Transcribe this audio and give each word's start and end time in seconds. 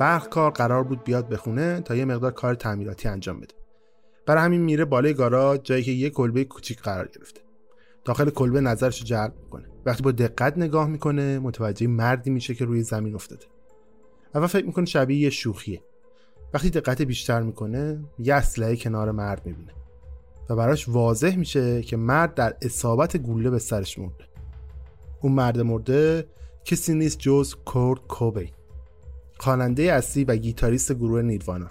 برق 0.00 0.28
کار 0.28 0.50
قرار 0.50 0.84
بود 0.84 1.04
بیاد 1.04 1.28
به 1.28 1.36
خونه 1.36 1.80
تا 1.80 1.94
یه 1.94 2.04
مقدار 2.04 2.32
کار 2.32 2.54
تعمیراتی 2.54 3.08
انجام 3.08 3.40
بده. 3.40 3.54
برای 4.26 4.44
همین 4.44 4.60
میره 4.60 4.84
بالای 4.84 5.14
گاراژ 5.14 5.58
جایی 5.62 5.82
که 5.82 5.90
یه 5.90 6.10
کلبه 6.10 6.44
کوچیک 6.44 6.80
قرار 6.80 7.08
گرفته. 7.08 7.40
داخل 8.04 8.30
کلبه 8.30 8.60
نظرش 8.60 9.04
جلب 9.04 9.34
می‌کنه. 9.42 9.68
وقتی 9.86 10.02
با 10.02 10.12
دقت 10.12 10.58
نگاه 10.58 10.86
می‌کنه 10.88 11.38
متوجه 11.38 11.86
مردی 11.86 12.30
میشه 12.30 12.54
که 12.54 12.64
روی 12.64 12.82
زمین 12.82 13.14
افتاده. 13.14 13.46
اول 14.34 14.46
فکر 14.46 14.66
می‌کنه 14.66 14.84
شبیه 14.84 15.18
یه 15.18 15.30
شوخیه. 15.30 15.82
وقتی 16.54 16.70
دقت 16.70 17.02
بیشتر 17.02 17.42
می‌کنه 17.42 18.04
یه 18.18 18.34
اسلحه 18.34 18.76
کنار 18.76 19.10
مرد 19.10 19.46
می‌بینه. 19.46 19.72
و 20.50 20.56
براش 20.56 20.88
واضح 20.88 21.36
میشه 21.36 21.82
که 21.82 21.96
مرد 21.96 22.34
در 22.34 22.56
اصابت 22.62 23.16
گوله 23.16 23.50
به 23.50 23.58
سرش 23.58 23.98
مرده. 23.98 24.24
اون 25.20 25.32
مرد 25.32 25.60
مرده 25.60 26.26
کسی 26.64 26.94
نیست 26.94 27.18
جز 27.18 27.54
کورت 27.54 28.00
کوبی. 28.08 28.52
خواننده 29.40 29.82
اصلی 29.82 30.24
و 30.24 30.36
گیتاریست 30.36 30.94
گروه 30.94 31.22
نیروانا. 31.22 31.70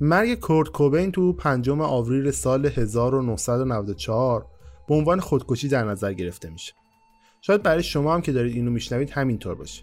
مرگ 0.00 0.34
کورت 0.34 0.68
کوبین 0.68 1.12
تو 1.12 1.32
پنجم 1.32 1.80
آوریل 1.80 2.30
سال 2.30 2.66
1994 2.66 4.46
به 4.88 4.94
عنوان 4.94 5.20
خودکشی 5.20 5.68
در 5.68 5.84
نظر 5.84 6.12
گرفته 6.12 6.50
میشه. 6.50 6.72
شاید 7.40 7.62
برای 7.62 7.82
شما 7.82 8.14
هم 8.14 8.20
که 8.20 8.32
دارید 8.32 8.56
اینو 8.56 8.70
میشنوید 8.70 9.10
همینطور 9.10 9.54
باشه. 9.54 9.82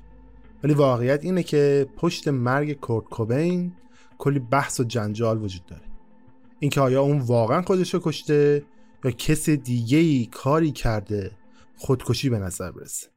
ولی 0.63 0.73
واقعیت 0.73 1.23
اینه 1.23 1.43
که 1.43 1.87
پشت 1.97 2.27
مرگ 2.27 2.73
کورت 2.73 3.05
کوبین 3.05 3.73
کلی 4.17 4.39
بحث 4.39 4.79
و 4.79 4.83
جنجال 4.83 5.43
وجود 5.43 5.65
داره. 5.65 5.83
اینکه 6.59 6.81
آیا 6.81 7.01
اون 7.01 7.19
واقعا 7.19 7.61
خودشو 7.61 7.99
کشته 8.03 8.63
یا 9.03 9.11
کسی 9.11 9.57
دیگه 9.57 9.97
ای 9.97 10.25
کاری 10.31 10.71
کرده 10.71 11.31
خودکشی 11.77 12.29
به 12.29 12.39
نظر 12.39 12.71
برسه. 12.71 13.07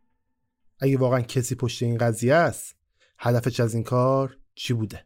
اگه 0.81 0.99
واقعا 0.99 1.21
کسی 1.21 1.55
پشت 1.55 1.83
این 1.83 1.99
قضیه 1.99 2.35
است 2.35 2.84
هدفش 3.27 3.61
از 3.61 3.75
این 3.75 3.85
کار 3.85 4.37
چی 4.55 4.75
بوده؟ 4.75 5.05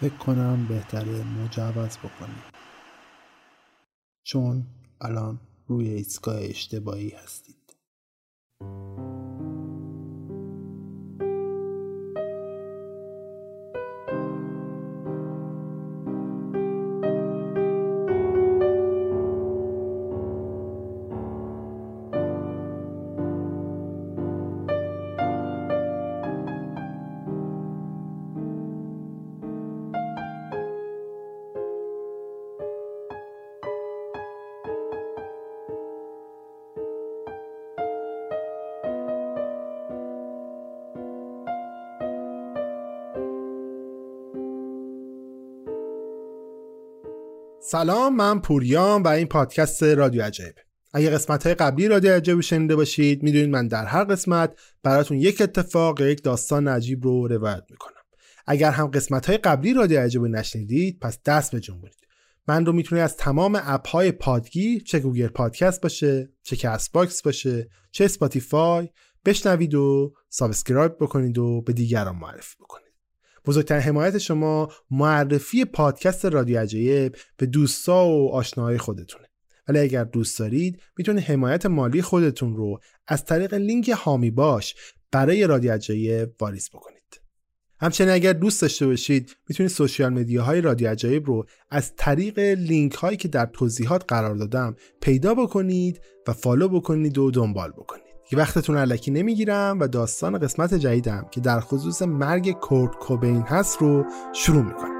فکر 0.00 0.16
کنم 0.18 0.66
بهتره 0.68 1.24
مجوز 1.24 1.98
بکنیم. 1.98 2.42
چون 4.22 4.66
الان 5.00 5.40
روی 5.66 5.88
ایستگاه 5.88 6.36
اشتباهی 6.40 7.10
هستید. 7.10 7.76
سلام 47.70 48.16
من 48.16 48.40
پوریام 48.40 49.02
و 49.02 49.08
این 49.08 49.26
پادکست 49.26 49.82
رادیو 49.82 50.22
عجایب. 50.22 50.54
اگه 50.92 51.10
قسمت 51.10 51.46
های 51.46 51.54
قبلی 51.54 51.88
رادیو 51.88 52.12
عجایب 52.12 52.40
شنیده 52.40 52.76
باشید 52.76 53.22
می‌دونید 53.22 53.48
من 53.48 53.68
در 53.68 53.84
هر 53.84 54.04
قسمت 54.04 54.58
براتون 54.82 55.18
یک 55.18 55.40
اتفاق 55.40 56.00
یک 56.00 56.22
داستان 56.22 56.68
عجیب 56.68 57.04
رو 57.04 57.26
روایت 57.26 57.62
می‌کنم. 57.70 58.02
اگر 58.46 58.70
هم 58.70 58.86
قسمت 58.86 59.26
های 59.26 59.38
قبلی 59.38 59.74
رادیو 59.74 60.00
عجایب 60.00 60.22
نشنیدید 60.22 60.98
پس 61.00 61.18
دست 61.22 61.52
به 61.52 61.60
جنبونید 61.60 61.96
من 62.46 62.66
رو 62.66 62.72
می‌تونید 62.72 63.04
از 63.04 63.16
تمام 63.16 63.60
app 63.64 63.88
های 63.88 64.12
پادگیر 64.12 64.82
چه 64.82 64.98
گوگل 64.98 65.28
پادکست 65.28 65.80
باشه 65.80 66.32
چه 66.42 66.56
Castbox 66.56 67.22
باشه 67.22 67.68
چه 67.90 68.04
اسپاتیفای 68.04 68.88
بشنوید 69.24 69.74
و 69.74 70.14
subscribe 70.28 70.92
بکنید 71.00 71.38
و 71.38 71.62
به 71.62 71.72
دیگران 71.72 72.16
معرفی 72.16 72.56
بکنید. 72.60 72.87
بزرگترین 73.44 73.82
حمایت 73.82 74.18
شما 74.18 74.68
معرفی 74.90 75.64
پادکست 75.64 76.24
رادیو 76.24 76.60
عجایب 76.60 77.16
به 77.36 77.46
دوستا 77.46 78.06
و 78.06 78.32
آشناهای 78.32 78.78
خودتونه. 78.78 79.28
ولی 79.68 79.78
اگر 79.78 80.04
دوست 80.04 80.38
دارید 80.38 80.80
می‌تونید 80.98 81.24
حمایت 81.24 81.66
مالی 81.66 82.02
خودتون 82.02 82.56
رو 82.56 82.80
از 83.06 83.24
طریق 83.24 83.54
لینک 83.54 83.88
حامی 83.88 84.30
باش 84.30 84.74
برای 85.12 85.46
رادیو 85.46 85.72
عجایب 85.72 86.28
واریز 86.40 86.70
بکنید. 86.70 86.98
همچنین 87.80 88.10
اگر 88.10 88.32
دوست 88.32 88.62
داشته 88.62 88.86
باشید 88.86 89.36
می‌تونید 89.48 89.72
social 89.72 90.12
media 90.12 90.46
های 90.46 90.60
رادیو 90.60 90.88
عجایب 90.88 91.26
رو 91.26 91.46
از 91.70 91.96
طریق 91.96 92.38
لینک 92.38 92.94
هایی 92.94 93.16
که 93.16 93.28
در 93.28 93.46
توضیحات 93.46 94.04
قرار 94.08 94.34
دادم 94.34 94.76
پیدا 95.00 95.34
بکنید 95.34 96.00
و 96.28 96.32
follow 96.32 96.68
بکنید 96.68 97.18
و 97.18 97.30
دنبال 97.30 97.70
بکنید. 97.70 98.07
که 98.28 98.36
وقتتون 98.36 98.76
الکی 98.76 99.10
نمی‌گیرم 99.10 99.78
و 99.80 99.88
داستان 99.88 100.38
قسمت 100.38 100.74
جدیدم 100.74 101.26
که 101.30 101.40
در 101.40 101.60
خصوص 101.60 102.02
مرگ 102.02 102.50
کورت 102.50 102.94
کوبین 102.94 103.42
هست 103.42 103.78
رو 103.78 104.04
شروع 104.34 104.62
می‌کنم. 104.62 104.98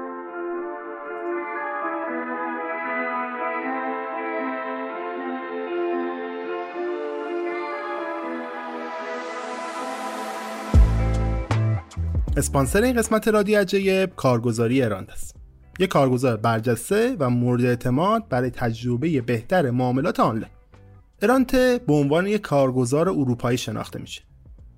اسپانسر 12.37 12.81
این 12.81 12.97
قسمت 12.97 13.27
رادیو 13.27 13.59
عجیب 13.59 14.15
کارگزاری 14.15 14.81
اراند 14.81 15.11
است 15.11 15.35
یک 15.79 15.89
کارگزار 15.89 16.37
برجسته 16.37 17.15
و 17.19 17.29
مورد 17.29 17.65
اعتماد 17.65 18.29
برای 18.29 18.49
تجربه 18.49 19.21
بهتر 19.21 19.71
معاملات 19.71 20.19
آنلاین. 20.19 20.58
ارانته 21.21 21.79
به 21.87 21.93
عنوان 21.93 22.27
یک 22.27 22.41
کارگزار 22.41 23.09
اروپایی 23.09 23.57
شناخته 23.57 23.99
میشه 23.99 24.21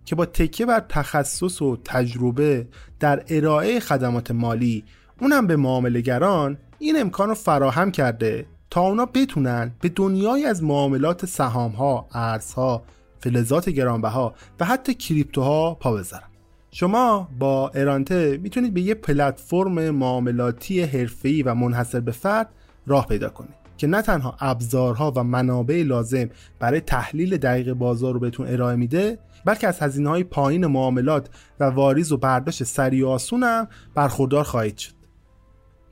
که 0.05 0.15
با 0.15 0.25
تکیه 0.25 0.65
بر 0.65 0.79
تخصص 0.79 1.61
و 1.61 1.77
تجربه 1.85 2.67
در 2.99 3.23
ارائه 3.29 3.79
خدمات 3.79 4.31
مالی 4.31 4.83
اونم 5.21 5.47
به 5.47 5.55
معاملگران 5.55 6.57
این 6.79 7.01
امکان 7.01 7.29
رو 7.29 7.35
فراهم 7.35 7.91
کرده 7.91 8.45
تا 8.69 8.81
اونا 8.81 9.05
بتونن 9.05 9.71
به 9.81 9.89
دنیای 9.89 10.45
از 10.45 10.63
معاملات 10.63 11.25
سهام 11.25 11.71
ها، 11.71 12.07
ارزها، 12.13 12.83
فلزات 13.19 13.69
گرانبها 13.69 14.35
و 14.59 14.65
حتی 14.65 14.93
کریپتوها 14.93 15.73
پا 15.73 15.93
بذارن. 15.93 16.27
شما 16.71 17.29
با 17.39 17.69
ارانته 17.69 18.39
می‌تونید 18.41 18.73
به 18.73 18.81
یه 18.81 18.93
پلتفرم 18.93 19.89
معاملاتی 19.89 20.81
حرفه‌ای 20.81 21.43
و 21.43 21.53
منحصر 21.53 21.99
به 21.99 22.11
فرد 22.11 22.49
راه 22.87 23.07
پیدا 23.07 23.29
کنید 23.29 23.60
که 23.81 23.87
نه 23.87 24.01
تنها 24.01 24.35
ابزارها 24.39 25.13
و 25.15 25.23
منابع 25.23 25.83
لازم 25.87 26.29
برای 26.59 26.81
تحلیل 26.81 27.37
دقیق 27.37 27.73
بازار 27.73 28.13
رو 28.13 28.19
بهتون 28.19 28.47
ارائه 28.47 28.75
میده 28.75 29.19
بلکه 29.45 29.67
از 29.67 29.79
هزینه 29.79 30.09
های 30.09 30.23
پایین 30.23 30.65
معاملات 30.65 31.29
و 31.59 31.63
واریز 31.63 32.11
و 32.11 32.17
برداشت 32.17 32.63
سریع 32.63 33.05
و 33.05 33.09
آسون 33.09 33.43
هم 33.43 33.67
برخوردار 33.95 34.43
خواهید 34.43 34.77
شد. 34.77 34.93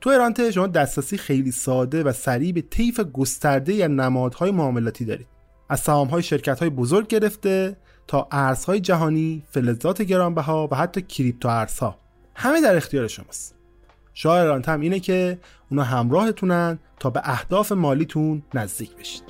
تو 0.00 0.10
ارانته 0.10 0.50
شما 0.50 0.66
دسترسی 0.66 1.16
خیلی 1.16 1.50
ساده 1.50 2.02
و 2.02 2.12
سریع 2.12 2.52
به 2.52 2.60
طیف 2.60 3.00
گسترده 3.00 3.72
یا 3.72 3.86
نمادهای 3.86 4.50
معاملاتی 4.50 5.04
دارید. 5.04 5.26
از 5.68 5.80
سهام‌های 5.80 6.22
شرکت‌های 6.22 6.70
بزرگ 6.70 7.06
گرفته 7.06 7.76
تا 8.06 8.28
ارزهای 8.32 8.80
جهانی، 8.80 9.44
فلزات 9.50 10.02
گرانبها 10.02 10.68
و 10.72 10.74
حتی 10.76 11.02
کریپتو 11.02 11.48
ارزها. 11.48 11.98
همه 12.34 12.60
در 12.60 12.76
اختیار 12.76 13.08
شماست. 13.08 13.54
شاه 14.14 14.38
ارانته 14.38 14.72
هم 14.72 14.80
اینه 14.80 15.00
که 15.00 15.38
اونا 15.70 15.82
همراهتونن 15.82 16.78
تا 17.00 17.10
به 17.10 17.20
اهداف 17.24 17.72
مالیتون 17.72 18.42
نزدیک 18.54 18.96
بشید. 18.96 19.22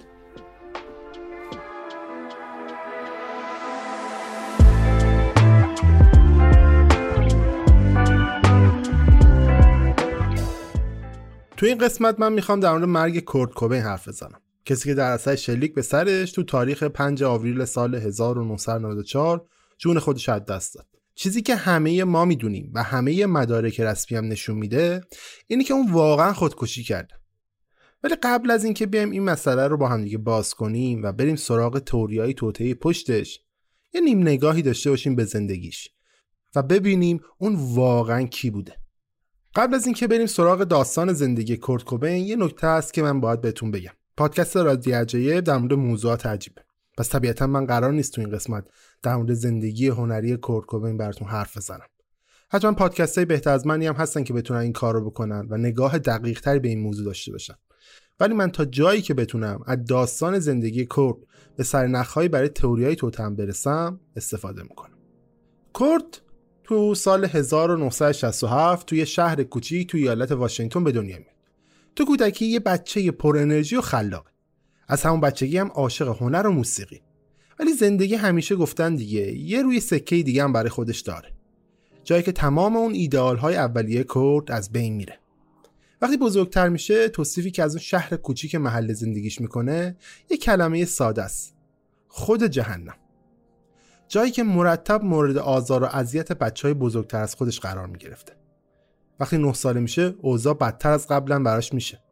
تو 11.56 11.66
این 11.66 11.78
قسمت 11.78 12.20
من 12.20 12.32
می‌خوام 12.32 12.60
در 12.60 12.72
مورد 12.72 12.84
مرگ 12.84 13.20
کورت 13.20 13.50
کوبین 13.50 13.82
حرف 13.82 14.08
بزنم. 14.08 14.40
کسی 14.64 14.88
که 14.88 14.94
در 14.94 15.10
اثر 15.10 15.36
شلیک 15.36 15.74
به 15.74 15.82
سرش 15.82 16.32
تو 16.32 16.42
تاریخ 16.42 16.82
5 16.82 17.22
آوریل 17.22 17.64
سال 17.64 17.94
1994 17.94 19.46
جون 19.78 19.98
خودش 19.98 20.28
از 20.28 20.44
دست 20.44 20.74
داد. 20.74 20.86
چیزی 21.14 21.42
که 21.42 21.56
همه 21.56 22.04
ما 22.04 22.24
می‌دونیم 22.24 22.70
و 22.74 22.82
همه 22.82 23.26
مدارک 23.26 23.80
رسمی 23.80 24.18
هم 24.18 24.24
نشون 24.24 24.56
میده 24.56 25.00
اینه 25.46 25.64
که 25.64 25.74
اون 25.74 25.92
واقعا 25.92 26.32
خودکشی 26.32 26.84
کرده. 26.84 27.19
ولی 28.04 28.14
قبل 28.22 28.50
از 28.50 28.64
اینکه 28.64 28.86
بیایم 28.86 29.10
این 29.10 29.22
مسئله 29.22 29.68
رو 29.68 29.76
با 29.76 29.88
هم 29.88 30.04
دیگه 30.04 30.18
باز 30.18 30.54
کنیم 30.54 31.02
و 31.02 31.12
بریم 31.12 31.36
سراغ 31.36 31.78
توریای 31.78 32.34
توطئه 32.34 32.74
پشتش 32.74 33.40
یه 33.92 34.00
نیم 34.00 34.22
نگاهی 34.22 34.62
داشته 34.62 34.90
باشیم 34.90 35.16
به 35.16 35.24
زندگیش 35.24 35.88
و 36.54 36.62
ببینیم 36.62 37.20
اون 37.38 37.56
واقعا 37.74 38.22
کی 38.22 38.50
بوده. 38.50 38.76
قبل 39.54 39.74
از 39.74 39.86
اینکه 39.86 40.06
بریم 40.06 40.26
سراغ 40.26 40.64
داستان 40.64 41.12
زندگی 41.12 41.56
کورت 41.56 41.84
کوبین 41.84 42.26
یه 42.26 42.36
نکته 42.36 42.66
هست 42.66 42.94
که 42.94 43.02
من 43.02 43.20
باید 43.20 43.40
بهتون 43.40 43.70
بگم. 43.70 43.92
پادکست 44.16 44.56
رادی 44.56 44.92
عجایب 44.92 45.44
در 45.44 45.56
مورد 45.56 45.72
موضوعات 45.72 46.26
عجیبه 46.26 46.62
پس 46.98 47.08
طبیعتا 47.08 47.46
من 47.46 47.66
قرار 47.66 47.92
نیست 47.92 48.12
تو 48.12 48.20
این 48.20 48.30
قسمت 48.30 48.68
در 49.02 49.16
مورد 49.16 49.32
زندگی 49.32 49.88
هنری 49.88 50.36
کورت 50.36 50.66
کوبین 50.66 50.96
براتون 50.96 51.28
حرف 51.28 51.56
بزنم 51.56 51.86
حتما 52.48 52.72
پادکست 52.72 53.18
های 53.18 53.24
بهتر 53.24 53.50
از 53.50 53.66
منی 53.66 53.86
هم 53.86 53.94
هستن 53.94 54.24
که 54.24 54.32
بتونن 54.32 54.60
این 54.60 54.72
کار 54.72 54.94
رو 54.94 55.10
بکنن 55.10 55.46
و 55.50 55.56
نگاه 55.56 55.98
دقیق 55.98 56.40
تری 56.40 56.58
به 56.58 56.68
این 56.68 56.80
موضوع 56.80 57.04
داشته 57.04 57.32
باشن 57.32 57.54
ولی 58.20 58.34
من 58.34 58.50
تا 58.50 58.64
جایی 58.64 59.02
که 59.02 59.14
بتونم 59.14 59.60
از 59.66 59.84
داستان 59.84 60.38
زندگی 60.38 60.84
کورت 60.86 61.16
به 61.56 61.64
سرنخهایی 61.64 62.28
برای 62.28 62.48
تئوریای 62.48 62.96
توتم 62.96 63.36
برسم 63.36 64.00
استفاده 64.16 64.62
می‌کنم. 64.62 64.98
کورت 65.72 66.20
تو 66.64 66.94
سال 66.94 67.24
1967 67.24 68.86
توی 68.86 69.06
شهر 69.06 69.42
کوچیک 69.42 69.88
توی 69.88 70.00
ایالت 70.00 70.32
واشنگتن 70.32 70.84
به 70.84 70.92
دنیا 70.92 71.18
میاد. 71.18 71.34
تو 71.96 72.04
کودکی 72.04 72.46
یه 72.46 72.60
بچه 72.60 73.10
پر 73.10 73.38
انرژی 73.38 73.76
و 73.76 73.80
خلاق. 73.80 74.26
از 74.88 75.02
همون 75.02 75.20
بچگی 75.20 75.58
هم 75.58 75.68
عاشق 75.68 76.08
هنر 76.08 76.46
و 76.46 76.52
موسیقی. 76.52 77.00
ولی 77.58 77.72
زندگی 77.72 78.14
همیشه 78.14 78.56
گفتن 78.56 78.94
دیگه 78.94 79.32
یه 79.32 79.62
روی 79.62 79.80
سکه 79.80 80.22
دیگه 80.22 80.44
هم 80.44 80.52
برای 80.52 80.70
خودش 80.70 81.00
داره. 81.00 81.32
جایی 82.04 82.22
که 82.22 82.32
تمام 82.32 82.76
اون 82.76 82.94
ایدئال 82.94 83.36
های 83.36 83.56
اولیه 83.56 84.04
کرد 84.14 84.52
از 84.52 84.72
بین 84.72 84.94
میره. 84.94 85.19
وقتی 86.02 86.16
بزرگتر 86.16 86.68
میشه 86.68 87.08
توصیفی 87.08 87.50
که 87.50 87.62
از 87.62 87.74
اون 87.74 87.80
شهر 87.80 88.16
کوچیک 88.16 88.54
محل 88.54 88.92
زندگیش 88.92 89.40
می‌کنه 89.40 89.96
یه 90.30 90.36
کلمه 90.36 90.84
ساده 90.84 91.22
است. 91.22 91.54
خود 92.08 92.44
جهنم. 92.44 92.94
جایی 94.08 94.30
که 94.30 94.42
مرتب 94.42 95.04
مورد 95.04 95.36
آزار 95.36 95.82
و 95.82 95.86
اذیت 95.86 96.32
بچه 96.32 96.68
های 96.68 96.74
بزرگتر 96.74 97.22
از 97.22 97.34
خودش 97.34 97.60
قرار 97.60 97.86
می‌گرفته. 97.86 98.32
وقتی 99.20 99.38
نه 99.38 99.52
ساله 99.52 99.80
میشه 99.80 100.14
اوضاع 100.22 100.54
بدتر 100.54 100.90
از 100.90 101.06
قبلا 101.06 101.42
براش 101.42 101.74
میشه. 101.74 102.02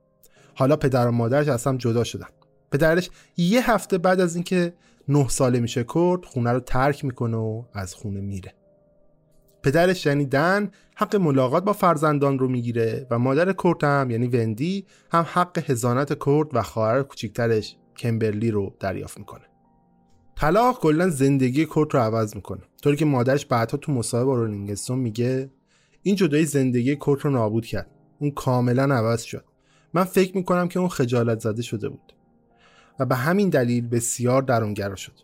حالا 0.54 0.76
پدر 0.76 1.08
و 1.08 1.10
مادرش 1.10 1.48
از 1.48 1.68
جدا 1.78 2.04
شدن. 2.04 2.28
پدرش 2.70 3.10
یه 3.36 3.70
هفته 3.70 3.98
بعد 3.98 4.20
از 4.20 4.34
اینکه 4.34 4.74
نه 5.08 5.28
ساله 5.28 5.60
میشه 5.60 5.84
کرد 5.94 6.24
خونه 6.24 6.52
رو 6.52 6.60
ترک 6.60 7.04
می‌کنه 7.04 7.36
و 7.36 7.62
از 7.72 7.94
خونه 7.94 8.20
میره. 8.20 8.54
پدرش 9.62 10.06
یعنی 10.06 10.26
دن 10.26 10.70
حق 10.96 11.16
ملاقات 11.16 11.64
با 11.64 11.72
فرزندان 11.72 12.38
رو 12.38 12.48
می‌گیره 12.48 13.06
و 13.10 13.18
مادر 13.18 13.52
کرد 13.52 13.84
هم 13.84 14.10
یعنی 14.10 14.26
وندی 14.26 14.86
هم 15.12 15.26
حق 15.32 15.70
هزانت 15.70 16.08
کرد 16.24 16.48
و 16.52 16.62
خواهر 16.62 17.02
کوچیکترش 17.02 17.76
کمبرلی 17.96 18.50
رو 18.50 18.74
دریافت 18.80 19.18
می‌کنه. 19.18 19.44
طلاق 20.36 20.80
کلا 20.80 21.08
زندگی 21.08 21.66
کرد 21.66 21.94
رو 21.94 22.00
عوض 22.00 22.36
می‌کنه. 22.36 22.62
طوری 22.82 22.96
که 22.96 23.04
مادرش 23.04 23.46
بعدها 23.46 23.76
تو 23.76 23.92
مصاحبه 23.92 24.24
با 24.24 24.36
رولینگ 24.36 24.76
میگه 24.90 25.50
این 26.02 26.16
جدایی 26.16 26.44
زندگی 26.44 26.96
کورت 26.96 27.20
رو 27.20 27.30
نابود 27.30 27.66
کرد. 27.66 27.90
اون 28.18 28.30
کاملا 28.30 28.94
عوض 28.94 29.22
شد. 29.22 29.44
من 29.94 30.04
فکر 30.04 30.36
می‌کنم 30.36 30.68
که 30.68 30.78
اون 30.78 30.88
خجالت 30.88 31.40
زده 31.40 31.62
شده 31.62 31.88
بود. 31.88 32.12
و 33.00 33.06
به 33.06 33.14
همین 33.14 33.48
دلیل 33.48 33.88
بسیار 33.88 34.42
درونگرا 34.42 34.96
شد. 34.96 35.20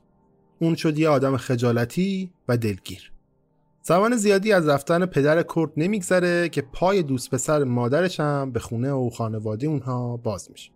اون 0.59 0.75
شد 0.75 0.99
یه 0.99 1.09
آدم 1.09 1.37
خجالتی 1.37 2.33
و 2.49 2.57
دلگیر. 2.57 3.13
زمان 3.87 4.17
زیادی 4.17 4.53
از 4.53 4.69
رفتن 4.69 5.07
پدر 5.07 5.43
کورت 5.43 5.71
نمیگذره 5.77 6.49
که 6.49 6.63
پای 6.63 7.03
دوست 7.03 7.31
پسر 7.31 7.65
مادرش 7.65 8.21
هم 8.21 8.51
به 8.53 8.61
خونه 8.61 8.93
و 8.93 9.11
خانواده 9.11 9.67
اونها 9.67 10.17
باز 10.17 10.51
میشه. 10.51 10.71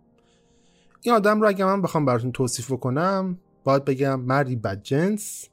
این 1.01 1.15
آدم 1.15 1.41
رو 1.41 1.47
اگه 1.47 1.65
من 1.65 1.81
بخوام 1.81 2.05
براتون 2.05 2.31
توصیف 2.31 2.71
کنم 2.71 3.37
باید 3.63 3.85
بگم 3.85 4.19
مردی 4.19 4.55
بدجنس 4.55 5.49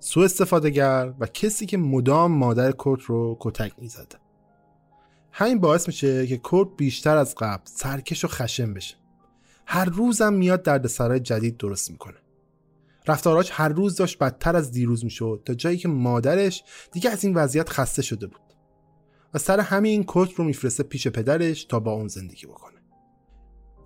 سو 0.00 0.20
استفاده 0.20 0.70
گر 0.70 1.12
و 1.20 1.26
کسی 1.26 1.66
که 1.66 1.76
مدام 1.76 2.32
مادر 2.32 2.72
کورت 2.72 3.02
رو 3.02 3.36
کتک 3.40 3.72
می‌زده. 3.78 4.16
همین 5.32 5.60
باعث 5.60 5.86
میشه 5.86 6.26
که 6.26 6.36
کورت 6.36 6.68
بیشتر 6.76 7.16
از 7.16 7.34
قبل 7.34 7.62
سرکش 7.64 8.24
و 8.24 8.28
خشن 8.28 8.74
بشه. 8.74 8.96
هر 9.66 9.84
روزم 9.84 10.32
میاد 10.32 10.62
دردسرای 10.62 11.20
جدید 11.20 11.56
درست 11.56 11.90
می‌کنه. 11.90 12.16
رفتاراش 13.08 13.50
هر 13.52 13.68
روز 13.68 13.96
داشت 13.96 14.18
بدتر 14.18 14.56
از 14.56 14.72
دیروز 14.72 15.04
می‌شد 15.04 15.42
تا 15.44 15.54
جایی 15.54 15.78
که 15.78 15.88
مادرش 15.88 16.64
دیگه 16.92 17.10
از 17.10 17.24
این 17.24 17.34
وضعیت 17.34 17.68
خسته 17.68 18.02
شده 18.02 18.26
بود. 18.26 18.40
و 19.34 19.38
سر 19.38 19.60
همین 19.60 20.04
کورت 20.04 20.32
رو 20.32 20.44
میفرسته 20.44 20.82
پیش 20.82 21.08
پدرش 21.08 21.64
تا 21.64 21.80
با 21.80 21.92
اون 21.92 22.08
زندگی 22.08 22.46
بکنه. 22.46 22.76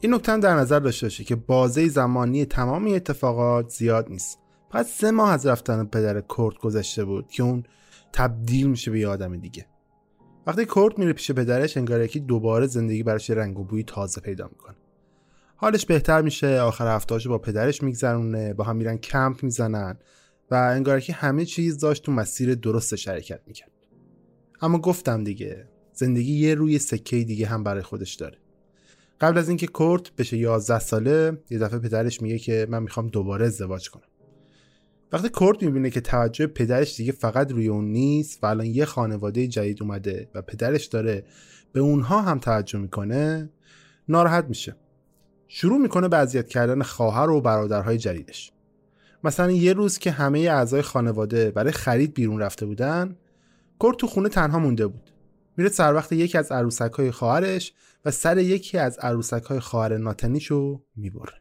این 0.00 0.14
نکته 0.14 0.36
در 0.36 0.54
نظر 0.54 0.78
داشته 0.78 1.06
باشه 1.06 1.24
که 1.24 1.36
بازه 1.36 1.88
زمانی 1.88 2.44
تمام 2.44 2.94
اتفاقات 2.94 3.68
زیاد 3.68 4.08
نیست. 4.08 4.38
پس 4.70 4.98
سه 4.98 5.10
ماه 5.10 5.32
از 5.32 5.46
رفتن 5.46 5.84
پدر 5.84 6.20
کورت 6.20 6.58
گذشته 6.58 7.04
بود 7.04 7.28
که 7.28 7.42
اون 7.42 7.64
تبدیل 8.12 8.66
میشه 8.66 8.90
به 8.90 9.00
یه 9.00 9.08
آدم 9.08 9.36
دیگه. 9.36 9.66
وقتی 10.46 10.64
کورت 10.64 10.98
میره 10.98 11.12
پیش 11.12 11.30
پدرش 11.30 11.76
انگار 11.76 12.02
یکی 12.02 12.20
دوباره 12.20 12.66
زندگی 12.66 13.02
براش 13.02 13.30
رنگ 13.30 13.58
و 13.58 13.64
بوی 13.64 13.82
تازه 13.82 14.20
پیدا 14.20 14.48
می‌کنه. 14.48 14.76
حالش 15.62 15.86
بهتر 15.86 16.22
میشه 16.22 16.60
آخر 16.60 16.94
هفتهاشو 16.96 17.30
با 17.30 17.38
پدرش 17.38 17.82
میگذرونه 17.82 18.54
با 18.54 18.64
هم 18.64 18.76
میرن 18.76 18.96
کمپ 18.96 19.42
می‌زنن 19.42 19.98
و 20.50 20.54
انگار 20.54 21.00
که 21.00 21.12
همه 21.12 21.44
چیز 21.44 21.78
داشت 21.78 22.02
تو 22.02 22.12
مسیر 22.12 22.54
درست 22.54 22.96
شرکت 22.96 23.40
می‌کرد. 23.46 23.70
اما 24.60 24.78
گفتم 24.78 25.24
دیگه 25.24 25.68
زندگی 25.92 26.32
یه 26.32 26.54
روی 26.54 26.78
سکه 26.78 27.24
دیگه 27.24 27.46
هم 27.46 27.64
برای 27.64 27.82
خودش 27.82 28.14
داره. 28.14 28.38
قبل 29.20 29.38
از 29.38 29.48
اینکه 29.48 29.66
کورت 29.66 30.16
بشه 30.16 30.36
11 30.36 30.78
ساله 30.78 31.38
یه 31.50 31.58
دفعه 31.58 31.78
پدرش 31.78 32.22
میگه 32.22 32.38
که 32.38 32.66
من 32.70 32.82
می‌خوام 32.82 33.08
دوباره 33.08 33.46
ازدواج 33.46 33.90
کنم. 33.90 34.08
وقتی 35.12 35.28
کورت 35.28 35.62
می‌بینه 35.62 35.90
که 35.90 36.00
توجه 36.00 36.46
پدرش 36.46 36.96
دیگه 36.96 37.12
فقط 37.12 37.52
روی 37.52 37.68
اون 37.68 37.84
نیست 37.84 38.38
و 38.42 38.46
الان 38.46 38.66
یه 38.66 38.84
خانواده 38.84 39.46
جدید 39.46 39.82
اومده 39.82 40.28
و 40.34 40.42
پدرش 40.42 40.86
داره 40.86 41.24
به 41.72 41.80
اونها 41.80 42.22
هم 42.22 42.38
توجه 42.38 42.78
می‌کنه 42.78 43.50
ناراحت 44.08 44.44
میشه. 44.48 44.76
شروع 45.52 45.78
می‌کنه 45.78 46.08
به 46.08 46.16
اذیت 46.16 46.48
کردن 46.48 46.82
خواهر 46.82 47.30
و 47.30 47.40
برادرهای 47.40 47.98
جدیدش. 47.98 48.52
مثلا 49.24 49.50
یه 49.50 49.72
روز 49.72 49.98
که 49.98 50.10
همه 50.10 50.38
اعضای 50.38 50.82
خانواده 50.82 51.50
برای 51.50 51.72
خرید 51.72 52.14
بیرون 52.14 52.40
رفته 52.40 52.66
بودن 52.66 53.16
کورت 53.78 53.96
تو 53.96 54.06
خونه 54.06 54.28
تنها 54.28 54.58
مونده 54.58 54.86
بود. 54.86 55.10
میره 55.56 55.70
سر 55.70 55.94
وقت 55.94 56.12
یکی 56.12 56.38
از 56.38 56.52
عروسک 56.52 56.92
های 56.92 57.10
خواهرش 57.10 57.72
و 58.04 58.10
سر 58.10 58.38
یکی 58.38 58.78
از 58.78 58.98
عروسک 58.98 59.42
های 59.42 59.60
خواهر 59.60 59.96
ناتنیشو 59.96 60.82
می‌بره. 60.96 61.34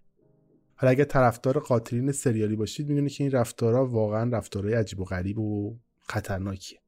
حالا 0.75 0.91
اگر 0.91 1.03
طرفدار 1.03 1.59
قاتلین 1.59 2.11
سریالی 2.11 2.55
باشید 2.55 2.89
می‌دونید 2.89 3.11
که 3.11 3.23
این 3.23 3.31
رفتارها 3.31 3.85
واقعا 3.85 4.37
رفتارهای 4.37 4.73
عجیب 4.73 4.99
و 4.99 5.05
غریب 5.05 5.39
و 5.39 5.77
خطرناکیه. 6.01 6.79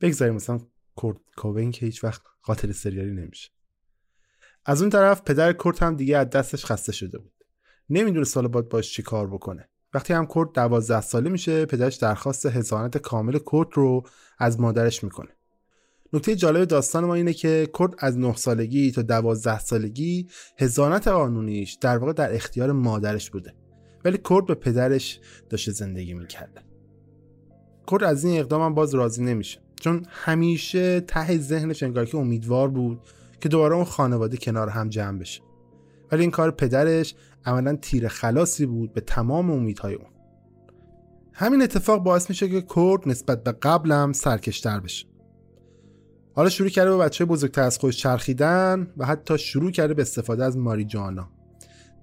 بگذاریم 0.00 0.34
مثلا 0.34 0.60
کورت 0.96 1.18
کوبین 1.36 1.70
که 1.70 1.86
هیچ 1.86 2.04
وقت 2.04 2.22
قاتل 2.42 2.72
سریالی 2.72 3.10
نمیشه. 3.10 3.50
از 4.64 4.80
اون 4.80 4.90
طرف 4.90 5.22
پدر 5.22 5.52
کورت 5.52 5.82
هم 5.82 5.96
دیگه 5.96 6.18
از 6.18 6.30
دستش 6.30 6.64
خسته 6.64 6.92
شده 6.92 7.18
بود. 7.18 7.32
نمی‌دونه 7.90 8.24
سال 8.24 8.48
بعد 8.48 8.68
باش 8.68 8.92
چی 8.92 9.02
کار 9.02 9.26
بکنه. 9.26 9.68
وقتی 9.94 10.12
هم 10.12 10.26
کورت 10.26 10.52
دوازده 10.52 11.00
ساله 11.00 11.30
میشه 11.30 11.66
پدرش 11.66 11.96
درخواست 11.96 12.46
حضانت 12.46 12.98
کامل 12.98 13.38
کورت 13.38 13.68
رو 13.72 14.02
از 14.38 14.60
مادرش 14.60 15.04
می‌کنه. 15.04 15.28
نکته 16.12 16.36
جالب 16.36 16.64
داستان 16.64 17.04
ما 17.04 17.14
اینه 17.14 17.32
که 17.32 17.68
کورت 17.72 17.94
از 17.98 18.18
9 18.18 18.36
سالگی 18.36 18.92
تا 18.92 19.02
12 19.02 19.58
سالگی 19.58 20.28
هزانت 20.58 21.08
قانونیش 21.08 21.74
در 21.74 21.98
واقع 21.98 22.12
در 22.12 22.34
اختیار 22.34 22.72
مادرش 22.72 23.30
بوده. 23.30 23.54
ولی 24.04 24.18
کورت 24.18 24.46
به 24.46 24.54
پدرش 24.54 25.20
داشته 25.50 25.72
زندگی 25.72 26.14
می‌کرده. 26.14 26.60
کورت 27.86 28.02
از 28.02 28.24
این 28.24 28.40
اقدام 28.40 28.62
هم 28.62 28.74
باز 28.74 28.94
راضی 28.94 29.24
نمیشه. 29.24 29.60
چون 29.80 30.06
همیشه 30.08 31.00
ته 31.00 31.38
ذهنش 31.38 31.82
انگار 31.82 32.04
که 32.04 32.18
امیدوار 32.18 32.68
بود. 32.68 33.00
که 33.42 33.48
دوباره 33.48 33.74
اون 33.74 33.84
خانواده 33.84 34.36
کنار 34.36 34.68
هم 34.68 34.88
جمع 34.88 35.18
بشه. 35.18 35.42
ولی 36.12 36.22
این 36.22 36.30
کار 36.30 36.50
پدرش 36.50 37.14
عملا 37.44 37.76
تیر 37.76 38.08
خلاصی 38.08 38.66
بود 38.66 38.92
به 38.92 39.00
تمام 39.00 39.50
امیدهای 39.50 39.94
اون. 39.94 40.06
همین 41.32 41.62
اتفاق 41.62 42.02
باعث 42.02 42.28
میشه 42.30 42.48
که 42.48 42.60
کورت 42.60 43.06
نسبت 43.06 43.44
به 43.44 43.52
قبلم 43.52 44.12
سرکشتر 44.12 44.80
بشه. 44.80 45.06
حالا 46.34 46.48
شروع 46.48 46.68
کرده 46.68 46.90
به 46.90 46.96
بچه 46.96 47.24
بزرگتر 47.24 47.62
از 47.62 47.78
خودش 47.78 47.96
چرخیدن 47.96 48.92
و 48.96 49.06
حتی 49.06 49.38
شروع 49.38 49.70
کرده 49.70 49.94
به 49.94 50.02
استفاده 50.02 50.44
از 50.44 50.56
ماری 50.56 50.84
جانا. 50.84 51.28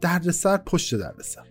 دردسر 0.01 0.57
پشت 0.57 0.95
دردسر. 0.95 1.47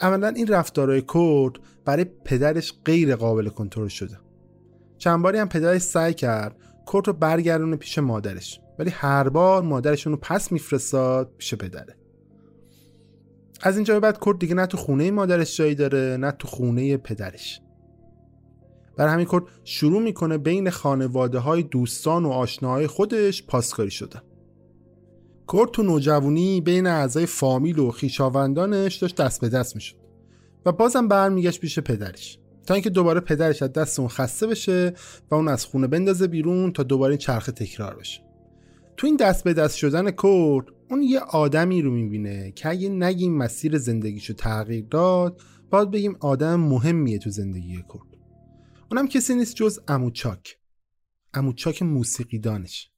اولا 0.00 0.28
این 0.28 0.46
رفتارهای 0.46 1.02
کورت 1.02 1.54
برای 1.84 2.04
پدرش 2.04 2.74
غیر 2.84 3.16
قابل 3.16 3.48
کنترل 3.48 3.88
شده. 3.88 4.18
چند 4.98 5.22
باری 5.22 5.38
هم 5.38 5.48
پدرش 5.48 5.82
سعی 5.82 6.14
کرد 6.14 6.56
کورت 6.86 7.06
رو 7.06 7.12
برگردونه 7.12 7.76
پیش 7.76 7.98
مادرش. 7.98 8.60
ولی 8.78 8.90
هر 8.90 9.28
بار 9.28 9.62
مادرشون 9.62 10.12
رو 10.12 10.18
پس 10.22 10.52
میفرستاد 10.52 11.32
پیش 11.38 11.54
پدره. 11.54 11.96
از 13.62 13.76
اینجا 13.76 13.94
به 13.94 14.00
بعد 14.00 14.18
کورت 14.18 14.38
دیگه 14.38 14.54
نه 14.54 14.66
تو 14.66 14.76
خونه 14.76 15.10
مادرش 15.10 15.56
جایی 15.56 15.74
داره 15.74 16.16
نه 16.20 16.30
تو 16.30 16.48
خونه 16.48 16.96
پدرش. 16.96 17.60
برای 18.96 19.12
همین 19.12 19.26
کورت 19.26 19.44
شروع 19.64 20.02
می‌کنه 20.02 20.38
بین 20.38 20.70
خانواده 20.70 21.38
های 21.38 21.62
دوستان 21.62 22.24
و 22.24 22.30
آشناهای 22.30 22.86
خودش 22.86 23.46
پاسکاری 23.46 23.90
شده 23.90 24.22
کورت 25.46 25.70
تو 25.70 25.82
نوجوانی 25.82 26.60
بین 26.60 26.86
اعضای 26.86 27.26
فامیل 27.26 27.78
و 27.78 27.90
خیشاوندانش 27.90 28.96
داشت 28.96 29.16
دست 29.16 29.40
به 29.40 29.48
دست 29.48 29.74
می‌شد 29.74 29.96
و 30.66 30.72
بازم 30.72 31.08
برمیگشت 31.08 31.60
پیش 31.60 31.78
پدرش. 31.78 32.38
تا 32.66 32.74
اینکه 32.74 32.90
دوباره 32.90 33.20
پدرش 33.20 33.62
از 33.62 33.72
دست 33.72 34.00
اون 34.00 34.08
خسته 34.08 34.46
بشه 34.46 34.92
و 35.30 35.34
اون 35.34 35.48
از 35.48 35.64
خونه 35.64 35.86
بندازه 35.86 36.26
بیرون 36.26 36.72
تا 36.72 36.82
دوباره 36.82 37.10
این 37.10 37.18
چرخه 37.18 37.52
تکرار 37.52 37.94
بشه. 37.94 38.25
تو 38.96 39.06
این 39.06 39.16
دست 39.16 39.44
به 39.44 39.52
دست 39.52 39.76
شدن 39.76 40.10
کورت 40.10 40.66
اون 40.90 41.02
یه 41.02 41.20
آدمی 41.20 41.82
رو 41.82 41.90
می‌بینه 41.90 42.52
که 42.52 42.68
اگه 42.68 42.88
نگیم 42.88 43.36
مسیر 43.36 43.78
زندگیشو 43.78 44.34
تغییر 44.34 44.86
داد 44.90 45.40
باید 45.70 45.90
بگیم 45.90 46.16
آدم 46.20 46.60
مهمیه 46.60 47.18
تو 47.18 47.30
زندگی 47.30 47.82
کورت 47.88 48.08
اونم 48.90 49.08
کسی 49.08 49.34
نیست 49.34 49.54
جز 49.54 49.80
اموچاک 49.88 50.58
اموچاک 51.34 51.82
موسیقی 51.82 52.38
دانش. 52.38 52.90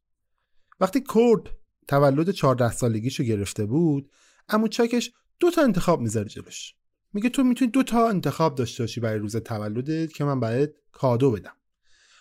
وقتی 0.81 1.00
کورت 1.00 1.43
تولد 1.88 2.31
14 2.31 2.73
سالگیشو 2.73 3.25
گرفته 3.25 3.67
بود 3.67 4.11
اموچاکش 4.49 5.12
دو 5.40 5.50
تا 5.50 5.62
انتخاب 5.62 6.00
می‌ذاره 6.00 6.28
جلوش. 6.28 6.75
میگه 7.12 7.28
تو 7.28 7.45
می‌تونی 7.45 7.71
دو 7.71 7.83
تا 7.83 8.09
انتخاب 8.09 8.55
داشته 8.55 8.83
باشی 8.83 9.00
برای 9.00 9.19
روز 9.19 9.37
تولدت 9.37 10.12
که 10.12 10.25
من 10.25 10.40
برات 10.40 10.71
کادو 10.93 11.31
بدم. 11.31 11.57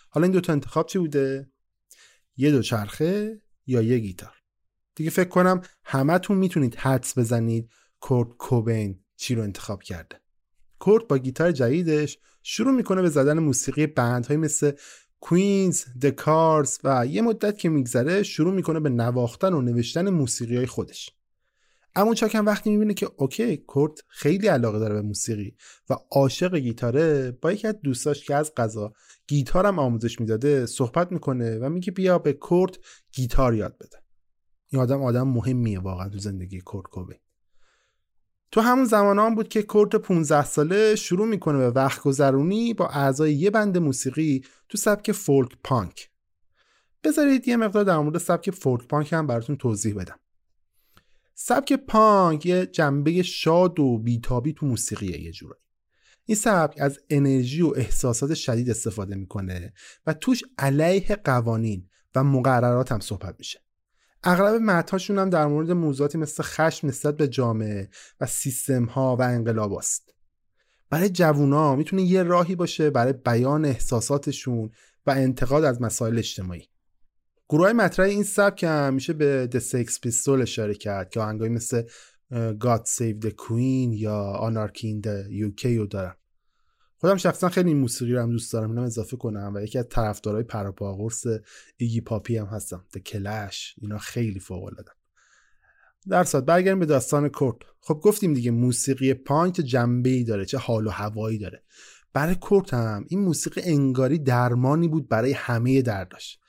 حالا 0.09 0.25
این 0.25 0.33
دو 0.33 0.41
تا 0.41 0.53
انتخاب 0.53 0.85
چی 0.85 0.99
بوده؟ 0.99 1.51
یه 2.37 2.51
دو 2.51 2.61
چرخه 2.61 3.41
یا 3.67 3.81
یه 3.81 3.97
گیتار. 3.97 4.33
دیگه 4.95 5.09
فکر 5.09 5.29
کنم 5.29 5.61
همتون 5.83 6.37
می‌تونید 6.37 6.75
حدس 6.75 7.17
بزنید 7.17 7.69
کورت 7.99 8.29
کوبین 8.29 8.99
چی 9.15 9.35
رو 9.35 9.43
انتخاب 9.43 9.83
کرده. 9.83 10.21
کورت 10.79 11.07
با 11.07 11.17
گیتار 11.17 11.51
جدیدش 11.51 12.17
شروع 12.43 12.71
می‌کنه 12.71 13.01
به 13.01 13.09
زدن 13.09 13.39
موسیقی 13.39 13.87
band 13.87 14.17
هایی 14.17 14.39
مثل 14.39 14.71
Queen، 15.19 15.83
The 16.01 16.09
Cars 16.09 16.79
و 16.83 17.05
یه 17.05 17.21
مدت 17.21 17.57
که 17.57 17.69
میگذره 17.69 18.23
شروع 18.23 18.53
می‌کنه 18.53 18.79
به 18.79 18.89
نواختن 18.89 19.53
و 19.53 19.61
نوشتن 19.61 20.09
موسیقی 20.09 20.57
های 20.57 20.65
خودش. 20.65 21.16
اما 21.97 22.13
چاکم 22.13 22.45
وقتی 22.45 22.69
می‌بینه 22.69 22.93
که 22.93 23.09
okay 23.17 23.57
کورت 23.57 23.99
خیلی 24.07 24.47
علاقه 24.47 24.79
داره 24.79 24.93
به 24.93 25.01
موسیقی 25.01 25.55
و 25.89 25.95
عاشق 26.11 26.55
گیتاره 26.55 27.31
با 27.31 27.51
یکی 27.51 27.67
از 27.67 27.75
دوستاش 27.83 28.25
که 28.25 28.35
از 28.35 28.53
قضا 28.57 28.93
گیتارم 29.27 29.79
آموزش 29.79 30.19
می‌داده 30.19 30.65
صحبت 30.65 31.11
می‌کنه 31.11 31.57
و 31.57 31.69
میگه 31.69 31.91
بیا 31.91 32.19
به 32.19 32.33
کورت 32.33 32.77
گیتار 33.11 33.53
یاد 33.53 33.77
بده. 33.77 33.97
این 34.67 34.81
آدم 34.81 35.03
آدم 35.03 35.27
مهمیه 35.27 35.79
واقعا 35.79 36.09
تو 36.09 36.17
زندگی 36.17 36.61
کورت 36.61 36.85
کوبین 36.85 37.17
تو 38.51 38.61
همون 38.61 38.85
زمان 38.85 39.19
هم 39.19 39.35
بود 39.35 39.49
که 39.49 39.63
کورت 39.63 39.95
15 39.95 40.45
ساله 40.45 40.95
شروع 40.95 41.27
می‌کنه 41.27 41.57
به 41.57 41.69
وقت 41.69 42.01
گذرونی 42.01 42.73
با 42.73 42.87
اعضای 42.87 43.33
یه 43.33 43.49
بند 43.49 43.77
موسیقی 43.77 44.43
تو 44.69 44.77
سبک 44.77 45.11
فولک 45.11 45.51
پانک. 45.63 46.09
بذارید 47.03 47.47
یه 47.47 47.57
مقدار 47.57 47.83
در 47.83 47.97
مورد 47.97 48.17
سبک 48.17 48.51
فولک 48.51 48.87
پانک 48.87 49.13
هم 49.13 49.27
براتون 49.27 49.55
توضیح 49.55 49.95
بدم. 49.95 50.19
سبک 51.39 51.73
پانک 51.73 52.45
یه 52.45 52.65
جنبه 52.65 53.23
شاد 53.23 53.79
و 53.79 53.97
بیتابی 53.97 54.53
تو 54.53 54.65
موسیقیه 54.65 55.21
یه 55.21 55.31
جورایی 55.31 55.61
این 56.25 56.37
سبک 56.37 56.75
از 56.81 56.99
انرژی 57.09 57.61
و 57.61 57.73
احساسات 57.75 58.33
شدید 58.33 58.69
استفاده 58.69 59.15
می‌کنه 59.15 59.73
و 60.07 60.13
توش 60.13 60.43
علیه 60.57 61.15
قوانین 61.15 61.89
و 62.15 62.23
مقررات 62.23 62.91
هم 62.91 62.99
صحبت 62.99 63.35
میشه 63.39 63.59
اغلب 64.23 64.61
متهاشون 64.61 65.19
هم 65.19 65.29
در 65.29 65.45
مورد 65.45 65.71
موضوعاتی 65.71 66.17
مثل 66.17 66.43
خشم 66.43 66.87
نسبت 66.87 67.17
به 67.17 67.27
جامعه 67.27 67.89
و 68.21 68.25
سیستم 68.25 68.85
ها 68.85 69.15
و 69.15 69.21
انقلاب 69.21 69.73
است. 69.73 70.13
برای 70.89 71.09
جوونا 71.09 71.75
می‌تونه 71.75 72.01
یه 72.01 72.23
راهی 72.23 72.55
باشه 72.55 72.89
برای 72.89 73.13
بیان 73.13 73.65
احساساتشون 73.65 74.71
و 75.05 75.11
انتقاد 75.11 75.63
از 75.63 75.81
مسائل 75.81 76.17
اجتماعی. 76.17 76.69
گروه 77.49 77.73
مطرح 77.73 78.05
این 78.05 78.23
سبک 78.23 78.63
هم 78.63 78.93
میشه 78.93 79.13
به 79.13 79.49
The 79.51 79.57
Sex 79.57 79.91
Pistol 79.91 80.41
اشاره 80.41 80.73
کرد 80.73 81.09
که 81.09 81.19
آهنگایی 81.19 81.51
مثل 81.51 81.83
God 82.33 82.81
Save 82.97 83.25
the 83.25 83.31
Queen 83.31 83.89
یا 83.91 84.33
Anarchy 84.49 84.83
in 84.83 85.07
the 85.07 85.47
UK 85.47 85.65
رو 85.65 85.87
دارن. 85.87 86.15
خودم 86.97 87.17
شخصا 87.17 87.49
خیلی 87.49 87.69
این 87.69 87.77
موسیقی 87.77 88.13
رو 88.13 88.21
هم 88.21 88.31
دوست 88.31 88.53
دارم 88.53 88.69
اینم 88.69 88.83
اضافه 88.83 89.17
کنم 89.17 89.51
و 89.55 89.61
یکی 89.61 89.79
از 89.79 89.85
طرفدارای 89.89 90.43
پروپاگورس 90.43 91.23
ایگی 91.77 92.01
پاپی 92.01 92.37
هم 92.37 92.45
هستم. 92.45 92.85
د 92.93 92.97
کلش 92.97 93.75
اینا 93.77 93.97
خیلی 93.97 94.39
فوق 94.39 94.63
العاده 94.63 94.91
در 96.09 96.23
صد 96.23 96.45
برگردیم 96.45 96.79
به 96.79 96.85
داستان 96.85 97.29
کورت 97.29 97.57
خب 97.79 97.99
گفتیم 98.03 98.33
دیگه 98.33 98.51
موسیقی 98.51 99.13
پانک 99.13 99.53
جنبه 99.53 100.09
ای 100.09 100.23
داره 100.23 100.45
چه 100.45 100.57
حال 100.57 100.87
و 100.87 100.89
هوایی 100.89 101.37
داره. 101.37 101.63
برای 102.13 102.35
کورت 102.35 102.73
هم 102.73 103.05
این 103.07 103.19
موسیقی 103.19 103.61
انگاری 103.61 104.19
درمانی 104.19 104.87
بود 104.87 105.09
برای 105.09 105.33
همه 105.33 105.81
درداش 105.81 106.39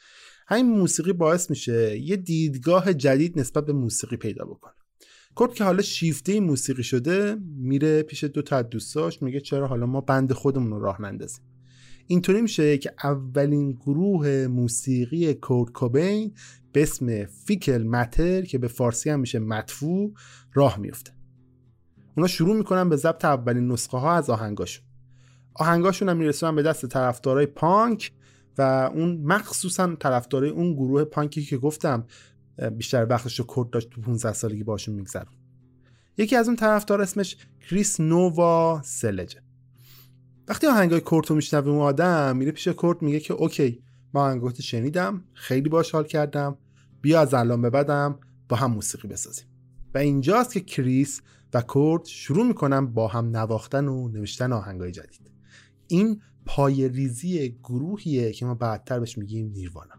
همین 0.49 0.67
موسیقی 0.67 1.13
باعث 1.13 1.51
میشه 1.51 1.99
یه 1.99 2.17
دیدگاه 2.17 2.95
جدید 2.95 3.41
نسبت 3.41 3.67
به 3.67 3.73
موسیقی 3.73 4.17
پیدا 4.17 4.45
بکنه. 4.45 4.73
کورت 5.35 5.55
که 5.55 5.65
حالا 5.65 5.83
شیفته 5.83 6.41
موسیقی 6.41 6.83
شده 6.83 7.37
میره 7.57 8.03
پیش 8.03 8.25
دو 8.25 8.43
تا 8.43 8.63
دوستاش 8.63 9.23
میگه 9.23 9.41
چرا 9.41 9.67
حالا 9.67 9.87
ما 9.87 10.01
بند 10.01 10.33
خودمون 10.33 10.71
رو 10.71 10.81
راه 10.81 11.03
نندازیم 11.03 11.45
اینطوری 12.07 12.43
میشه 12.43 12.79
که 12.79 12.93
اولین 13.05 13.73
گروه 13.73 14.47
موسیقی 14.47 15.35
کورت 15.35 15.73
کوبین 15.73 16.35
به 16.73 16.83
اسم 16.83 17.25
فیکل 17.25 17.83
متر 17.83 18.43
که 18.43 18.59
به 18.59 18.69
فارسی 18.69 19.11
هم 19.11 19.21
میشه 19.21 19.39
مدفوع 19.39 20.13
راه 20.55 20.79
میفته. 20.79 21.13
اونا 22.17 22.27
شروع 22.27 22.57
می‌کنن 22.57 22.89
به 22.89 22.97
ضبط 22.97 23.25
اولین 23.25 23.73
نسخه 23.73 23.99
ها 23.99 24.13
از 24.13 24.31
آهنگاشون. 24.31 24.85
آهنگاشون 25.55 26.09
هم 26.09 26.17
میرسونن 26.17 26.57
به 26.57 26.63
دست 26.63 26.87
طرفدارای 26.87 27.47
پانک 27.47 28.13
و 28.59 28.91
اون 28.95 29.21
مخصوصا 29.25 29.95
طرفدارای 29.95 30.51
اون 30.51 30.75
گروه 30.75 31.05
پانکی 31.05 31.43
که 31.43 31.59
گفتم 31.59 32.07
بیشتر 32.77 33.07
وقتش 33.11 33.39
رو 33.39 33.47
کرد 33.57 33.71
داشت 33.71 33.91
تو 33.91 34.01
15 34.01 34.33
سالگی 34.33 34.63
باشون 34.63 34.95
میگذرون 34.95 35.33
یکی 36.17 36.37
از 36.37 36.47
اون 36.47 36.57
طرفدار 36.57 37.03
اسمش 37.03 37.37
کریس 37.61 38.01
نووا 38.01 38.83
سلجه. 38.85 39.41
وقتی 40.49 40.67
آهنگای 40.67 41.01
کورت 41.01 41.27
رو 41.27 41.37
میشنوه 41.37 41.69
اون 41.69 41.81
آدم 41.81 42.37
میره 42.37 42.53
پیش 42.53 42.69
کورت 42.69 43.03
میگه 43.03 43.21
که 43.21 43.35
اوکی 43.35 43.83
ما 44.15 44.21
آهنگات 44.21 44.61
شنیدم 44.61 45.25
خیلی 45.35 45.69
باش 45.69 45.91
حال 45.91 46.05
کردم 46.05 46.59
بیا 47.01 47.21
از 47.21 47.35
الان 47.35 47.63
به 47.63 47.71
بعدم 47.71 48.19
با 48.49 48.57
هم 48.57 48.71
موسیقی 48.71 49.09
بسازیم. 49.09 49.47
و 49.95 49.99
اینجاست 49.99 50.53
که 50.53 50.61
کریس 50.61 51.21
و 51.55 51.61
کورت 51.61 52.07
شروع 52.07 52.47
می‌کنن 52.47 52.87
با 52.87 53.09
هم 53.09 53.37
نواختن 53.37 53.89
و 53.89 54.09
نوشتن 54.09 54.53
آهنگای 54.53 54.93
جدید. 54.93 55.31
این 55.89 56.21
پای 56.49 56.89
ریزی 56.89 57.49
گروهیه 57.65 58.33
که 58.33 58.47
ما 58.47 58.55
بعدتر 58.55 59.01
بهش 59.01 59.19
میگیم 59.19 59.51
نیروانا. 59.53 59.95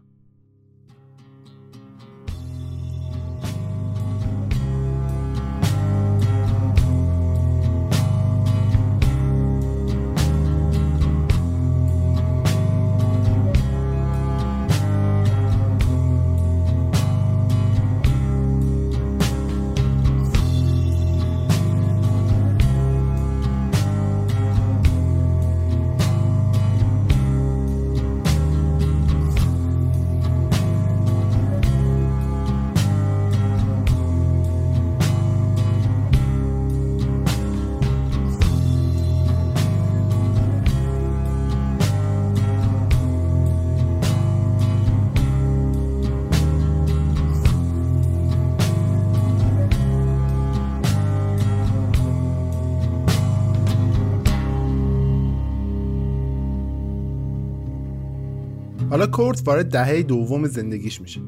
حالا 59.00 59.12
کورت 59.12 59.42
وارد 59.46 59.70
دهه 59.70 60.02
دوم 60.02 60.46
زندگیش 60.46 61.00
میشه. 61.00 61.20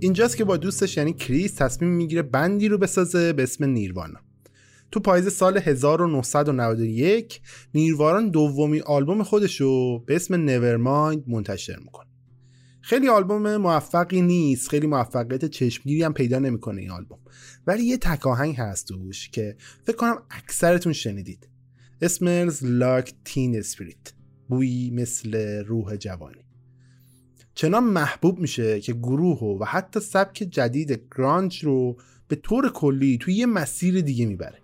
اینجاست 0.00 0.36
که 0.36 0.44
با 0.44 0.56
دوستش 0.56 0.96
یعنی 0.96 1.12
کریس 1.12 1.54
تصمیم 1.54 1.90
می‌گیره 1.90 2.22
band 2.22 2.59
ی 2.59 2.68
رو 2.68 2.78
بسازه 2.78 3.32
به 3.32 3.42
اسم 3.42 3.64
نیروانا. 3.64 4.20
تو 4.92 5.00
پاییز 5.00 5.28
سال 5.28 5.58
1991 5.58 7.40
نیروانا 7.74 8.30
دومین 8.30 8.80
آلبوم 8.80 9.22
خودش 9.22 9.60
رو 9.60 10.04
به 10.06 10.16
اسم 10.16 10.34
Nevermind 10.34 11.24
منتشر 11.26 11.76
می‌کنه. 11.78 12.06
خیلی 12.80 13.08
آلبوم 13.08 13.56
موفقی 13.56 14.22
نیست 14.22 14.68
خیلی 14.68 14.86
موفقیت 14.86 15.44
چشمگیری 15.44 16.02
هم 16.02 16.12
پیدا 16.12 16.38
نمی‌کنه 16.38 16.80
این 16.80 16.90
آلبوم. 16.90 17.18
ولی 17.66 17.84
یه 17.84 17.96
تک‌آهنگ 17.96 18.56
هست 18.56 18.88
توش 18.88 19.28
که 19.28 19.56
فکر 19.86 19.96
کنم 19.96 20.22
اکثرتون 20.30 20.92
شنیدید. 20.92 21.48
Smells 22.02 22.64
Like 22.64 23.14
Teen 23.24 23.58
Spirit 23.58 24.12
بویی 24.48 24.90
مثل 24.90 25.62
روح 25.64 25.96
جوانی. 25.96 26.47
چنان 27.58 27.84
محبوب 27.84 28.38
میشه 28.38 28.80
که 28.80 28.92
گروه 28.92 29.38
و 29.38 29.64
حتی 29.64 30.00
سبک 30.00 30.34
جدید 30.34 31.02
گرانج 31.16 31.64
رو 31.64 31.96
به 32.28 32.36
طور 32.36 32.72
کلی 32.72 33.18
توی 33.18 33.34
یه 33.34 33.46
مسیر 33.46 34.00
دیگه 34.00 34.26
می‌بره. 34.26 34.58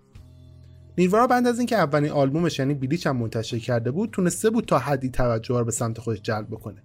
نیروارا 0.98 1.26
بند 1.26 1.46
از 1.46 1.58
اینکه 1.58 1.76
اولین 1.76 2.10
آلبومش 2.10 2.58
یعنی 2.58 2.74
بلیچ 2.74 3.06
هم 3.06 3.16
منتشر 3.16 3.58
کرده 3.58 3.90
بود 3.90 4.10
تونسته 4.10 4.50
بود 4.50 4.64
تا 4.64 4.78
حدی 4.78 5.08
توجه 5.08 5.58
رو 5.58 5.64
به 5.64 5.72
سمت 5.72 5.98
خودش 5.98 6.22
جلب 6.22 6.46
بکنه. 6.46 6.82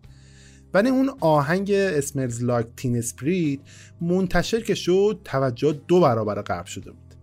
ولی 0.73 0.89
اون 0.89 1.11
آهنگ 1.19 1.71
اسمرز 1.71 2.43
لاک 2.43 2.67
تین 2.77 2.97
اسپریت 2.97 3.59
منتشر 4.01 4.61
که 4.61 4.75
شد 4.75 5.21
توجه 5.23 5.81
دو 5.87 5.99
برابر 5.99 6.41
قرب 6.41 6.65
شده 6.65 6.91
بود. 6.91 7.15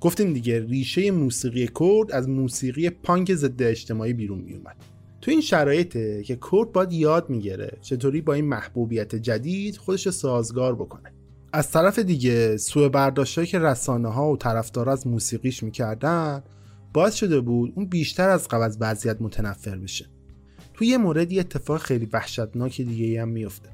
گفتیم 0.00 0.32
دیگه 0.32 0.60
ریشه 0.60 1.10
موسیقی 1.10 1.68
کرد 1.80 2.12
از 2.12 2.28
موسیقی 2.28 2.90
پانک 2.90 3.34
ضد 3.34 3.62
اجتماعی 3.62 4.12
بیرون 4.12 4.38
میومد 4.38 4.76
تو 5.20 5.30
این 5.30 5.40
شرایطه 5.40 6.22
که 6.22 6.36
کورت 6.36 6.72
باید 6.72 6.92
یاد 6.92 7.30
می‌گیره 7.30 7.78
چطوری 7.80 8.20
با 8.20 8.32
این 8.34 8.44
محبوبیت 8.44 9.14
جدید 9.14 9.76
خودش 9.76 10.08
سازگار 10.08 10.74
بکنه. 10.74 11.12
از 11.52 11.70
طرف 11.70 11.98
دیگه 11.98 12.56
سوء 12.56 12.88
برداشتهایی 12.88 13.48
که 13.48 13.58
رسانه 13.58 14.08
ها 14.08 14.30
و 14.30 14.36
طرفدار 14.36 14.88
از 14.88 15.06
موسیقیش 15.06 15.62
می‌کردن 15.62 16.42
باعث 16.92 17.14
شده 17.14 17.40
بود 17.40 17.72
اون 17.76 17.86
بیشتر 17.86 18.28
از 18.28 18.48
قبل 18.48 18.62
از 18.62 18.78
وضعیت 18.80 19.16
متنفر 19.20 19.76
بشه. 19.78 20.06
تو 20.74 20.84
یه 20.84 20.98
مورد 20.98 21.32
یه 21.32 21.40
اتفاق 21.40 21.80
خیلی 21.80 22.08
وحشتناک 22.12 22.80
دیگه 22.80 23.22
هم 23.22 23.28
میفته 23.28 23.70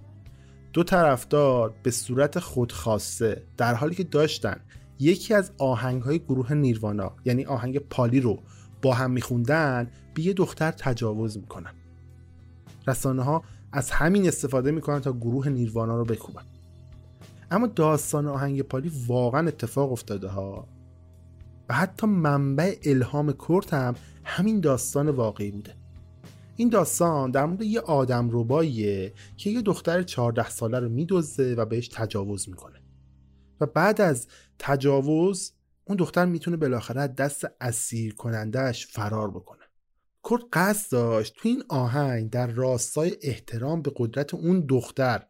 دو 0.72 0.84
طرفدار 0.84 1.74
به 1.82 1.90
صورت 1.90 2.38
خودخواسته 2.38 3.42
در 3.56 3.74
حالی 3.74 3.94
که 3.94 4.04
داشتن 4.04 4.60
یکی 4.98 5.34
از 5.34 5.50
آهنگ 5.58 6.02
های 6.02 6.18
گروه 6.18 6.54
نیروانا 6.54 7.16
یعنی 7.24 7.44
آهنگ 7.44 7.78
پالی 7.78 8.20
رو 8.20 8.42
با 8.86 8.94
هم 8.94 9.10
میخوندن 9.10 9.90
به 10.14 10.22
یه 10.22 10.32
دختر 10.32 10.70
تجاوز 10.70 11.38
می‌کنن. 11.38 11.72
رسانه 12.86 13.22
ها 13.22 13.42
از 13.72 13.90
همین 13.90 14.28
استفاده 14.28 14.70
می‌کنن 14.70 15.00
تا 15.00 15.12
گروه 15.12 15.48
نیروانا 15.48 15.96
رو 15.96 16.04
بکوبن. 16.04 16.44
اما 17.50 17.66
داستان 17.66 18.26
آهنگ 18.26 18.62
پالی 18.62 18.92
واقعا 19.06 19.48
اتفاق 19.48 19.92
افتاده 19.92 20.28
ها. 20.28 20.68
و 21.68 21.74
حتی 21.74 22.06
منبع 22.06 22.74
الهام 22.84 23.32
کرت 23.32 23.74
هم 23.74 23.94
همین 24.24 24.60
داستان 24.60 25.08
واقعی 25.08 25.50
بوده. 25.50 25.74
این 26.56 26.68
داستان 26.68 27.30
در 27.30 27.46
مورد 27.46 27.62
یه 27.62 27.80
آدم 27.80 28.28
رباییه 28.32 29.12
که 29.36 29.50
یه 29.50 29.62
دختر 29.62 30.02
14 30.02 30.50
ساله 30.50 30.80
رو 30.80 30.88
میدزده 30.88 31.54
و 31.54 31.64
بهش 31.64 31.88
تجاوز 31.88 32.48
می‌کنه. 32.48 32.80
و 33.60 33.66
بعد 33.66 34.00
از 34.00 34.26
تجاوز 34.58 35.52
اون 35.88 35.96
دختر 35.96 36.24
می‌تونه 36.24 36.56
بالاخره 36.56 37.06
دست 37.06 37.46
اسیر 37.60 38.14
کنندهش 38.14 38.86
فرار 38.86 39.30
بکنه. 39.30 39.64
کرد 40.30 40.40
قصد 40.52 40.92
داشت 40.92 41.34
تو 41.36 41.48
این 41.48 41.64
آهنگ 41.68 42.30
در 42.30 42.46
راستای 42.46 43.16
احترام 43.22 43.82
به 43.82 43.92
قدرت 43.96 44.34
اون 44.34 44.66
دختر 44.68 45.26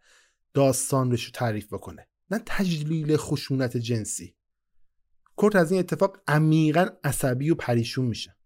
داستان 0.54 1.10
رو 1.10 1.16
تعریف 1.16 1.66
بکنه. 1.72 2.06
نه 2.30 2.42
تجلیل 2.46 3.16
خشونت 3.16 3.76
جنسی. 3.76 4.34
کرد 5.42 5.56
از 5.56 5.70
این 5.70 5.80
اتفاق 5.80 6.16
عمیقا 6.28 6.86
عصبی 7.04 7.50
و 7.50 7.54
پریشون 7.54 8.04
میشه. 8.04 8.36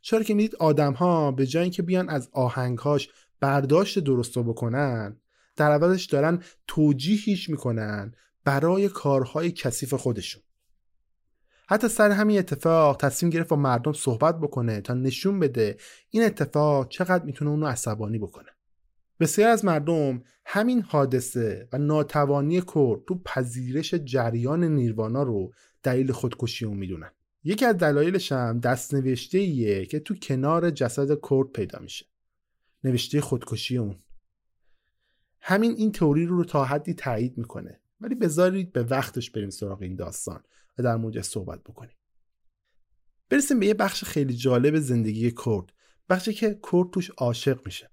چرا 0.00 0.22
که 0.22 0.34
می‌دید 0.34 0.56
آدم 0.56 0.92
ها 0.92 1.32
به 1.32 1.46
جای 1.46 1.62
اینکه 1.62 1.82
بیان 1.82 2.08
از 2.08 2.28
آهنگهاش 2.32 3.08
برداشت 3.40 3.98
درست 3.98 4.36
رو 4.36 4.42
بکنن 4.44 5.20
در 5.56 5.70
عوضش 5.70 6.04
دارن 6.04 6.42
توجیهیش 6.66 7.48
می‌کنن 7.50 8.14
برای 8.44 8.88
کارهای 8.88 9.52
کثیف 9.52 9.94
خودشون. 9.94 10.42
حتی 11.70 11.88
سر 11.88 12.10
همین 12.10 12.38
اتفاق 12.38 12.96
تصمیم 12.96 13.30
گرفت 13.30 13.48
با 13.48 13.56
مردم 13.56 13.92
صحبت 13.92 14.40
بکنه 14.40 14.80
تا 14.80 14.94
نشون 14.94 15.40
بده 15.40 15.76
این 16.10 16.24
اتفاق 16.24 16.88
چقدر 16.88 17.24
می‌تونه 17.24 17.50
اونو 17.50 17.66
عصبانی 17.66 18.18
بکنه. 18.18 18.48
بسیار 19.20 19.50
از 19.50 19.64
مردم 19.64 20.22
همین 20.46 20.82
حادثه 20.82 21.68
و 21.72 21.78
ناتوانی 21.78 22.60
کرد 22.60 23.04
تو 23.08 23.22
پذیرش 23.24 23.94
جریان 23.94 24.64
نیروانا 24.64 25.22
رو 25.22 25.52
دلیل 25.82 26.12
خودکشی 26.12 26.64
اون 26.64 26.76
می‌دونن. 26.76 27.10
یکی 27.44 27.64
از 27.64 27.76
دلایلش 27.76 28.32
هم 28.32 28.60
دست 28.60 28.94
نوشته 28.94 29.38
ایه 29.38 29.86
که 29.86 30.00
تو 30.00 30.14
کنار 30.14 30.70
جسد 30.70 31.08
کرد 31.30 31.48
پیدا 31.54 31.78
میشه. 31.78 32.06
نوشته 32.84 33.20
خودکشی 33.20 33.78
اون. 33.78 33.98
همین 35.40 35.70
این 35.70 35.92
تئوری 35.92 36.26
رو 36.26 36.44
تا 36.44 36.64
حدی 36.64 36.94
تایید 36.94 37.38
می‌کنه. 37.38 37.80
ولی 38.00 38.14
بذارید 38.14 38.72
به 38.72 38.82
وقتش 38.82 39.30
بریم 39.30 39.50
سراغ 39.50 39.82
این 39.82 39.96
داستان. 39.96 40.42
در 40.82 40.96
موردش 40.96 41.24
صحبت 41.24 41.62
بکنیم. 41.62 41.96
برسیم 43.30 43.60
به 43.60 43.66
یه 43.66 43.74
بخش 43.74 44.04
خیلی 44.04 44.34
جالب 44.34 44.78
زندگی 44.78 45.30
کرد 45.30 45.72
بخشی 46.08 46.32
که 46.32 46.60
کرد 46.72 46.90
توش 46.92 47.10
عاشق 47.10 47.60
میشه. 47.66 47.90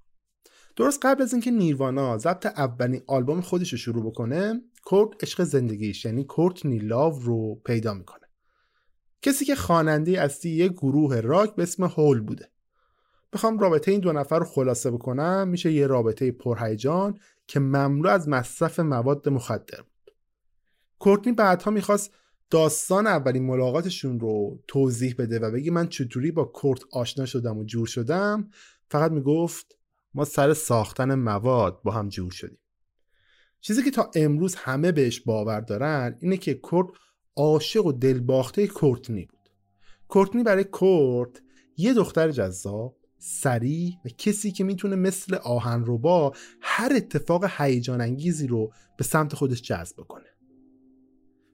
درست 0.76 1.00
قبل 1.06 1.22
از 1.22 1.34
اینکه 1.34 1.52
نیروانا 1.52 2.18
ضبط 2.18 2.46
اولین 2.46 3.02
آلبوم 3.08 3.42
خودش 3.42 3.72
رو 3.72 3.78
شروع 3.78 4.06
بکنه 4.06 4.62
کرد 4.92 5.10
عشق 5.22 5.44
زندگیش 5.44 6.06
یعنی 6.06 6.24
کورت 6.24 6.66
نیلاو 6.66 7.20
رو 7.20 7.56
پیدا 7.56 7.94
می‌کنه. 7.94 8.28
کسی 9.22 9.46
که 9.46 9.56
خواننده 9.56 10.22
اصلی 10.22 10.52
یک 10.52 10.72
گروه 10.72 11.20
راک 11.20 11.56
به 11.56 11.64
اسم 11.64 11.84
هول 11.84 12.22
بوده. 12.22 12.50
بخوام 13.34 13.60
رابطه 13.60 13.92
این 13.92 14.00
دو 14.00 14.12
نفر 14.12 14.40
رو 14.40 14.46
خلاصه 14.46 14.92
بکنم 14.92 15.48
میشه 15.48 15.72
یه 15.72 15.88
رابطه 15.88 16.32
پرهیجان 16.32 17.20
که 17.48 17.60
مملو 17.60 18.10
از 18.10 18.30
مصرف 18.30 18.80
مواد 18.80 19.30
مخدر 19.30 19.82
بود. 19.82 20.16
کورتنی 21.00 21.34
بعدها 21.34 21.72
می‌خواست 21.72 22.14
داستان 22.50 23.08
اولین 23.08 23.46
ملاقاتشون 23.46 24.20
رو 24.20 24.60
توضیح 24.68 25.16
بده 25.18 25.40
و 25.40 25.52
بگی 25.52 25.70
من 25.70 25.88
چطوری 25.88 26.32
با 26.32 26.44
کورت 26.44 26.80
آشنا 26.92 27.26
شدم 27.26 27.58
و 27.58 27.64
جور 27.64 27.88
شدم. 27.88 28.50
فقط 28.90 29.12
می‌گفت 29.12 29.78
ما 30.14 30.26
سر 30.26 30.54
ساختن 30.54 31.16
مواد 31.16 31.82
با 31.84 31.92
هم 31.92 32.10
جور 32.10 32.32
شدیم. 32.32 32.58
چیزی 33.62 33.84
که 33.84 33.92
تا 33.92 34.12
امروز 34.16 34.56
همه 34.56 34.92
بهش 34.92 35.20
باور 35.20 35.60
دارن 35.60 36.18
اینه 36.20 36.38
که 36.38 36.54
کورت 36.54 36.88
عاشق 37.36 37.86
و 37.86 37.92
دلباخته 37.92 38.68
کورتنی 38.68 39.26
بود. 39.26 39.50
کورتنی 40.08 40.44
برای 40.44 40.64
کورت 40.64 41.42
یه 41.78 41.94
دختر 41.94 42.32
جذاب 42.32 42.98
سریع 43.18 43.94
و 44.06 44.10
کسی 44.18 44.52
که 44.52 44.64
می‌تونه 44.64 44.96
مثل 44.96 45.36
آهنربا 45.36 46.34
هر 46.62 46.92
اتفاق 46.96 47.46
هیجان 47.58 48.02
انگیزی 48.02 48.48
رو 48.48 48.74
به 48.98 49.04
سمت 49.04 49.36
خودش 49.36 49.62
جذب 49.62 49.98
کنه 49.98 50.25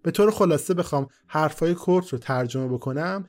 به 0.03 0.11
طور 0.11 0.31
خلاصه 0.31 0.73
بخوام 0.73 1.07
حرفای 1.27 1.73
کورت 1.73 2.09
رو 2.09 2.17
ترجمه 2.17 2.67
بکنم 2.67 3.27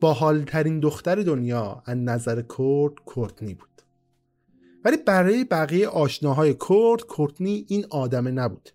باحالترین 0.00 0.80
دختر 0.80 1.22
دنیا 1.22 1.82
از 1.86 1.96
نظر 1.96 2.42
کورت 2.42 2.94
کورتنی 3.06 3.54
بود. 3.54 3.68
ولی 4.84 4.96
برای 4.96 5.44
بقیه 5.44 5.88
آشناهای 5.88 6.54
کورت 6.54 7.02
کورتنی 7.02 7.64
این 7.68 7.86
آدمه 7.90 8.30
نبود. 8.30 8.70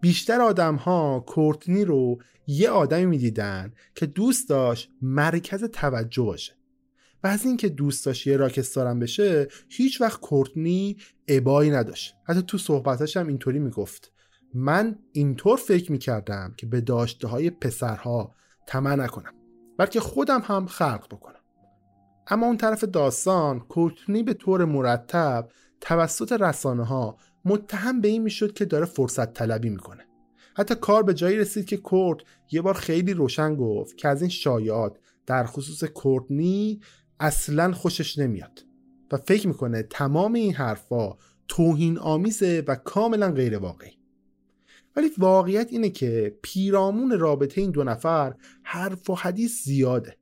بیشتر 0.00 0.40
آدم 0.40 0.74
ها 0.74 1.24
کورتنی 1.26 1.84
رو 1.84 2.18
یه 2.46 2.70
آدمی 2.70 3.06
می‌دیدن 3.06 3.72
که 3.94 4.06
دوست 4.06 4.48
داشت 4.48 4.90
مرکز 5.02 5.64
توجه 5.64 6.22
باشه. 6.22 6.52
و 7.24 7.26
از 7.26 7.44
اینکه 7.44 7.68
دوست 7.68 8.06
داشت 8.06 8.26
یه 8.26 8.36
راکستارم 8.36 8.98
بشه 8.98 9.48
هیچ 9.68 10.00
وقت 10.00 10.20
کورتنی 10.20 10.96
ابایی 11.28 11.70
نداشت. 11.70 12.14
حتی 12.24 12.42
تو 12.42 12.58
صحبتاش 12.58 13.16
هم 13.16 13.28
اینطوری 13.28 13.58
می‌گفت. 13.58 14.12
من 14.54 14.98
اینطور 15.12 15.56
فکر 15.56 15.92
می‌کردم 15.92 16.54
که 16.56 16.66
به 16.66 16.80
داشته 16.80 17.28
های 17.28 17.50
پسرها 17.50 18.34
طمع 18.66 18.94
نکنم 18.94 19.32
بلکه 19.78 20.00
خودم 20.00 20.42
هم 20.44 20.66
خلق 20.66 21.06
بکنم. 21.10 21.40
اما 22.26 22.46
اون 22.46 22.56
طرف 22.56 22.84
داستان 22.84 23.60
کورتنی 23.60 24.22
به 24.22 24.34
طور 24.34 24.64
مرتب 24.64 25.48
توسط 25.80 26.32
رسانه 26.32 26.84
ها 26.84 27.16
متهم 27.44 28.00
به 28.00 28.08
این 28.08 28.22
می‌شد 28.22 28.52
که 28.52 28.64
داره 28.64 28.84
فرصت 28.84 29.32
طلبی 29.32 29.70
می‌کنه. 29.70 30.06
حتی 30.56 30.74
کار 30.74 31.02
به 31.02 31.14
جایی 31.14 31.36
رسید 31.36 31.66
که 31.66 31.76
کورت 31.76 32.20
یه 32.52 32.62
بار 32.62 32.74
خیلی 32.74 33.14
روشن 33.14 33.56
گفت 33.56 33.96
که 33.96 34.08
از 34.08 34.22
این 34.22 34.30
شایعات 34.30 34.98
در 35.26 35.44
خصوص 35.44 35.84
کورتنی 35.84 36.80
اصلا 37.20 37.72
خوشش 37.72 38.18
نمیاد 38.18 38.64
و 39.12 39.16
فکر 39.16 39.48
می‌کنه 39.48 39.82
تمام 39.82 40.32
این 40.32 40.54
حرفا 40.54 41.16
توهین 41.48 41.98
آمیزه 41.98 42.64
و 42.68 42.74
کاملا 42.74 43.32
غیر 43.32 43.58
واقعی 43.58 44.03
ولی 44.96 45.10
واقعیت 45.18 45.68
اینه 45.70 45.90
که 45.90 46.38
پیرامون 46.42 47.18
رابطه 47.18 47.60
این 47.60 47.70
دو 47.70 47.84
نفر 47.84 48.34
حرف 48.62 49.10
و 49.10 49.14
حدیث 49.14 49.64
زیاده. 49.64 50.16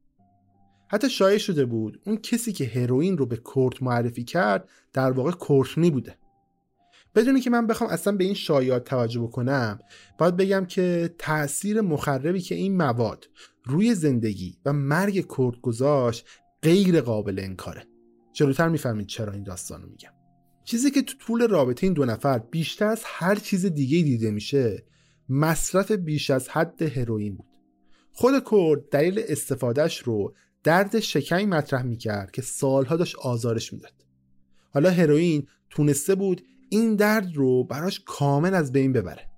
حتی 0.88 1.10
شایع 1.10 1.38
شده 1.38 1.64
بود 1.64 2.00
اون 2.06 2.16
کسی 2.16 2.52
که 2.52 2.64
هروئین 2.64 3.18
رو 3.18 3.26
به 3.26 3.36
کورت 3.36 3.82
معرفی 3.82 4.24
کرد 4.24 4.68
در 4.92 5.10
واقع 5.10 5.30
کورتنی 5.30 5.90
بوده. 5.90 6.16
بدونی 7.14 7.40
که 7.40 7.50
من 7.50 7.66
بخوام 7.66 7.90
اصلا 7.90 8.16
به 8.16 8.24
این 8.24 8.34
شایعات 8.34 8.84
توجه 8.84 9.20
بکنم 9.20 9.78
باید 10.18 10.36
بگم 10.36 10.64
که 10.64 11.14
تاثیر 11.18 11.80
مخربی 11.80 12.40
که 12.40 12.54
این 12.54 12.76
مواد 12.76 13.28
روی 13.64 13.94
زندگی 13.94 14.58
و 14.64 14.72
مرگ 14.72 15.36
کرد 15.36 15.60
گذاشت 15.60 16.26
غیر 16.62 17.00
قابل 17.00 17.38
انکاره. 17.38 17.86
جلوتر 18.32 18.68
می‌فهمید 18.68 19.06
چرا 19.06 19.32
این 19.32 19.42
داستان 19.42 19.82
رو 19.82 19.88
میگم. 19.88 20.21
چیزی 20.64 20.90
که 20.90 21.02
تو 21.02 21.14
طول 21.18 21.48
رابطه 21.48 21.86
این 21.86 21.94
دو 21.94 22.04
نفر 22.04 22.38
بیشتر 22.38 22.86
از 22.86 23.02
هر 23.04 23.34
چیز 23.34 23.66
دیگه 23.66 24.02
دیده 24.02 24.30
میشه 24.30 24.84
مصرف 25.28 25.92
بیش 25.92 26.30
از 26.30 26.48
حد 26.48 26.82
هروئین 26.82 27.36
بود. 27.36 27.46
خود 28.12 28.44
کرد 28.50 28.88
دلیل 28.90 29.22
استفادهش 29.28 29.98
رو 29.98 30.34
درد 30.64 31.00
شکمی 31.00 31.46
مطرح 31.46 31.82
می‌کرد 31.82 32.30
که 32.30 32.42
سالها 32.42 32.96
داشت 32.96 33.16
آزارش 33.16 33.72
می‌داد. 33.72 33.92
حالا 34.70 34.90
هروئین 34.90 35.46
تونسته 35.70 36.14
بود 36.14 36.42
این 36.70 36.96
درد 36.96 37.36
رو 37.36 37.64
براش 37.64 38.02
کامل 38.06 38.54
از 38.54 38.72
بین 38.72 38.92
ببره. 38.92 39.28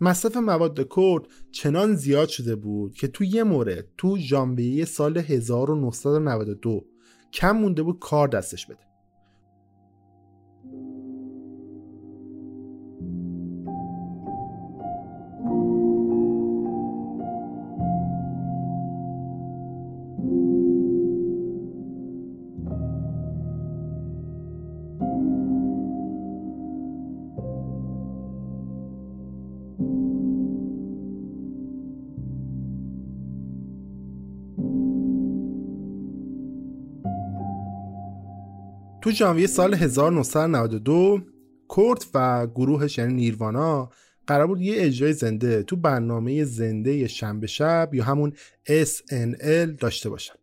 مصرف 0.00 0.36
مواد 0.36 0.88
کرد 0.96 1.22
چنان 1.52 1.94
زیاد 1.94 2.28
شده 2.28 2.56
بود 2.56 2.94
که 2.94 3.08
تو 3.08 3.24
یه 3.24 3.42
مورد 3.42 3.86
تو 3.96 4.18
ژانویه 4.18 4.84
سال 4.84 5.18
1992 5.18 6.84
کم 7.32 7.52
مونده 7.52 7.82
بود 7.82 7.98
کار 7.98 8.28
دستش 8.28 8.66
بده. 8.66 8.87
تو 39.08 39.14
ژانویه 39.14 39.46
سال 39.46 39.74
1992 39.74 41.20
کورت 41.68 42.06
و 42.14 42.46
گروهش 42.46 42.98
یعنی 42.98 43.14
نیروانا 43.14 43.90
قرار 44.26 44.46
بود 44.46 44.60
یه 44.60 44.74
اجرای 44.76 45.12
زنده 45.12 45.62
تو 45.62 45.76
برنامه 45.76 46.44
زنده 46.44 47.06
شنبه 47.06 47.46
شب 47.46 47.90
یا 47.92 48.04
همون 48.04 48.32
SNL 48.68 49.80
داشته 49.80 50.10
باشن. 50.10 50.34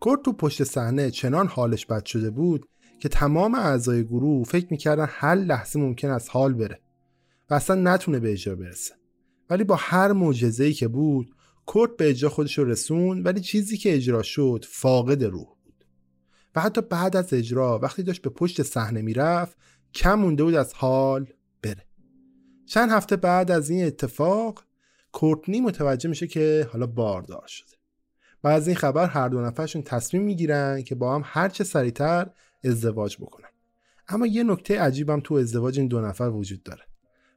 کورت 0.00 0.22
تو 0.22 0.32
پشت 0.32 0.64
صحنه 0.64 1.10
چنان 1.10 1.46
حالش 1.46 1.86
بد 1.86 2.04
شده 2.04 2.30
بود 2.30 2.68
که 3.00 3.08
تمام 3.08 3.54
اعضای 3.54 4.04
گروه 4.04 4.44
فکر 4.44 4.66
می‌کردن 4.70 5.06
هر 5.08 5.34
لحظه 5.34 5.78
ممکن 5.78 6.10
است 6.10 6.28
حال 6.32 6.54
بره 6.54 6.80
و 7.50 7.54
اصلا 7.54 7.92
نتونه 7.92 8.20
به 8.20 8.32
اجرا 8.32 8.54
برسه. 8.54 8.94
ولی 9.50 9.64
با 9.64 9.76
هر 9.78 10.12
معجزه‌ای 10.12 10.72
که 10.72 10.88
بود 10.88 11.30
کورت 11.66 11.96
به 11.96 12.10
اجرا 12.10 12.30
خودش 12.30 12.58
رو 12.58 12.64
رسون 12.64 13.22
ولی 13.22 13.40
چیزی 13.40 13.76
که 13.76 13.94
اجرا 13.94 14.22
شد 14.22 14.64
فاقد 14.68 15.24
روح. 15.24 15.57
حتی 16.60 16.80
بعد 16.80 17.16
از 17.16 17.34
اجرا 17.34 17.78
وقتی 17.78 18.02
داشت 18.02 18.22
به 18.22 18.30
پشت 18.30 18.62
صحنه 18.62 19.02
می‌رفت 19.02 19.56
کم 19.94 20.14
مونده 20.14 20.44
بود 20.44 20.54
از 20.54 20.74
حال 20.74 21.26
بره. 21.62 21.84
چند 22.66 22.90
هفته 22.90 23.16
بعد 23.16 23.50
از 23.50 23.70
این 23.70 23.86
اتفاق 23.86 24.64
کورتنی 25.12 25.60
متوجه 25.60 26.08
میشه 26.08 26.26
که 26.26 26.68
حالا 26.72 26.86
باردار 26.86 27.46
شده. 27.46 27.76
و 28.44 28.48
از 28.48 28.66
این 28.66 28.76
خبر 28.76 29.06
هر 29.06 29.28
دو 29.28 29.40
نفرشون 29.40 29.82
تصمیم 29.82 30.22
می‌گیرن 30.22 30.82
که 30.82 30.94
با 30.94 31.14
هم 31.14 31.22
هرچه 31.24 31.64
سریعتر 31.64 32.30
ازدواج 32.64 33.16
بکنن. 33.16 33.48
اما 34.08 34.26
یه 34.26 34.42
نکته 34.42 34.80
عجیبم 34.80 35.20
تو 35.20 35.34
ازدواج 35.34 35.78
این 35.78 35.88
دو 35.88 36.00
نفر 36.00 36.24
وجود 36.24 36.62
داره. 36.62 36.82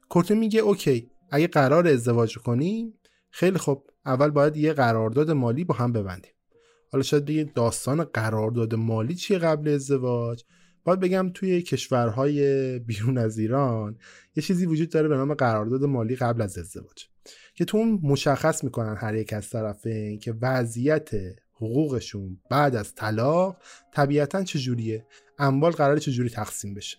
کورتنی 0.10 0.40
میگه 0.40 0.60
اوکی 0.60 1.12
اگه 1.32 1.48
قرار 1.48 1.88
ازدواج 1.88 2.38
کنیم 2.38 2.94
خیلی 3.30 3.58
خب 3.58 3.84
اول 4.06 4.30
باید 4.30 4.58
یه 4.58 4.74
قرارداد 4.74 5.32
مالی 5.32 5.64
با 5.64 5.76
هم 5.76 5.92
ببندیم. 5.92 6.32
حالا 6.92 7.04
شاید 7.04 7.26
بگید 7.26 7.54
داستان 7.54 8.04
قرارداد 8.04 8.76
مالی 8.76 9.16
چیه 9.16 9.38
قبل 9.38 9.70
ازدواج؟ 9.70 10.44
باید 10.84 11.00
بگم 11.00 11.32
توی 11.34 11.62
کشورهای 11.62 12.80
بیرون 12.80 13.18
از 13.18 13.38
ایران 13.38 13.98
یه 14.36 14.44
چیزی 14.44 14.66
وجود 14.66 14.90
داره 14.90 15.08
به 15.08 15.16
نام 15.16 15.34
قرارداد 15.34 15.84
مالی 15.84 16.16
قبل 16.16 16.42
از 16.42 16.58
ازدواج 16.58 17.06
که 17.56 17.66
تو 17.66 17.78
اون 17.78 18.00
مشخص 18.04 18.64
می‌کنن 18.64 18.96
هر 18.96 19.16
یک 19.16 19.34
از 19.34 19.50
طرفین 19.50 20.20
که 20.20 20.34
وضعیت 20.42 21.10
حقوقشون 21.54 22.40
بعد 22.50 22.76
از 22.76 22.96
طلاق 22.96 23.58
طبیعتا 23.94 24.44
چجوریه 24.44 25.06
اموال 25.40 25.72
قرار 25.72 25.98
چجوری 25.98 26.30
تقسیم 26.30 26.74
بشه. 26.74 26.98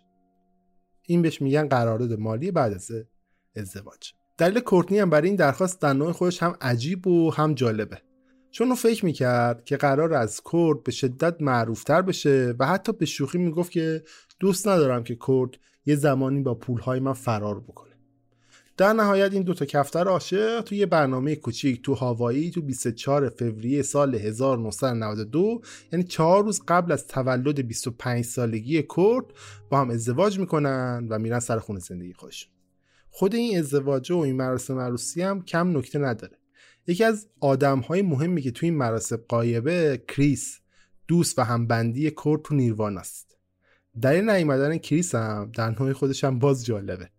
این 1.03 1.23
بهش 1.23 1.43
میگن 1.43 1.69
قرارداد 1.69 2.13
مالی 2.13 2.51
بعد 2.51 2.73
از 2.73 2.91
ازدواج. 3.57 4.13
دلیل 4.39 4.61
کورتنی 4.61 4.99
هم 4.99 5.11
برای 5.11 5.29
این 5.29 5.37
درخواست 5.37 5.81
در 5.81 5.93
نوع 5.93 6.13
خودش 6.13 6.43
هم 6.43 6.57
عجیب 6.61 7.07
و 7.07 7.31
هم 7.31 7.55
جالبه. 7.55 8.03
چون 8.53 8.69
او 8.69 8.75
فکر 8.75 9.05
می‌کرد 9.05 9.65
که 9.65 9.77
قرار 9.77 10.15
از 10.15 10.41
کرد 10.53 10.83
به 10.83 10.93
شدت 10.93 11.43
معروفتر 11.43 12.03
بشه 12.03 12.55
و 12.59 12.67
حتی 12.67 12.93
به 12.93 13.07
شوخی 13.07 13.39
می‌گفت 13.39 13.71
که 13.71 14.03
دوست 14.41 14.69
ندارم 14.69 15.05
که 15.05 15.19
کرد 15.27 15.51
یه 15.87 15.97
زمانی 15.97 16.41
با 16.41 16.55
پولهای 16.55 17.01
من 17.01 17.13
فرار 17.13 17.61
بکنه. 17.61 17.93
در 18.77 18.93
نهایت 18.93 19.33
این 19.33 19.43
دوتا 19.43 19.65
کفتر 19.65 20.09
عاشق 20.09 20.61
تو 20.61 20.75
یه 20.75 20.87
برنامه 20.87 21.37
کوچیک 21.37 21.83
تو 21.83 21.95
هاوایی 21.95 22.51
تو 22.51 22.63
24 22.63 23.29
فوریه 23.29 23.83
سال 23.83 24.15
1992 24.15 25.61
یعنی 25.93 26.05
چهار 26.05 26.45
روز 26.45 26.63
قبل 26.69 26.93
از 26.93 27.07
تولد 27.07 27.67
25 27.67 28.25
سالگی 28.25 28.83
کرد 28.83 29.25
با 29.71 29.81
هم 29.81 29.91
ازدواج 29.91 30.39
می‌کنن 30.39 31.07
و 31.11 31.19
میرن 31.19 31.41
سر 31.41 31.59
خونه 31.59 31.81
زندگی 31.81 32.13
خودشون. 32.13 32.53
خود 33.11 33.35
این 33.35 33.59
ازدواج 33.59 34.11
و 34.11 34.17
این 34.17 34.37
مراسم 34.37 34.79
عروسی 34.79 35.23
هم 35.23 35.45
کم 35.45 35.79
نکته 35.79 35.99
نداره. 35.99 36.42
یکی 36.87 37.05
از 37.05 37.29
آدم 37.41 37.79
های 37.79 38.03
مهمی 38.03 38.43
که 38.43 38.51
توی 38.51 38.69
این 38.69 38.79
مراسم 38.79 39.17
غایبه 39.17 40.03
کریس 40.09 40.61
دوست 41.09 41.39
و 41.39 41.43
هم 41.43 41.62
band 41.62 42.01
ی 42.01 42.11
کورت 42.11 42.43
تو 42.43 42.55
نیرواناست. 42.55 43.39
این 44.05 44.31
نیومدن 44.31 44.79
کریس 44.79 45.15
هم 45.15 45.51
در 45.55 45.71
نوع 45.71 45.93
خودش 45.93 46.25
هم 46.25 46.39
باز 46.39 46.65
جالبه. 46.65 47.11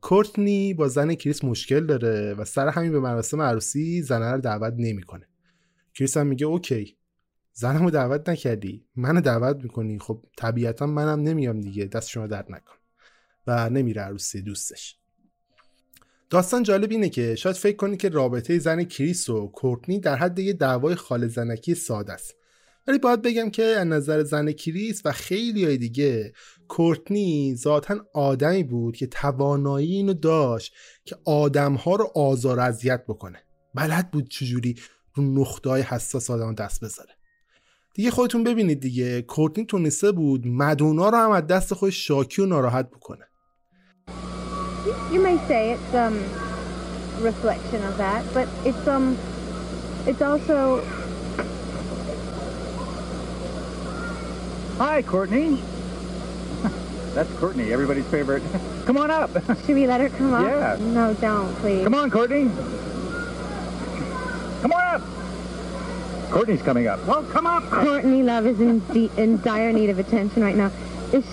کورتنی 0.00 0.74
با 0.74 0.88
زن 0.88 1.14
کریس 1.14 1.44
مشکل 1.44 1.86
داره 1.86 2.34
و 2.34 2.44
سر 2.44 2.68
همین 2.68 2.92
به 2.92 3.00
مراسم 3.00 3.42
عروسی 3.42 4.02
زنه 4.02 4.32
رو 4.32 4.40
دعوت 4.40 4.74
نمی‌کنه. 4.78 5.28
کریس 5.94 6.16
هم 6.16 6.26
میگه 6.26 6.46
okay 6.46 6.96
زنمو 7.52 7.90
دعوت 7.90 8.28
نکردی 8.28 8.86
منو 8.96 9.20
دعوت 9.20 9.56
می‌کنی 9.62 9.98
خب 9.98 10.24
طبیعتا 10.36 10.86
منم 10.86 11.22
نمیام 11.22 11.60
دیگه 11.60 11.84
دست 11.84 12.08
شما 12.08 12.26
درد 12.26 12.52
نکنه. 12.52 12.74
و 13.46 13.70
نمیره 13.70 14.02
عروسی 14.02 14.42
دوستش. 14.42 14.99
داستان 16.30 16.62
جالب 16.62 16.90
اینه 16.90 17.08
که 17.08 17.34
شاید 17.34 17.56
فکر 17.56 17.76
کنید 17.76 18.00
که 18.00 18.08
رابطه 18.08 18.58
زن 18.58 18.84
کریس 18.84 19.28
و 19.28 19.46
کورتنی 19.46 20.00
در 20.00 20.16
حد 20.16 20.38
یه 20.38 20.52
دعوای 20.52 20.94
خال 20.94 21.28
زنکی 21.28 21.74
ساده 21.74 22.12
است. 22.12 22.34
ولی 22.86 22.98
باید 22.98 23.22
بگم 23.22 23.50
که 23.50 23.62
از 23.62 23.86
نظر 23.86 24.22
زن 24.22 24.52
کریس 24.52 25.02
و 25.04 25.12
خیلی 25.12 25.64
های 25.64 25.76
دیگه 25.76 26.32
کورتنی 26.68 27.54
ذاتا 27.56 27.96
آدمی 28.14 28.62
بود 28.62 28.96
که 28.96 29.06
توانایی 29.06 29.94
اینو 29.94 30.14
داشت 30.14 30.74
که 31.04 31.16
آدمها 31.24 31.96
رو 31.96 32.12
آزار 32.14 32.60
اذیت 32.60 33.04
بکنه. 33.08 33.38
بلد 33.74 34.10
بود 34.10 34.28
چجوری 34.28 34.74
رو 35.14 35.24
نقطه 35.24 35.70
های 35.70 35.82
حساس 35.82 36.30
آدم 36.30 36.54
دست 36.54 36.84
بذاره. 36.84 37.12
دیگه 37.94 38.10
خودتون 38.10 38.44
ببینید 38.44 38.80
دیگه 38.80 39.22
کورتنی 39.22 39.64
تونسته 39.64 40.12
بود 40.12 40.46
مدونا 40.46 41.08
رو 41.08 41.16
هم 41.16 41.30
از 41.30 41.46
دست 41.46 41.74
خودش 41.74 42.06
شاکی 42.06 42.42
و 42.42 42.46
ناراحت 42.46 42.90
بکنه. 42.90 43.29
You 45.12 45.20
may 45.20 45.38
say 45.46 45.72
it's 45.72 45.94
um 45.94 46.18
reflection 47.20 47.82
of 47.84 47.96
that, 47.98 48.24
but 48.32 48.48
it's 48.64 48.86
um 48.86 49.16
it's 50.06 50.22
also 50.22 50.82
Hi, 54.80 55.02
Courtney. 55.02 55.60
That's 57.14 57.30
Courtney, 57.34 57.70
everybody's 57.70 58.06
favorite. 58.06 58.42
come 58.86 58.96
on 58.96 59.10
up. 59.10 59.30
Should 59.66 59.74
we 59.74 59.86
let 59.86 60.00
her 60.00 60.08
come 60.08 60.32
up? 60.32 60.46
Yeah. 60.46 60.78
No, 60.80 61.12
don't, 61.12 61.54
please. 61.56 61.84
Come 61.84 61.94
on, 61.94 62.10
Courtney. 62.10 62.44
Come 64.62 64.72
on 64.72 64.94
up. 64.94 66.30
Courtney's 66.30 66.62
coming 66.62 66.86
up. 66.86 67.04
Well, 67.06 67.22
come 67.24 67.46
up. 67.46 67.64
Courtney 67.64 68.22
Love 68.22 68.46
is 68.46 68.58
in, 68.58 68.82
in 69.18 69.42
dire 69.42 69.70
need 69.70 69.90
of 69.90 69.98
attention 69.98 70.42
right 70.42 70.56
now. 70.56 70.70
Is 71.12 71.26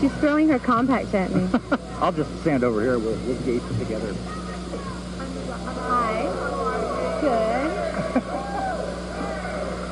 she's 0.00 0.12
throwing 0.14 0.48
her 0.48 0.58
compacts 0.58 1.14
at 1.14 1.30
me. 1.34 1.48
I'll 2.00 2.12
just 2.12 2.30
stand 2.40 2.64
over 2.64 2.82
here. 2.82 2.98
We'll, 2.98 3.16
we'll 3.26 3.40
gaze 3.42 3.62
together. 3.78 4.14
Hi. 5.88 6.22
Good. 7.20 7.70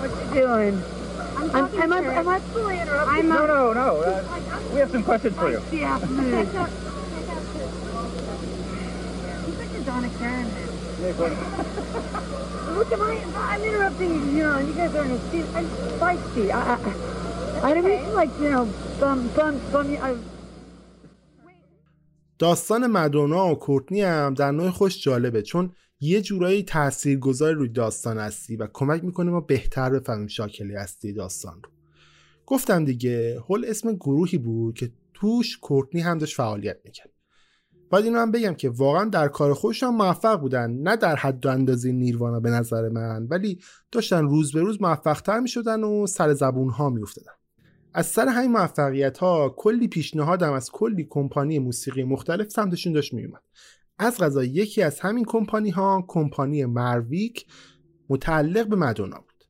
what 0.01 0.11
you 0.27 0.35
doing? 0.41 0.83
I'm, 1.37 1.51
I'm, 1.51 1.81
am, 1.81 1.93
I, 1.93 1.99
am 2.15 2.29
I 2.29 2.41
fully 2.41 2.81
interrupting? 2.81 3.19
I'm 3.19 3.29
no, 3.29 3.47
no, 3.47 3.73
no. 3.73 4.01
Uh, 4.01 4.23
we 4.73 4.81
have 4.81 4.91
some 4.91 5.05
questions 5.05 5.37
for 5.37 5.51
you. 5.51 5.61
the 5.71 5.85
afternoon. 5.85 6.47
He's 9.47 9.59
like 9.59 9.71
a 9.75 9.81
Donna 9.81 10.11
Karen. 10.19 10.51
Look 12.75 12.91
at 12.93 12.99
my, 12.99 13.25
I'm 13.37 13.63
interrupting 13.63 14.15
you, 14.15 14.25
you 14.25 14.43
know, 14.43 14.59
you 14.59 14.73
guys 14.73 14.95
are 14.95 15.05
in 15.05 15.13
a 15.13 15.31
seat. 15.31 15.45
I'm 15.55 15.69
feisty. 15.99 16.51
I, 16.51 16.75
I, 16.75 16.79
داستان 22.39 22.87
مدونا 22.87 23.53
و 23.53 23.55
کورتنی 23.55 24.03
هم 24.03 24.35
در 24.35 24.51
نوع 24.51 24.71
خوش 24.71 25.03
جالبه 25.03 25.43
چون 25.43 25.73
یه 26.01 26.21
جورایی 26.21 26.63
تاثیرگذار 26.63 27.53
روی 27.53 27.69
داستان 27.69 28.19
هستی 28.19 28.57
و 28.57 28.69
کمک 28.73 29.05
می‌کنه 29.05 29.31
ما 29.31 29.41
بهتر 29.41 29.91
بفهمیم 29.91 30.27
شاکلی 30.27 30.75
هستی 30.75 31.13
داستان 31.13 31.63
رو 31.63 31.71
گفتم 32.47 32.85
دیگه 32.85 33.41
هول 33.41 33.65
اسم 33.69 33.93
گروهی 33.93 34.39
بود 34.39 34.75
که 34.75 34.93
توش 35.15 35.59
کورتنی 35.59 36.01
هم 36.01 36.19
داشت 36.19 36.37
فعالیت 36.37 36.77
می‌کرد 36.85 37.11
باید 37.91 38.05
اینو 38.05 38.19
هم 38.19 38.31
بگم 38.31 38.55
که 38.55 38.71
واقعا 38.71 39.05
در 39.05 39.29
کار 39.29 39.55
خودشان 39.55 39.95
موفق 39.95 40.41
بودن 40.41 40.71
نه 40.71 40.97
در 40.97 41.17
حد 41.17 41.47
و 41.47 41.49
اندازه 41.49 41.93
نیروانا 41.93 42.41
به 42.41 42.51
نظر 42.51 42.89
من 42.89 43.27
ولی 43.31 43.61
داشتن 43.93 44.25
روز 44.25 44.53
به 44.53 44.61
روز 44.61 44.83
موفق 44.83 45.21
تر 45.21 45.41
می 45.41 45.49
شدن 45.49 45.85
و 45.85 46.07
سر 46.07 46.35
زبون 46.35 46.71
ها 46.71 46.91
می 46.91 47.03
افتدن. 47.03 47.33
از 47.97 48.07
سر 48.07 48.29
همین 48.29 48.53
موفقیت 48.53 49.19
ها 49.19 49.55
کلی 49.57 49.89
پیشنهادم 49.89 50.53
از 50.53 50.71
کلی 50.71 51.07
کمپانی 51.11 51.59
موسیقی 51.59 52.03
مختلف 52.05 52.49
سمتشون 52.49 52.93
داشت 52.93 53.15
می 53.15 53.25
اومد. 53.25 53.43
از 53.99 54.19
غذا 54.19 54.45
یکی 54.45 54.83
از 54.83 55.01
همین 55.01 55.25
کمپانی 55.25 55.71
ها 55.71 56.05
کمپانی 56.09 56.65
مرویک 56.65 57.47
متعلق 58.09 58.69
به 58.69 58.77
مدونا 58.77 59.17
بود. 59.17 59.45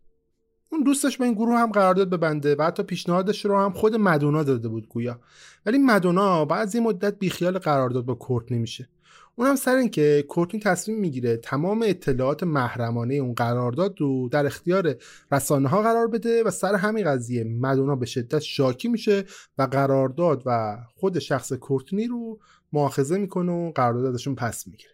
اون 0.73 0.83
دوستش 0.83 1.19
به 1.19 1.25
این 1.25 1.35
گروه 1.35 1.59
هم 1.59 1.73
قرارداد 1.73 2.11
ببنده 2.11 2.55
و 2.55 2.63
حتی 2.63 2.83
پیشنهادش 2.83 3.45
رو 3.45 3.59
هم 3.59 3.73
خود 3.73 3.97
مدونا 3.97 4.43
داده 4.43 4.69
بود 4.69 4.89
گویا. 4.89 5.21
ولی 5.67 5.79
مدونا 5.79 6.45
بعد 6.45 6.63
از 6.63 6.77
مدت 6.77 7.19
بیخیال 7.19 7.59
قرارداد 7.59 8.05
با 8.05 8.15
کورتنی 8.15 8.59
میشه 8.59 8.89
اونم 9.37 9.57
سر 9.57 9.77
اینکه 9.77 10.25
کورتنی 10.29 10.61
تصمیم 10.61 10.99
می‌گیره 10.99 11.37
تمام 11.37 11.85
اطلاعات 11.87 12.43
محرمانه 12.43 13.15
اون 13.15 13.35
قرارداد 13.35 14.01
رو 14.01 14.29
در 14.29 14.47
اختیار 14.47 14.95
رسانه 15.33 15.69
ها 15.69 15.83
قرار 15.83 16.09
بده 16.09 16.43
و 16.43 16.51
سر 16.51 16.75
همین 16.75 17.05
قضیه 17.05 17.45
مدونا 17.45 17.97
به 17.97 18.07
شدت 18.07 18.39
شاکی 18.39 18.89
میشه 18.89 19.25
و 19.59 19.63
قرارداد 19.63 20.43
و 20.47 20.77
خود 20.95 21.19
شخص 21.19 21.53
کورتنی 21.53 22.07
رو 22.07 22.39
مؤاخذه 22.73 23.19
می‌کنه 23.19 23.53
و 23.53 23.73
قرارداد 23.73 24.15
ازشون 24.15 24.35
پس 24.35 24.67
می‌گیره. 24.67 24.91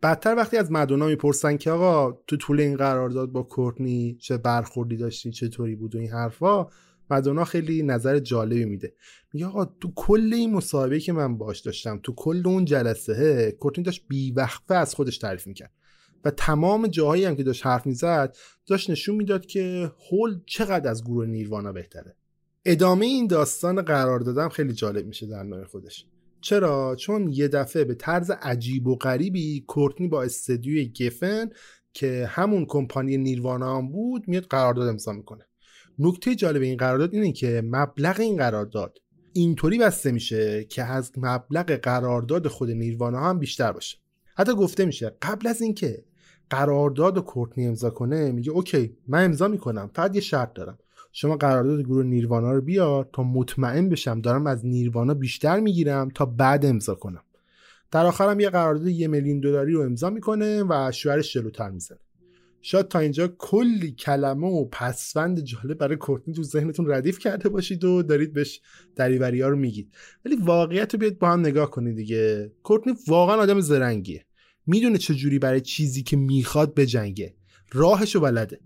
بعدتر 0.00 0.34
وقتی 0.34 0.56
از 0.56 0.72
مدونا 0.72 1.06
می‌پرسن 1.06 1.56
که 1.56 1.70
آقا 1.70 2.18
تو 2.26 2.36
طول 2.36 2.60
این 2.60 2.76
قرارداد 2.76 3.32
با 3.32 3.42
کورتنی 3.42 4.16
چه 4.20 4.36
برخوردی 4.36 4.96
داشتی 4.96 5.30
چطوری 5.30 5.76
بود 5.76 5.94
و 5.94 5.98
این 5.98 6.10
حرفا 6.10 6.66
مدونا 7.10 7.44
خیلی 7.44 7.82
نظر 7.82 8.18
جالبی 8.18 8.64
میده. 8.64 8.94
میگه 9.32 9.46
آقا 9.46 9.64
تو 9.64 9.92
کل 9.96 10.34
این 10.34 10.52
مصاحبه 10.52 11.00
که 11.00 11.12
من 11.12 11.38
باش 11.38 11.60
داشتم 11.60 12.00
تو 12.02 12.14
کل 12.16 12.42
اون 12.44 12.64
جلسه 12.64 13.52
کورتنی 13.60 13.84
داشت 13.84 14.04
بیوقفه 14.08 14.74
از 14.74 14.94
خودش 14.94 15.18
تعریف 15.18 15.46
می‌کرد. 15.46 15.72
و 16.24 16.30
تمام 16.30 16.86
جاهایی 16.86 17.24
هم 17.24 17.36
که 17.36 17.42
داشت 17.42 17.66
حرف 17.66 17.86
می‌زد 17.86 18.36
داشت 18.66 18.90
نشون 18.90 19.16
می‌داد 19.16 19.46
که 19.46 19.92
هول 20.10 20.40
چقدر 20.46 20.90
از 20.90 21.04
گروه 21.04 21.26
نیروانا 21.26 21.72
بهتره. 21.72 22.16
ادامه 22.64 23.06
این 23.06 23.26
داستان 23.26 23.82
قرار 23.82 24.20
دادم 24.20 24.48
خیلی 24.48 24.72
جالب 24.72 25.06
میشه 25.06 25.26
در 25.26 25.42
نوع 25.42 25.64
خودش. 25.64 26.06
چرا؟ 26.40 26.96
چون 26.96 27.32
یه 27.32 27.48
دفعه 27.48 27.84
به 27.84 27.94
طرز 27.94 28.30
عجیب 28.30 28.86
و 28.86 28.96
غریبی 28.96 29.64
کورتنی 29.66 30.08
با 30.08 30.22
استدیوی 30.22 30.92
گفن 31.00 31.50
که 31.92 32.26
همون 32.30 32.66
کمپانی 32.68 33.16
نیروانا 33.16 33.78
هم 33.78 33.92
بود 33.92 34.28
میاد 34.28 34.44
قرارداد 34.44 34.88
امضا 34.88 35.12
می‌کنه. 35.12 35.46
نکته 35.98 36.34
جالب 36.34 36.62
این 36.62 36.76
قرارداد 36.76 37.14
اینه 37.14 37.32
که 37.32 37.62
مبلغ 37.64 38.20
این 38.20 38.36
قرارداد 38.36 38.98
اینطوری 39.32 39.78
بسته 39.78 40.12
میشه 40.12 40.64
که 40.64 40.82
از 40.82 41.12
مبلغ 41.16 41.72
قرارداد 41.72 42.48
خود 42.48 42.70
نیروانا 42.70 43.20
هم 43.20 43.38
بیشتر 43.38 43.72
باشه. 43.72 43.98
حتی 44.36 44.54
گفته 44.54 44.84
میشه 44.84 45.16
قبل 45.22 45.46
از 45.46 45.62
اینکه 45.62 46.04
قرارداد 46.50 47.18
و 47.18 47.20
کورتنی 47.20 47.66
امضا 47.66 47.90
کنه 47.90 48.32
میگه 48.32 48.50
اوکی 48.50 48.96
من 49.08 49.24
امضا 49.24 49.48
می‌کنم 49.48 49.90
فقط 49.94 50.14
یه 50.14 50.20
شرط 50.20 50.52
دارم. 50.54 50.78
شما 51.12 51.36
قرارداد 51.36 51.80
گروه 51.80 52.04
نیروانا 52.04 52.52
رو 52.52 52.60
بیار 52.60 53.08
تا 53.12 53.22
مطمئن 53.22 53.88
بشم 53.88 54.20
دارم 54.20 54.46
از 54.46 54.66
نیروانا 54.66 55.14
بیشتر 55.14 55.60
می‌گیرم 55.60 56.08
تا 56.14 56.26
بعد 56.26 56.66
امضا 56.66 56.94
کنم. 56.94 57.22
در 57.90 58.06
آخرم 58.06 58.40
یه 58.40 58.50
قرارداد 58.50 58.86
یه 58.86 59.08
میلیون 59.08 59.40
دلاری 59.40 59.72
رو 59.72 59.80
امضا 59.80 60.10
می‌کنه 60.10 60.64
و 60.68 60.92
شوهرش 60.92 61.32
جلوتر 61.32 61.70
می‌زنه. 61.70 61.98
شاید 62.66 62.88
تا 62.88 62.98
اینجا 62.98 63.28
کلی 63.38 63.92
کلمه 63.92 64.46
و 64.46 64.64
پسوند 64.64 65.40
جالب 65.40 65.78
برای 65.78 65.96
کورتنی 65.96 66.34
تو 66.34 66.42
ذهنتون 66.42 66.90
ردیف 66.90 67.18
کرده 67.18 67.48
باشید 67.48 67.84
و 67.84 68.02
دارید 68.02 68.32
بهش 68.32 68.60
دریوری 68.96 69.40
ها 69.40 69.48
رو 69.48 69.56
میگید. 69.56 69.94
ولی 70.24 70.36
واقعیت 70.36 70.94
رو 70.94 71.00
بیاید 71.00 71.18
با 71.18 71.30
هم 71.30 71.40
نگاه 71.40 71.70
کنید 71.70 71.96
دیگه. 71.96 72.52
کورتنی 72.62 72.94
واقعا 73.08 73.36
آدم 73.36 73.60
زرنگیه. 73.60 74.24
می‌دونه 74.66 74.98
چجوری 74.98 75.38
برای 75.38 75.60
چیزی 75.60 76.02
که 76.02 76.16
می‌خواد 76.16 76.74
بجنگه. 76.74 77.34
راهشو 77.72 78.20
بلده. 78.20 78.60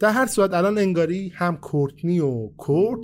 در 0.00 0.10
هر 0.10 0.26
صورت 0.26 0.54
الان 0.54 0.78
انگاری 0.78 1.28
هم 1.28 1.56
کورتنی 1.56 2.20
و 2.20 2.46
کورت 2.46 3.00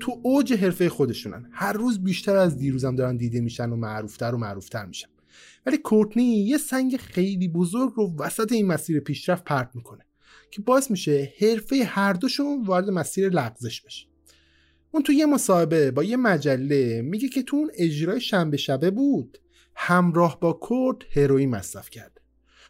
تو 0.00 0.20
اوج 0.22 0.52
حرفه 0.52 0.88
خودشونن. 0.88 1.48
هر 1.52 1.72
روز 1.72 2.04
بیشتر 2.04 2.36
از 2.36 2.58
دیروزم 2.58 2.96
دارن 2.96 3.16
دیده 3.16 3.40
میشن 3.40 3.70
و 3.70 3.76
معروفتر 3.76 4.34
و 4.34 4.38
معروفتر 4.38 4.86
میشن. 4.86 5.08
ولی 5.66 5.78
کورتنی 5.78 6.24
یه 6.24 6.58
سنگ 6.58 6.96
خیلی 6.96 7.48
بزرگ 7.48 7.92
رو 7.96 8.16
وسط 8.18 8.52
این 8.52 8.66
مسیر 8.66 9.00
پیشرفت 9.00 9.44
پرت 9.44 9.70
می‌کنه 9.74 10.06
که 10.50 10.62
باعث 10.62 10.90
میشه 10.90 11.32
حرفه 11.40 11.84
هر 11.84 12.12
دوشون 12.12 12.64
وارد 12.64 12.90
مسیر 12.90 13.28
لغزش 13.28 13.80
بشه. 13.80 14.06
اون 14.90 15.02
تو 15.02 15.12
یه 15.12 15.26
مصاحبه 15.26 15.90
با 15.90 16.04
یه 16.04 16.16
مجله 16.16 17.02
میگه 17.02 17.28
که 17.28 17.42
تو 17.42 17.56
اون 17.56 17.70
اجرای 17.74 18.20
شنبه 18.20 18.56
شبه 18.56 18.90
بود 18.90 19.38
همراه 19.74 20.40
با 20.40 20.52
کورت 20.52 20.98
هروئین 21.16 21.50
مصرف 21.50 21.90
کرده 21.90 22.15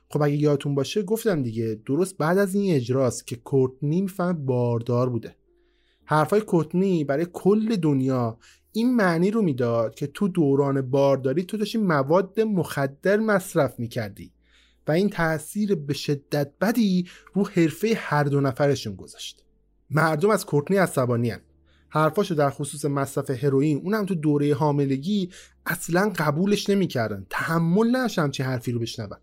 خب 0.08 0.22
اگه 0.22 0.36
یادتون 0.36 0.74
باشه 0.74 1.02
گفتم 1.02 1.42
دیگه 1.42 1.80
درست 1.86 2.16
بعد 2.16 2.38
از 2.38 2.54
این 2.54 2.74
اجراست 2.74 3.26
که 3.26 3.36
کورتنی 3.36 4.00
می‌فهمه 4.00 4.32
باردار 4.32 5.08
بوده. 5.08 5.36
حرفای 6.04 6.40
کورتنی 6.40 7.04
برای 7.04 7.26
کل 7.32 7.76
دنیا 7.76 8.38
این 8.72 8.96
معنی 8.96 9.30
رو 9.30 9.42
می‌داد 9.42 9.94
که 9.94 10.06
تو 10.06 10.28
دوران 10.28 10.90
بارداری 10.90 11.44
تو 11.44 11.56
داشتی 11.56 11.78
مواد 11.78 12.40
مخدر 12.40 13.16
مصرف 13.16 13.78
می‌کردی 13.78 14.32
و 14.88 14.92
این 14.92 15.08
تاثیر 15.08 15.74
به 15.74 15.94
شدت 15.94 16.52
بدی 16.60 17.06
رو 17.34 17.46
حرفه 17.46 17.94
هر 17.96 18.24
دو 18.24 18.40
نفرشون 18.40 18.96
گذاشت. 18.96 19.44
مردم 19.90 20.30
از 20.30 20.46
کورتنی 20.46 20.76
عصبانی 20.76 21.30
هن. 21.30 21.40
حرفاشو 21.88 22.34
در 22.34 22.50
خصوص 22.50 22.84
مصرف 22.84 23.30
هروئین 23.30 23.78
اونم 23.78 24.06
تو 24.06 24.14
دوره 24.14 24.54
حاملگی 24.54 25.30
اصلا 25.66 26.12
قبولش 26.16 26.70
نمی‌کردن. 26.70 27.26
تحمل 27.30 27.96
نشم 27.96 28.30
چه 28.30 28.44
حرفی 28.44 28.72
رو 28.72 28.78
بشنون. 28.78 29.18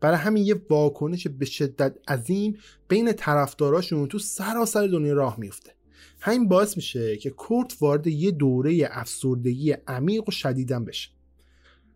برای 0.00 0.18
همین 0.18 0.44
یه 0.44 0.62
واکنش 0.70 1.26
به 1.26 1.44
شدت 1.44 1.96
عظیم 2.08 2.58
بین 2.88 3.12
طرفداراشون 3.12 4.06
تو 4.08 4.18
سراسر 4.18 4.86
دنیا 4.86 5.12
راه 5.12 5.40
میفته 5.40 5.72
همین 6.20 6.48
باعث 6.48 6.76
میشه 6.76 7.16
که 7.16 7.30
کورت 7.30 7.76
وارد 7.80 8.06
یه 8.06 8.30
دوره 8.30 8.88
افسردگی 8.90 9.72
عمیق 9.86 10.28
و 10.28 10.30
شدیدن 10.30 10.84
بشه. 10.84 11.10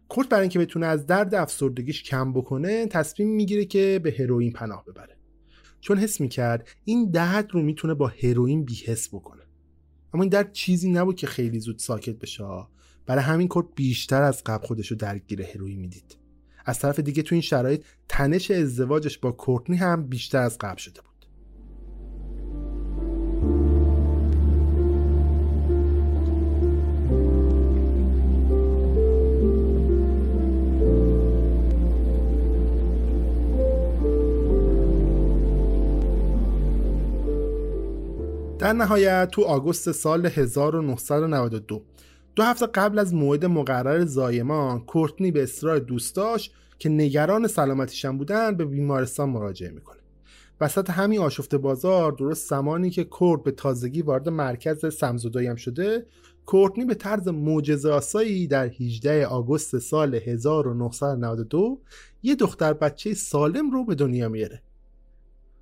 کورت 0.09 0.29
برای 0.29 0.43
اینکه 0.43 0.59
بتونه 0.59 0.87
از 0.87 1.07
درد 1.07 1.35
افسردگیش 1.35 2.03
کم 2.03 2.33
بکنه 2.33 2.87
تصمیم 2.87 3.29
می‌گیره 3.29 3.65
که 3.65 4.01
به 4.03 4.15
هروئین 4.19 4.53
پناه 4.53 4.85
ببره. 4.85 5.17
چون 5.81 5.99
حس 5.99 6.21
می‌کرد 6.21 6.69
این 6.85 7.11
درد 7.11 7.51
رو 7.53 7.63
می‌تونه 7.63 7.95
با 7.95 8.13
هروئین 8.23 8.65
بیحس 8.65 9.09
بکنه. 9.09 9.43
اما 10.15 10.23
این 10.23 10.31
درد 10.31 10.53
چیزی 10.53 10.91
نبود 10.91 11.17
که 11.17 11.27
خیلی 11.27 11.61
زود 11.61 11.79
ساکت 11.79 12.19
بشه. 12.19 12.45
برای 13.07 13.23
همین 13.25 13.49
کورت 13.49 13.67
بیشتر 13.75 14.23
از 14.23 14.45
قبل 14.45 14.67
خودش 14.67 14.87
رو 14.89 14.97
درگیر 14.97 15.43
هروئین 15.43 15.81
می‌دید. 15.81 16.20
از 16.65 16.79
طرف 16.79 17.01
دیگه 17.01 17.23
تو 17.23 17.35
این 17.35 17.43
شرایط 17.43 17.85
تنش 18.09 18.51
ازدواجش 18.51 19.19
با 19.19 19.33
کورتنی 19.33 19.77
هم 19.77 20.07
بیشتر 20.07 20.39
از 20.39 20.59
قبل 20.59 20.79
شده 20.79 21.01
بود. 21.01 21.11
در 38.59 38.73
نهایت 38.73 39.29
تو 39.31 39.43
آگوست 39.43 39.93
سال 39.93 40.27
1992 40.27 41.83
دو 42.37 42.43
هفته 42.43 42.67
قبل 42.67 42.99
از 42.99 43.15
موعد 43.15 43.45
مقرر 43.45 44.05
زایمان 44.05 44.81
کورتنی 44.81 45.31
به 45.31 45.43
اصرار 45.43 45.79
دوستاش 45.79 46.51
که 46.79 46.89
نگران 46.89 47.47
سلامتیشان 47.47 48.19
بودن 48.19 48.57
به 48.57 48.65
بیمارستان 48.65 49.31
مراجعه 49.31 49.71
می‌کنه. 49.71 50.01
وسط 50.61 50.91
همین 50.91 51.21
آشفته 51.21 51.59
بازار 51.59 52.13
درست 52.13 52.49
زمانی 52.49 52.91
که 52.91 53.05
کورت 53.05 53.43
به 53.43 53.51
تازگی 53.51 54.03
وارد 54.03 54.29
مرکز 54.29 54.95
سمزدایی 54.95 55.47
هم 55.47 55.57
شده 55.57 56.07
کورتنی 56.47 56.85
به 56.85 56.95
طرز 56.95 57.29
معجزه 57.29 57.91
آسایی 57.91 58.47
در 58.47 58.67
18 58.67 59.27
آگوست 59.27 59.79
سال 59.79 60.15
1992 60.15 61.81
یه 62.23 62.35
دختر 62.35 62.73
بچه 62.73 63.15
سالم 63.15 63.71
رو 63.71 63.85
به 63.85 63.95
دنیا 63.95 64.29
میاره 64.29 64.63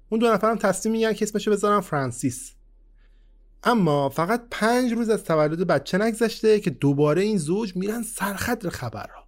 اون 0.08 0.20
دو 0.20 0.26
نفرم 0.26 0.56
تصمیم 0.56 0.92
میگن 0.92 1.12
که 1.12 1.24
اسمشو 1.24 1.50
بذارن 1.50 1.80
فرانسیس. 1.80 2.54
اما 3.64 4.08
فقط 4.08 4.42
پنج 4.50 4.92
روز 4.92 5.08
از 5.08 5.24
تولد 5.24 5.66
بچه 5.66 5.98
نگذشته 5.98 6.60
که 6.60 6.70
دوباره 6.70 7.22
این 7.22 7.38
زوج 7.38 7.76
میرن 7.76 8.02
سرخط 8.02 8.68
خبرها. 8.68 9.24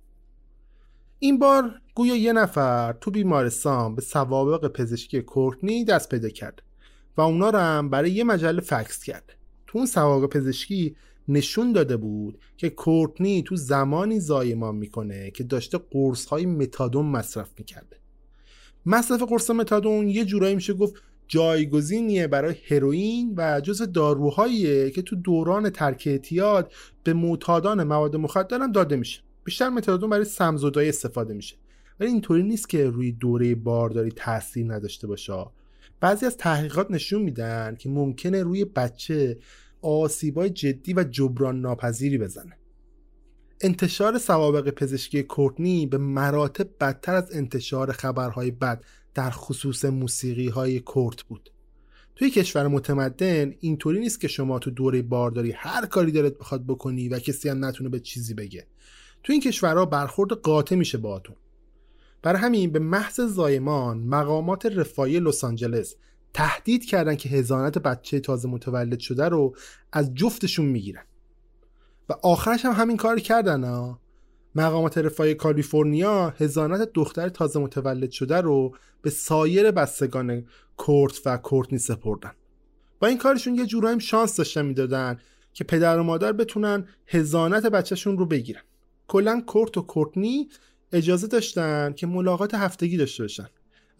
این 1.19 1.39
بار 1.39 1.81
گویا 1.95 2.17
یه 2.17 2.33
نفر 2.33 2.93
تو 2.93 3.11
بیمارستان 3.11 3.95
به 3.95 4.03
سوابق 4.03 4.73
پزشکی 4.73 5.23
کورتنی 5.23 5.85
دست 5.85 6.09
پیدا 6.09 6.29
کرد 6.29 6.63
و 7.17 7.21
اونا 7.21 7.51
رو 7.51 7.59
هم 7.59 7.91
برای 7.91 8.11
یه 8.11 8.25
مجله 8.25 8.61
فکس 8.61 9.03
کرد. 9.03 9.35
تو 9.67 9.79
اون 9.79 9.87
سوابق 9.87 10.27
پزشکی 10.27 10.97
نشون 11.29 11.73
داده 11.73 11.97
بود 11.97 12.39
که 12.57 12.71
کورتنی 12.71 13.43
تو 13.43 13.57
زمانی 13.57 14.21
زایمان 14.21 14.77
می‌کنه 14.77 15.31
که 15.31 15.45
داشته 15.45 15.79
قرص 15.79 16.27
های 16.27 16.47
متادون 16.47 17.07
مصرف 17.07 17.51
می‌کرده. 17.59 17.97
مصرف 18.87 19.23
قرص 19.23 19.51
متادون 19.51 20.09
یه 20.09 20.25
جورایی 20.25 20.55
میشه 20.55 20.75
گفت 20.75 20.95
جایگزینیه 21.31 22.27
برای 22.27 22.55
هروئین 22.69 23.35
و 23.37 23.61
جز 23.61 23.93
داروهاییه 23.93 24.91
که 24.91 25.03
تو 25.03 25.17
دوران 25.17 25.71
ترک 25.71 26.03
اعتیاد 26.07 26.73
به 27.05 27.13
معتادان 27.13 27.85
مواد 27.85 28.17
مخدر 28.17 28.59
هم 28.61 28.73
داده 28.73 28.97
میشه. 28.97 29.21
بیشتر 29.45 29.69
متادون 29.69 30.11
برای 30.11 30.25
سمزدایی 30.25 30.89
استفاده 30.89 31.35
میشه. 31.35 31.57
ولی 32.01 32.11
اینطوری 32.11 32.43
نیست 32.43 32.69
که 32.69 32.91
روی 32.91 33.13
دوره 33.13 33.55
بارداری 33.55 34.11
تاثیر 34.11 34.75
نداشته 34.75 35.07
باشه. 35.07 35.47
بعضی 36.01 36.27
از 36.27 36.37
تحقیقات 36.37 36.91
نشون 36.91 37.23
میدن 37.23 37.77
که 37.79 37.89
ممکنه 37.89 38.43
روی 38.43 38.65
بچه 38.65 39.39
آسیبای 39.83 40.51
جدی 40.51 40.95
و 40.95 41.05
جبران 41.05 41.61
ناپذیری 41.61 42.19
بزنه. 42.19 42.57
انتشار 43.61 44.19
سوابق 44.19 44.71
پزشکی 44.71 45.23
کورتنی 45.23 45.87
به 45.87 45.99
مراتب 45.99 46.69
بدتر 46.81 47.15
از 47.15 47.37
انتشار 47.37 47.93
خبرهای 47.93 48.51
بد 48.51 48.85
در 49.15 49.31
خصوص 49.31 49.85
موسیقی 49.85 50.49
های 50.49 50.81
کورت 50.81 51.23
بود. 51.23 51.51
توی 52.17 52.31
کشور 52.31 52.69
متمدن 52.69 53.55
اینطوری 53.61 54.01
نیست 54.01 54.21
که 54.21 54.29
شما 54.29 54.59
تو 54.59 54.71
دوره 54.71 55.03
بارداری 55.03 55.53
هر 55.53 55.87
کاری 55.87 56.13
دلت 56.13 56.39
بخواد 56.39 56.67
بکنی 56.67 57.09
و 57.09 57.19
کسی 57.19 57.49
هم 57.49 57.65
نتونه 57.65 57.91
به 57.91 58.01
چیزی 58.01 58.35
بگه. 58.35 58.67
تو 59.23 59.33
این 59.33 59.43
کشورها 59.43 59.85
برخورد 59.85 60.33
قاطع 60.33 60.77
میشه 60.77 60.99
باهاتون. 60.99 61.37
برای 62.23 62.41
همین 62.41 62.73
به 62.73 62.79
محض 62.79 63.21
زایمان 63.21 63.99
مقامات 63.99 64.67
رفاهی 64.67 65.21
لس 65.21 65.45
آنجلس 65.45 65.95
تهدید 66.35 66.85
کردن 66.85 67.17
که 67.17 67.29
هزانت 67.29 67.79
بچه 67.79 68.21
تازه 68.21 68.49
متولد 68.49 68.99
شده 68.99 69.29
رو 69.29 69.57
از 69.93 70.15
جفتشون 70.15 70.67
می‌گیرن. 70.67 71.05
و 72.09 72.13
آخرش 72.23 72.65
هم 72.65 72.73
همین 72.73 72.97
کار 72.97 73.21
کردن 73.21 73.65
ها 73.65 74.01
مقامات 74.55 74.99
رفاهی 74.99 75.35
کالیفرنیا 75.35 76.35
هزانت 76.39 76.91
دختر 76.95 77.29
تازه 77.29 77.61
متولد 77.61 78.11
شده 78.11 78.41
رو 78.41 78.75
به 79.03 79.11
سایر 79.11 79.71
بستگان 79.71 80.47
کورت 80.77 81.21
و 81.27 81.37
کورتنی 81.37 81.79
سپردن. 81.79 82.33
با 83.01 83.07
این 83.07 83.19
کارشون 83.19 83.55
یه 83.55 83.67
جورایی 83.67 84.01
شانس 84.01 84.37
داشتن 84.37 84.65
می‌دادن 84.65 85.19
که 85.53 85.65
پدر 85.65 85.99
و 85.99 86.03
مادر 86.03 86.33
بتونن 86.33 86.87
هزانت 87.07 87.67
بچهشون 87.67 88.19
رو 88.19 88.27
بگیرن. 88.27 88.63
کلا 89.09 89.43
کورت 89.47 89.77
و 89.77 89.83
کورتنی 89.83 90.49
اجازه 90.93 91.27
داشتن 91.27 91.93
که 91.93 92.07
ملاقات 92.07 92.55
هفتگی 92.55 92.97
داشته 92.97 93.25
باشن 93.25 93.47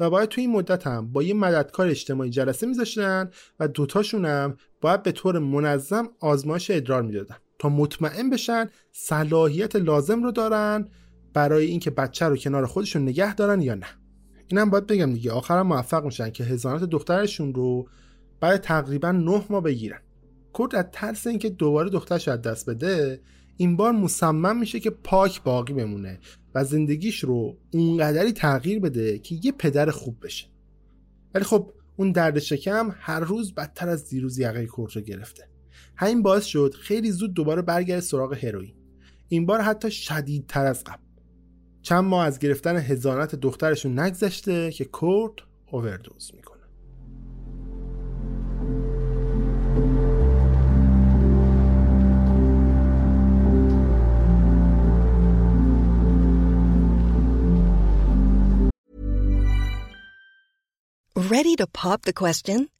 و 0.01 0.11
باید 0.11 0.29
توی 0.29 0.45
این 0.45 0.53
مدت 0.53 0.87
هم 0.87 1.13
با 1.13 1.23
یه 1.23 1.35
مددکار 1.35 1.89
اجتماعی 1.89 2.31
جلسه 2.31 2.67
میذاشتن 2.67 3.31
و 3.61 3.69
دوتاشون 3.69 4.25
هم 4.25 4.57
باید 4.81 5.03
به 5.03 5.13
طور 5.13 5.39
منظم 5.39 6.09
آزمایش 6.21 6.71
ادرار 6.71 7.03
می‌دادن. 7.03 7.37
تا 7.61 7.69
مطمئن 7.69 8.31
بشن 8.31 8.67
صلاحیت 8.93 9.77
لازم 9.77 10.23
رو 10.23 10.33
دارن 10.33 10.89
برای 11.35 11.67
اینکه 11.67 11.91
بچه 11.91 12.27
رو 12.27 12.37
کنار 12.37 12.67
خودشون 12.67 13.03
نگه 13.03 13.35
دارن 13.35 13.63
یا 13.63 13.75
نه. 13.75 13.87
اینم 14.49 14.71
باید 14.71 14.87
بگم 14.87 15.13
دیگه. 15.13 15.33
آخرم 15.33 15.67
موفق 15.67 16.05
میشن 16.05 16.31
که 16.31 16.45
هزانت 16.45 16.85
دخترشون 16.85 17.55
رو 17.55 17.89
بعد 18.41 18.61
تقریبا 18.61 19.11
نه 19.13 19.45
ماه 19.51 19.63
بگیرن. 19.63 20.01
کرد 20.59 20.75
از 20.75 20.85
ترس 20.93 21.27
اینکه 21.27 21.51
دوباره 21.51 21.91
دخترش 21.91 22.29
از 22.29 22.43
دست 22.43 22.71
بده 22.71 23.21
این 23.57 23.77
بار 23.77 23.93
مصمم 23.93 24.59
میشه 24.59 24.81
که 24.81 24.91
پاک 24.91 25.43
باقی 25.43 25.73
بمونه 25.73 26.19
و 26.55 26.65
زندگیش 26.65 27.25
رو 27.25 27.59
اونقدری 27.73 28.33
تغییر 28.33 28.81
بده 28.81 29.19
که 29.19 29.37
یه 29.43 29.53
پدر 29.53 29.91
خوب 29.91 30.17
بشه. 30.23 30.47
ولی 31.35 31.45
خب 31.45 31.73
اون 31.97 32.13
درد 32.13 32.39
شکم 32.39 32.95
هر 33.01 33.21
روز 33.21 33.55
بدتر 33.55 33.89
از 33.89 34.09
دیروز 34.09 34.39
یقه 34.39 34.67
کورت 34.67 34.93
رو 34.93 35.03
گرفته. 35.03 35.50
همین 36.01 36.23
باعث 36.23 36.45
شد 36.45 36.75
خیلی 36.75 37.11
زود 37.11 37.35
دوباره 37.35 37.63
برگرد 37.63 38.01
سراغ 38.01 38.45
هروئین. 38.45 38.75
این 39.29 39.47
بار 39.47 39.61
حتی 39.61 39.91
شدیدتر 39.91 40.67
از 40.67 40.85
قبل. 40.85 41.03
چند 41.83 42.05
ماه 42.05 42.27
از 42.27 42.39
گرفتن 42.39 42.77
هزانت 42.77 43.35
دخترشون 43.35 43.99
نگذشته 43.99 44.73
که 44.73 44.85
کورت 44.85 45.33
اووردوز 45.71 46.31
می‌کنه. 46.35 46.61
Ready 61.17 61.57
to 61.57 61.67
pop 61.81 62.01
the 62.07 62.13
question? 62.13 62.80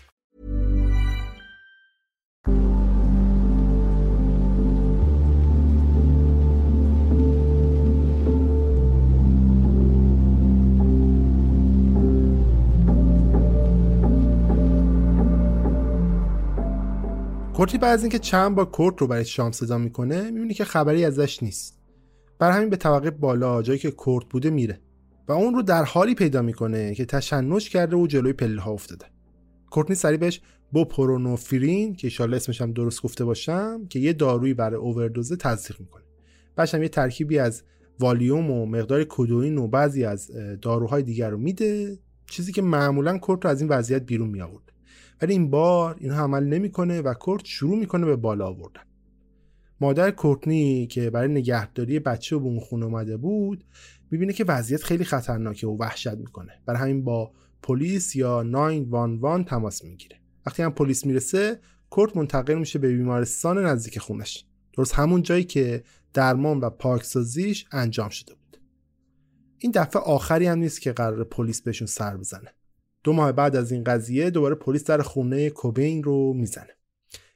کورتی 17.61 17.77
بعد 17.77 17.93
از 17.93 18.03
اینکه 18.03 18.19
چند 18.19 18.55
بار 18.55 18.65
کورت 18.65 19.01
رو 19.01 19.07
برای 19.07 19.25
شام 19.25 19.51
صدا 19.51 19.77
می‌کنه 19.77 20.31
می‌بینه 20.31 20.53
که 20.53 20.63
خبری 20.63 21.05
ازش 21.05 21.43
نیست. 21.43 21.79
بر 22.39 22.51
همین 22.51 22.69
به 22.69 22.75
طبقه 22.75 23.11
بالا 23.11 23.61
جایی 23.61 23.79
که 23.79 23.91
کورت 23.91 24.25
بوده 24.29 24.49
میره. 24.49 24.81
و 25.27 25.31
اون 25.31 25.53
رو 25.53 25.61
در 25.61 25.83
حالی 25.83 26.15
پیدا 26.15 26.41
می‌کنه 26.41 26.95
که 26.95 27.05
تشنج 27.05 27.69
کرده 27.69 27.95
و 27.95 28.07
جلوی 28.07 28.33
پله 28.33 28.61
ها 28.61 28.71
افتاده 28.71 29.05
کورتنی 29.69 29.95
سری 29.95 30.17
بهش 30.17 30.41
با 30.71 30.85
پرونوفرین 30.85 31.95
که 31.95 32.07
ایشالله 32.07 32.35
اسمش 32.35 32.61
هم 32.61 32.71
درست 32.71 33.01
گفته 33.01 33.25
باشم 33.25 33.85
که 33.89 33.99
یه 33.99 34.13
دارویی 34.13 34.53
برای 34.53 34.79
اووردوزه 34.79 35.35
تزریق 35.35 35.79
می‌کنه. 35.79 36.03
بعدش 36.55 36.75
هم 36.75 36.83
یه 36.83 36.89
ترکیبی 36.89 37.39
از 37.39 37.63
والیوم 37.99 38.51
و 38.51 38.65
مقدار 38.65 39.05
کدوین 39.09 39.57
و 39.57 39.67
بعضی 39.67 40.05
از 40.05 40.31
داروهای 40.61 41.03
دیگر 41.03 41.29
رو 41.29 41.37
میده. 41.37 41.99
چیزی 42.29 42.51
که 42.51 42.61
معمولا 42.61 43.17
کورت 43.17 43.45
رو 43.45 43.51
از 43.51 43.61
این 43.61 43.69
وضعیت 43.69 44.05
بیرون 44.05 44.29
می 44.29 44.41
آورد 44.41 44.70
ولی 45.21 45.33
این 45.33 45.49
بار 45.49 45.95
اینها 45.99 46.23
عمل 46.23 46.43
نمی‌کنه 46.43 47.01
و 47.01 47.13
کورت 47.13 47.45
شروع 47.45 47.79
می‌کنه 47.79 48.05
به 48.05 48.15
بالا 48.15 48.47
آوردن. 48.47 48.81
مادر 49.81 50.11
کورتنی 50.11 50.87
که 50.87 51.09
برای 51.09 51.27
نگهداری 51.27 51.99
بچه 51.99 52.37
به 52.37 52.43
اون 52.43 52.59
خونه 52.59 52.85
اومده 52.85 53.17
بود 53.17 53.63
می‌بینه 54.11 54.33
که 54.33 54.43
وضعیت 54.43 54.83
خیلی 54.83 55.03
خطرناکه 55.03 55.67
و 55.67 55.77
وحشت 55.77 56.17
می‌کنه. 56.17 56.61
برای 56.65 56.81
همین 56.81 57.03
با 57.03 57.31
پلیس 57.63 58.15
یا 58.15 58.43
911 58.43 59.43
تماس 59.43 59.83
می‌گیره. 59.83 60.19
وقتی 60.45 60.63
هم 60.63 60.71
پلیس 60.71 61.05
می‌رسه 61.05 61.59
کورت 61.89 62.17
منتقل 62.17 62.55
میشه 62.55 62.79
به 62.79 62.87
بیمارستان 62.87 63.65
نزدیک 63.65 63.99
خونش. 63.99 64.45
درست 64.73 64.93
همون 64.93 65.21
جایی 65.21 65.43
که 65.43 65.83
درمان 66.13 66.59
و 66.59 66.69
پاکسازیش 66.69 67.65
انجام 67.71 68.09
شده 68.09 68.33
بود. 68.33 68.57
این 69.57 69.71
دفعه 69.71 70.01
آخری 70.01 70.47
هم 70.47 70.57
نیست 70.57 70.81
که 70.81 70.91
قرار 70.91 71.23
پلیس 71.23 71.61
بهشون 71.61 71.87
سر 71.87 72.17
بزنه. 72.17 72.53
دو 73.03 73.13
ماه 73.13 73.31
بعد 73.31 73.55
از 73.55 73.71
این 73.71 73.83
قضیه 73.83 74.29
دوباره 74.29 74.55
پلیس 74.55 74.83
در 74.83 75.01
خونه 75.01 75.49
کوبین 75.49 76.03
رو 76.03 76.33
می‌زنه. 76.33 76.77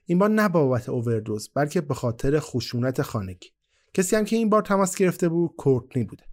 این 0.06 0.20
بار 0.20 0.30
نه 0.30 0.50
بابت 0.50 0.90
اووردوز 0.90 1.50
بلکه 1.54 1.82
به 1.82 1.94
خاطر 1.94 2.40
خشونت 2.40 3.02
خانگی. 3.02 3.50
کسی 3.94 4.16
هم 4.16 4.26
که 4.26 4.36
این 4.36 4.50
بار 4.50 4.62
تماس 4.62 4.96
گرفته 4.96 5.30
بود 5.30 5.52
کورتنی 5.58 6.04
بوده. 6.04 6.24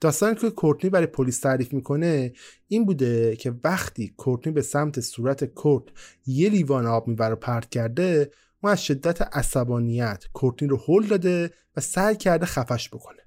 داستانی 0.00 0.34
که 0.34 0.50
کورتنی 0.50 0.90
برای 0.90 1.06
پلیس 1.06 1.40
تعریف 1.40 1.72
می‌کنه 1.72 2.32
این 2.68 2.84
بوده 2.84 3.36
که 3.36 3.54
وقتی 3.64 4.14
کورتنی 4.16 4.52
به 4.52 4.62
سمت 4.62 5.00
صورت 5.00 5.44
کورت 5.44 5.84
یه 6.26 6.50
لیوان 6.50 6.86
آب 6.86 7.08
می‌بره 7.08 7.34
پرت 7.34 7.70
کرده 7.70 8.30
اون 8.62 8.72
از 8.72 8.84
شدت 8.84 9.22
عصبانیت 9.36 10.24
کورتنی 10.32 10.68
رو 10.68 10.80
هل 10.88 11.06
داده 11.06 11.50
و 11.76 11.80
سعی 11.80 12.16
کرده 12.16 12.46
خفش 12.46 12.88
بکنه. 12.88 13.22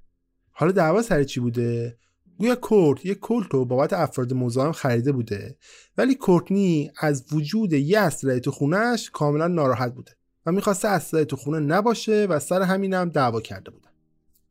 حالا 0.51 0.72
دعوا 0.72 1.01
سر 1.01 1.24
چی 1.24 1.39
بوده؟ 1.39 1.97
گویا 2.39 2.55
کورت 2.55 3.05
یه 3.05 3.15
کلت 3.15 3.47
رو 3.51 3.65
بابت 3.65 3.93
افراد 3.93 4.34
مزاحم 4.34 4.71
خریده 4.71 5.11
بوده. 5.11 5.57
ولی 5.97 6.15
کورتنی 6.15 6.91
از 6.99 7.25
وجود 7.34 7.73
یه 7.73 7.99
اسلحه 7.99 8.39
تو 8.39 8.51
خونش 8.51 9.09
کاملا 9.09 9.47
ناراحت 9.47 9.93
بوده 9.93 10.11
و 10.45 10.51
می‌خواسته 10.51 10.88
اسلحه 10.88 11.25
تو 11.25 11.36
خونه 11.36 11.59
نباشه 11.59 12.27
و 12.29 12.39
سر 12.39 12.61
همین 12.61 12.93
هم 12.93 13.09
دعوا 13.09 13.41
کرده 13.41 13.71
بودن. 13.71 13.89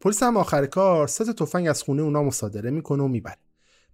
پلیس 0.00 0.22
هم 0.22 0.36
آخر 0.36 0.66
کار 0.66 1.06
سه 1.06 1.32
تفنگ 1.32 1.68
از 1.68 1.82
خونه 1.82 2.02
اونا 2.02 2.22
مصادره 2.22 2.70
می‌کنه 2.70 3.02
و 3.02 3.08
می‌بره. 3.08 3.38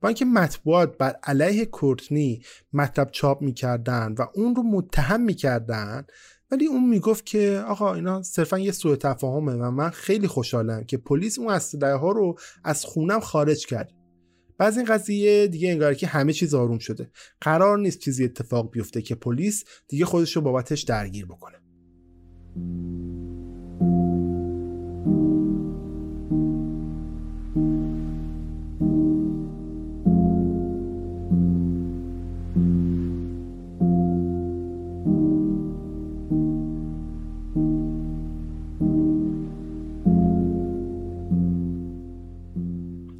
با 0.00 0.08
اینکه 0.08 0.24
مطبوعات 0.24 0.98
بر 0.98 1.16
علیه 1.22 1.64
کورتنی 1.64 2.42
مطلب 2.72 3.10
چاپ 3.10 3.42
می‌کردن 3.42 4.14
و 4.18 4.26
اون 4.34 4.54
رو 4.54 4.62
متهم 4.62 5.20
می‌کردن 5.20 6.06
ولی 6.50 6.66
اون 6.66 6.88
می‌گفت 6.88 7.26
که 7.26 7.64
آقا 7.66 7.94
اینا 7.94 8.22
صرفا 8.22 8.58
یه 8.58 8.72
سوء 8.72 8.96
تفاهمه 8.96 9.52
و 9.52 9.70
من 9.70 9.90
خیلی 9.90 10.26
خوشحالم 10.26 10.84
که 10.84 10.96
پلیس 10.96 11.38
اون 11.38 11.48
اسلحه 11.48 11.94
ها 11.94 12.12
رو 12.12 12.38
از 12.64 12.84
خونم 12.84 13.20
خارج 13.20 13.66
کرد. 13.66 13.92
بعض 14.58 14.76
این 14.76 14.86
قضیه 14.86 15.46
دیگه 15.46 15.70
انگار 15.70 15.94
که 15.94 16.06
همه 16.06 16.32
چیز 16.32 16.54
آروم 16.54 16.78
شده. 16.78 17.10
قرار 17.40 17.78
نیست 17.78 17.98
چیزی 17.98 18.24
اتفاق 18.24 18.70
بیفته 18.70 19.02
که 19.02 19.14
پلیس 19.14 19.64
دیگه 19.88 20.04
خودش 20.04 20.36
رو 20.36 20.42
بابتش 20.42 20.82
درگیر 20.82 21.26
بکنه. 21.26 21.56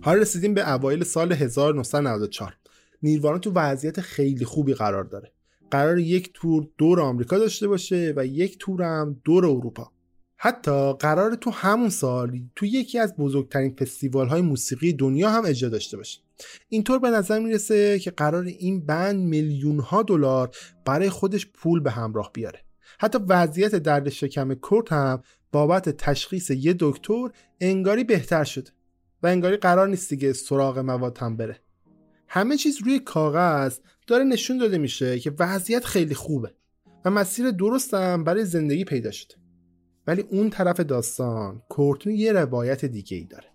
حالا 0.09 0.21
رسیدیم 0.21 0.55
به 0.55 0.73
اوایل 0.73 1.05
سال 1.05 1.33
1994 1.33 2.57
نیروانا 3.03 3.39
تو 3.39 3.53
وضعیت 3.53 4.01
خیلی 4.01 4.45
خوبی 4.45 4.75
قرار 4.75 5.05
داره. 5.05 5.33
قرار 5.71 5.99
یک 5.99 6.31
تور 6.35 6.69
دور 6.79 7.01
آمریکا 7.01 7.39
داشته 7.39 7.69
باشه 7.69 8.13
و 8.17 8.27
یک 8.27 8.59
تور 8.59 8.83
هم 8.83 9.21
دور 9.25 9.47
اروپا. 9.47 9.91
حتی 10.37 10.93
قرار 10.93 11.35
تو 11.35 11.51
همون 11.51 11.89
سال 11.89 12.41
تو 12.57 12.67
یکی 12.67 12.99
از 12.99 13.17
بزرگترین 13.17 13.77
فستیوال 13.81 14.29
های 14.29 14.41
موسیقی 14.41 14.93
دنیا 14.93 15.31
هم 15.31 15.43
اجرا 15.47 15.71
داشته 15.71 15.97
باشه. 15.97 16.21
اینطور 16.69 16.99
به 16.99 17.11
نظر 17.11 17.39
می‌رسه 17.39 17.99
که 17.99 18.11
قرار 18.11 18.45
این 18.45 18.87
بند 18.87 19.21
میلیون 19.21 19.81
ها 19.81 20.03
دلار 20.03 20.51
برای 20.85 21.11
خودش 21.11 21.47
پول 21.47 21.81
به 21.81 21.91
همراه 21.91 22.31
بیاره. 22.35 22.61
حتی 23.01 23.19
وضعیت 23.29 23.75
درد 23.75 24.09
شکم 24.09 24.55
کورت 24.55 24.93
هم 24.93 25.23
بابت 25.53 25.89
تشخیص 25.89 26.51
یه 26.51 26.75
دکتر 26.79 27.29
انگاری 27.61 28.05
بهتر 28.05 28.45
شده. 28.45 28.71
و 29.23 29.27
انگاری 29.27 29.57
قرار 29.57 29.89
نیست 29.89 30.11
دیگه 30.11 30.33
سراغ 30.33 30.79
مواد 30.79 31.19
هم 31.19 31.37
بره. 31.37 31.61
همه 32.29 32.57
چیز 32.57 32.83
روی 32.83 32.99
کاغذ 32.99 33.79
داره 34.07 34.25
نشون 34.25 34.59
داده 34.59 34.79
میشه 34.79 35.19
که 35.19 35.33
وضعیت 35.39 35.85
خیلی 35.85 36.15
خوبه 36.15 36.55
و 37.05 37.11
مسیر 37.11 37.51
درستم 37.51 38.25
برای 38.25 38.45
زندگی 38.45 38.85
پیدا 38.85 39.11
شده. 39.11 39.35
ولی 40.07 40.23
اون 40.23 40.51
طرف 40.51 40.81
داستان 40.81 41.63
کورتنی 41.69 42.15
یه 42.15 42.33
روایت 42.33 42.85
دیگه 42.85 43.17
ای 43.17 43.25
داره. 43.25 43.49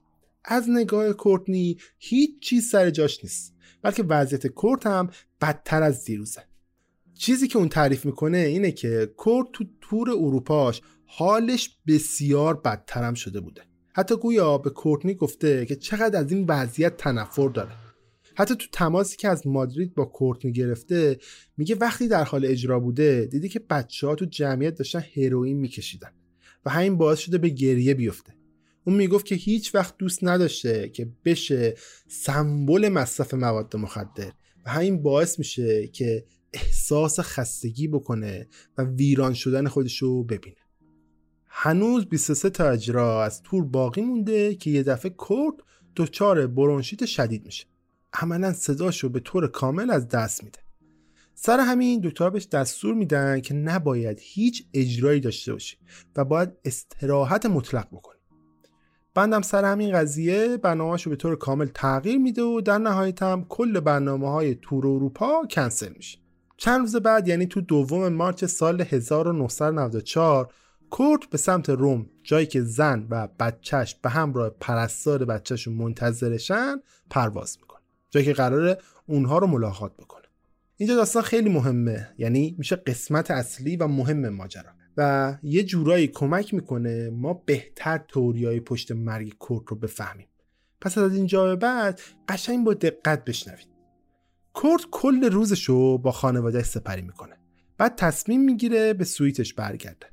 از 0.45 0.69
نگاه 0.69 1.13
کورتنی 1.13 1.77
هیچ 1.99 2.39
چیز 2.41 2.69
سر 2.69 2.89
جاش 2.89 3.23
نیست 3.23 3.53
بلکه 3.81 4.03
وضعیت 4.03 4.47
کورت 4.47 4.87
هم 4.87 5.09
بدتر 5.41 5.83
از 5.83 6.05
دیروزه. 6.05 6.43
چیزی 7.13 7.47
که 7.47 7.57
اون 7.57 7.69
تعریف 7.69 8.05
می‌کنه 8.05 8.37
اینه 8.37 8.71
که 8.71 9.13
کورت 9.17 9.47
تو 9.53 9.63
تور 9.81 10.09
اروپاش 10.09 10.81
حالش 11.05 11.77
بسیار 11.87 12.61
بدتر 12.61 13.03
هم 13.03 13.13
شده 13.13 13.39
بوده. 13.39 13.61
حتی 13.95 14.15
گویا 14.15 14.57
به 14.57 14.69
کورتنی 14.69 15.13
گفته 15.13 15.65
که 15.65 15.75
چقدر 15.75 16.19
از 16.19 16.31
این 16.31 16.45
وضعیت 16.47 16.97
تنفر 16.97 17.49
داره. 17.49 17.71
حتی 18.35 18.55
تو 18.55 18.65
تماسی 18.71 19.17
که 19.17 19.29
از 19.29 19.47
مادرید 19.47 19.95
با 19.95 20.05
کورتنی 20.05 20.51
گرفته 20.51 21.19
میگه 21.57 21.75
وقتی 21.75 22.07
در 22.07 22.23
حال 22.23 22.45
اجرا 22.45 22.79
بوده 22.79 23.27
دیدی 23.31 23.49
که 23.49 23.59
بچه 23.59 24.07
ها 24.07 24.15
تو 24.15 24.25
جمعیت 24.25 24.75
داشتن 24.75 25.03
هروئین 25.15 25.57
میکشیدن 25.57 26.11
و 26.65 26.69
همین 26.69 26.97
باعث 26.97 27.19
شده 27.19 27.37
به 27.37 27.49
گریه 27.49 27.93
بیفته. 27.93 28.33
اون 28.85 28.95
می‌گفت 28.95 29.25
که 29.25 29.35
هیچ 29.35 29.75
وقت 29.75 29.97
دوست 29.97 30.23
نداشته 30.23 30.89
که 30.89 31.09
بشه 31.25 31.75
سمبل 32.07 32.89
مصرف 32.89 33.33
مواد 33.33 33.75
مخدر 33.75 34.31
و 34.65 34.69
همین 34.69 35.01
باعث 35.01 35.39
میشه 35.39 35.87
که 35.87 36.25
احساس 36.53 37.19
خستگی 37.19 37.87
بکنه 37.87 38.47
و 38.77 38.83
ویران 38.83 39.33
شدن 39.33 39.67
خودشو 39.67 40.23
ببینه. 40.23 40.55
هنوز 41.55 42.05
23 42.05 42.49
تا 42.49 42.69
اجرا 42.69 43.23
از 43.23 43.41
تور 43.43 43.63
باقی 43.63 44.01
مونده 44.01 44.55
که 44.55 44.69
یه 44.69 44.83
دفعه 44.83 45.11
کورت 45.11 45.55
دچار 45.95 46.47
برونشیت 46.47 47.05
شدید 47.05 47.45
میشه. 47.45 47.65
عملا 48.13 48.53
صداشو 48.53 49.09
به 49.09 49.19
طور 49.19 49.47
کامل 49.47 49.91
از 49.91 50.07
دست 50.07 50.43
میده. 50.43 50.59
سر 51.35 51.59
همین 51.59 52.01
دکترها 52.03 52.29
بهش 52.29 52.47
دستور 52.47 52.93
میدن 52.93 53.41
که 53.41 53.53
نباید 53.53 54.19
هیچ 54.21 54.65
اجرایی 54.73 55.19
داشته 55.19 55.53
باشی 55.53 55.77
و 56.15 56.25
باید 56.25 56.49
استراحت 56.65 57.45
مطلق 57.45 57.87
بکنی. 57.91 58.19
بندم 59.15 59.41
سر 59.41 59.65
همین 59.65 59.91
قضیه 59.91 60.57
برنامهش 60.57 61.03
رو 61.03 61.09
به 61.09 61.15
طور 61.15 61.35
کامل 61.35 61.67
تغییر 61.73 62.17
میده 62.17 62.41
و 62.41 62.61
در 62.61 62.77
نهایت 62.77 63.23
هم 63.23 63.45
کل 63.49 63.79
برنامه 63.79 64.29
های 64.29 64.55
تور 64.55 64.87
اروپا 64.87 65.47
کنسل 65.51 65.93
میشه. 65.97 66.19
چند 66.57 66.79
روز 66.79 66.95
بعد 66.95 67.27
یعنی 67.27 67.45
تو 67.45 67.61
دوم 67.61 68.09
مارچ 68.09 68.45
سال 68.45 68.81
1994 68.81 70.53
کورت 70.93 71.25
به 71.29 71.37
سمت 71.37 71.69
روم 71.69 72.05
جایی 72.23 72.45
که 72.45 72.61
زن 72.61 73.07
و 73.09 73.27
بچهش 73.27 73.95
به 73.95 74.09
همراه 74.09 74.49
پرستار 74.49 75.25
بچهش 75.25 75.67
منتظرشن 75.67 76.81
پرواز 77.09 77.57
می‌کنه. 77.61 77.81
جایی 78.09 78.25
که 78.25 78.33
قراره 78.33 78.77
اونها 79.05 79.37
رو 79.37 79.47
ملاقات 79.47 79.93
بکنه. 79.97 80.23
اینجا 80.77 80.95
داستان 80.95 81.23
خیلی 81.23 81.49
مهمه 81.49 82.09
یعنی 82.17 82.55
میشه 82.57 82.75
قسمت 82.75 83.31
اصلی 83.31 83.77
و 83.77 83.87
مهم 83.87 84.29
ماجرا. 84.29 84.71
و 84.97 85.33
یه 85.43 85.63
جورایی 85.63 86.07
کمک 86.07 86.53
می‌کنه 86.53 87.09
ما 87.09 87.33
بهتر 87.33 87.97
توریای 87.97 88.59
پشت 88.59 88.91
مرگ 88.91 89.37
کورت 89.37 89.67
رو 89.67 89.75
بفهمیم. 89.75 90.27
پس 90.81 90.97
از 90.97 91.15
اینجا 91.15 91.43
به 91.43 91.55
بعد 91.55 92.01
قشنگ 92.27 92.65
با 92.65 92.73
دقت 92.73 93.25
بشنوید. 93.25 93.67
کورت 94.53 94.81
کل 94.91 95.23
روزش 95.31 95.63
رو 95.63 95.97
با 95.97 96.11
خانواده 96.11 96.63
سپری 96.63 97.01
می‌کنه. 97.01 97.35
بعد 97.77 97.95
تصمیم 97.95 98.41
می‌گیره 98.41 98.93
به 98.93 99.03
سویتش 99.03 99.53
برگرده. 99.53 100.12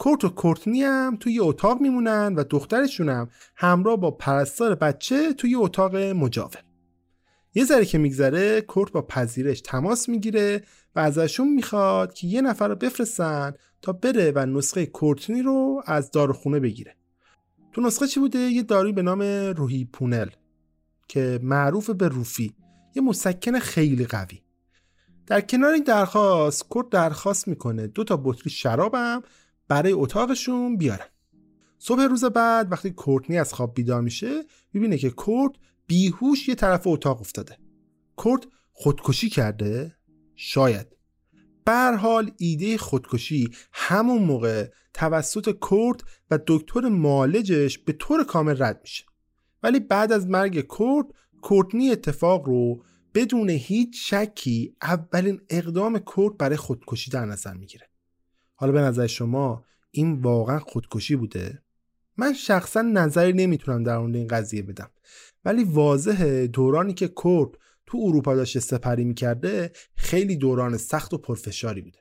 کورت 0.00 0.24
و 0.24 0.28
کورتنی 0.28 0.82
هم 0.82 1.16
توی 1.20 1.40
اتاق 1.40 1.80
میمونن 1.80 2.34
و 2.34 2.44
دخترشون 2.50 3.08
هم 3.08 3.28
همراه 3.56 3.96
با 3.96 4.10
پرستار 4.10 4.74
بچه 4.74 5.32
توی 5.32 5.54
اتاق 5.54 5.96
مجاور. 5.96 6.62
یه 7.54 7.64
ذره 7.64 7.84
که 7.84 7.98
میگذره 7.98 8.60
کورت 8.60 8.92
با 8.92 9.02
پذیرش 9.02 9.60
تماس 9.60 10.08
می‌گیره 10.08 10.62
و 10.96 11.00
ازشون 11.00 11.48
می‌خواد 11.54 12.14
که 12.14 12.26
یه 12.26 12.40
نفر 12.40 12.68
رو 12.68 12.74
بفرستن 12.74 13.52
تا 13.82 13.92
بره 13.92 14.32
و 14.34 14.46
نسخه 14.46 14.86
کورتنی 14.86 15.42
رو 15.42 15.82
از 15.86 16.10
داروخونه 16.10 16.60
بگیره. 16.60 16.96
تو 17.72 17.80
نسخه 17.80 18.06
چی 18.06 18.20
بوده؟ 18.20 18.38
یه 18.38 18.62
داروی 18.62 18.92
به 18.92 19.02
نام 19.02 19.22
روحی 19.56 19.84
پونل 19.84 20.28
که 21.08 21.40
معروف 21.42 21.90
به 21.90 22.08
روفی. 22.08 22.54
یه 22.94 23.02
مسکن 23.02 23.58
خیلی 23.58 24.06
قوی. 24.06 24.42
در 25.26 25.40
کنار 25.40 25.72
این 25.72 25.84
درخواست 25.84 26.68
کورت 26.68 26.88
درخواست 26.88 27.48
می‌کنه 27.48 27.86
دو 27.86 28.04
تا 28.04 28.16
بطری 28.24 28.50
شرابم 28.50 29.22
برای 29.70 29.92
اتاقشون 29.92 30.76
بیارن. 30.76 31.06
صبح 31.78 32.02
روز 32.02 32.24
بعد 32.24 32.72
وقتی 32.72 32.90
کورتنی 32.90 33.38
از 33.38 33.54
خواب 33.54 33.74
بیدار 33.74 34.00
میشه 34.00 34.42
می‌بینه 34.72 34.98
که 34.98 35.10
کورت 35.10 35.52
بیهوش 35.86 36.48
یه 36.48 36.54
طرف 36.54 36.86
اتاق 36.86 37.20
افتاده. 37.20 37.58
کورت 38.16 38.42
خودکشی 38.72 39.28
کرده؟ 39.28 39.96
شاید. 40.36 40.86
بر 41.64 41.94
حال 41.94 42.30
ایده 42.38 42.78
خودکشی 42.78 43.48
همون 43.72 44.22
موقع 44.22 44.68
توسط 44.94 45.50
کورت 45.50 46.00
و 46.30 46.38
دکتر 46.46 46.80
مالجش 46.80 47.78
به 47.78 47.92
طور 47.92 48.24
کامل 48.24 48.62
رد 48.62 48.80
میشه. 48.82 49.04
ولی 49.62 49.80
بعد 49.80 50.12
از 50.12 50.26
مرگ 50.26 50.60
کورت 50.60 51.06
کورتنی 51.42 51.90
اتفاق 51.90 52.46
رو 52.46 52.84
بدون 53.14 53.50
هیچ 53.50 54.14
شکی 54.14 54.76
اولین 54.82 55.40
اقدام 55.50 55.98
کورت 55.98 56.36
برای 56.36 56.56
خودکشی 56.56 57.10
در 57.10 57.24
نظر 57.24 57.54
می‌گیره. 57.54 57.89
حالا 58.60 58.72
به 58.72 58.80
نظر 58.80 59.06
شما 59.06 59.64
این 59.90 60.12
واقعا 60.12 60.58
خودکشی 60.58 61.16
بوده؟ 61.16 61.62
من 62.16 62.32
شخصا 62.32 62.82
نظری 62.82 63.32
نمی‌تونم 63.32 63.82
در 63.82 63.98
مورد 63.98 64.16
این 64.16 64.26
قضیه 64.26 64.62
بدم. 64.62 64.90
ولی 65.44 65.64
واضحه 65.64 66.46
دورانی 66.46 66.94
که 66.94 67.08
کورت 67.08 67.50
تو 67.86 67.98
اروپا 68.02 68.34
داشته 68.34 68.60
سپری 68.60 69.04
می‌کرده 69.04 69.72
خیلی 69.94 70.36
دوران 70.36 70.76
سخت 70.76 71.14
و 71.14 71.18
پرفشاری 71.18 71.80
بوده. 71.80 71.98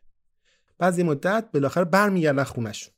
بعد 0.78 1.02
مدت 1.02 1.50
بالاخره 1.54 1.86
برمیگردن 1.86 2.44
خونشون 2.44 2.94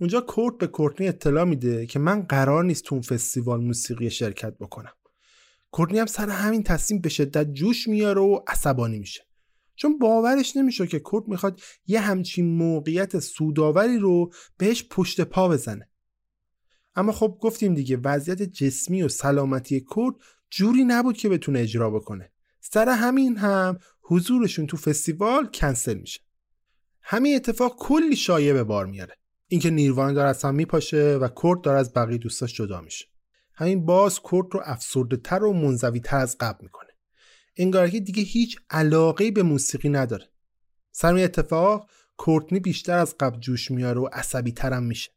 اونجا 0.00 0.20
کورت 0.20 0.58
به 0.58 0.66
کورتنی 0.66 1.08
اطلاع 1.08 1.44
میده 1.44 1.86
که 1.86 1.98
من 1.98 2.22
قرار 2.22 2.64
نیست 2.64 2.84
تو 2.84 2.94
اون 2.94 3.02
فستیوال 3.02 3.60
موسیقی 3.60 4.10
شرکت 4.10 4.58
بکنم. 4.58 4.92
کورتنی 5.70 5.98
هم 5.98 6.06
سر 6.06 6.28
همین 6.28 6.62
تصمیم 6.62 7.00
به 7.00 7.08
شدت 7.08 7.52
جوش 7.52 7.88
میاره 7.88 8.20
و 8.20 8.40
عصبانی 8.46 8.98
میشه. 8.98 9.22
چون 9.74 9.98
باورش 9.98 10.56
نمیشه 10.56 10.86
که 10.86 10.98
کورت 10.98 11.28
می‌خواد 11.28 11.60
یه 11.86 12.00
همچین 12.00 12.56
موقعیت 12.56 13.18
سوداوری 13.18 13.98
رو 13.98 14.32
بهش 14.56 14.84
پشت 14.90 15.20
پا 15.20 15.48
بزنه. 15.48 15.88
اما 16.94 17.12
خب 17.12 17.38
گفتیم 17.40 17.74
دیگه 17.74 17.96
وضعیت 18.04 18.42
جسمی 18.42 19.02
و 19.02 19.08
سلامتی 19.08 19.80
کورت 19.80 20.16
جوری 20.50 20.84
نبود 20.84 21.16
که 21.16 21.28
بتونه 21.28 21.60
اجرا 21.60 21.90
بکنه. 21.90 22.32
سر 22.60 22.88
همین 22.88 23.36
هم 23.36 23.78
حضورشون 24.02 24.66
تو 24.66 24.76
فستیوال 24.76 25.46
کنسل 25.54 25.94
میشه. 25.94 26.20
همین 27.02 27.36
اتفاق 27.36 27.76
کلی 27.78 28.16
شایعه 28.16 28.52
به 28.52 28.64
بار 28.64 28.86
میاره. 28.86 29.16
اینکه 29.48 29.70
نیروان 29.70 30.14
داره 30.14 30.28
از 30.28 30.42
هم 30.42 30.54
میپاشه 30.54 31.16
و 31.16 31.28
کورت 31.28 31.62
داره 31.62 31.78
از 31.78 31.92
بقیه 31.92 32.18
دوستاش 32.18 32.54
جدا 32.54 32.80
میشه. 32.80 33.06
همین 33.54 33.84
باز 33.84 34.20
کورت 34.20 34.46
رو 34.54 34.60
افسرده 34.64 35.16
تر 35.16 35.44
و 35.44 35.52
منزوی 35.52 36.00
تر 36.00 36.16
از 36.16 36.36
قبل 36.40 36.58
می‌کنه. 36.62 36.90
انگار 37.56 37.90
که 37.90 38.00
دیگه 38.00 38.22
هیچ 38.22 38.56
علاقه 38.70 39.30
به 39.30 39.42
موسیقی 39.42 39.88
نداره. 39.88 40.28
سر 40.92 41.14
اتفاق 41.14 41.90
کورتنی 42.16 42.60
بیشتر 42.60 42.98
از 42.98 43.14
قبل 43.20 43.40
جوش 43.40 43.70
میاره 43.70 44.00
و 44.00 44.08
عصبی 44.12 44.52
ترم 44.52 44.82
میشه. 44.82 45.10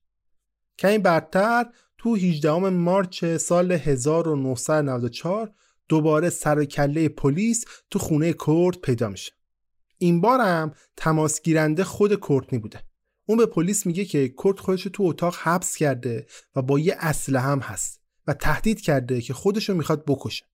که 0.77 0.87
این 0.87 1.01
برتر 1.01 1.65
تو 1.97 2.15
18 2.15 2.69
مارچ 2.69 3.25
سال 3.25 3.71
1994 3.71 5.53
دوباره 5.89 6.29
سر 6.29 6.65
کله 6.65 7.09
پلیس 7.09 7.65
تو 7.91 7.99
خونه 7.99 8.33
کورت 8.33 8.77
پیدا 8.77 9.09
میشه. 9.09 9.31
این 9.97 10.21
بارم 10.21 10.73
تماس 10.97 11.41
گیرنده 11.41 11.83
خود 11.83 12.13
کورتنی 12.13 12.59
بوده. 12.59 12.83
اون 13.25 13.37
به 13.37 13.45
پلیس 13.45 13.85
میگه 13.85 14.05
که 14.05 14.29
کورت 14.29 14.59
خودش 14.59 14.83
تو 14.83 15.03
اتاق 15.03 15.35
حبس 15.35 15.75
کرده 15.75 16.25
و 16.55 16.61
با 16.61 16.79
یه 16.79 16.95
اسلحه 16.99 17.43
هم 17.43 17.59
هست 17.59 18.01
و 18.27 18.33
تهدید 18.33 18.81
کرده 18.81 19.21
که 19.21 19.33
خودشو 19.33 19.73
می‌خواد 19.73 20.03
بکشه. 20.07 20.45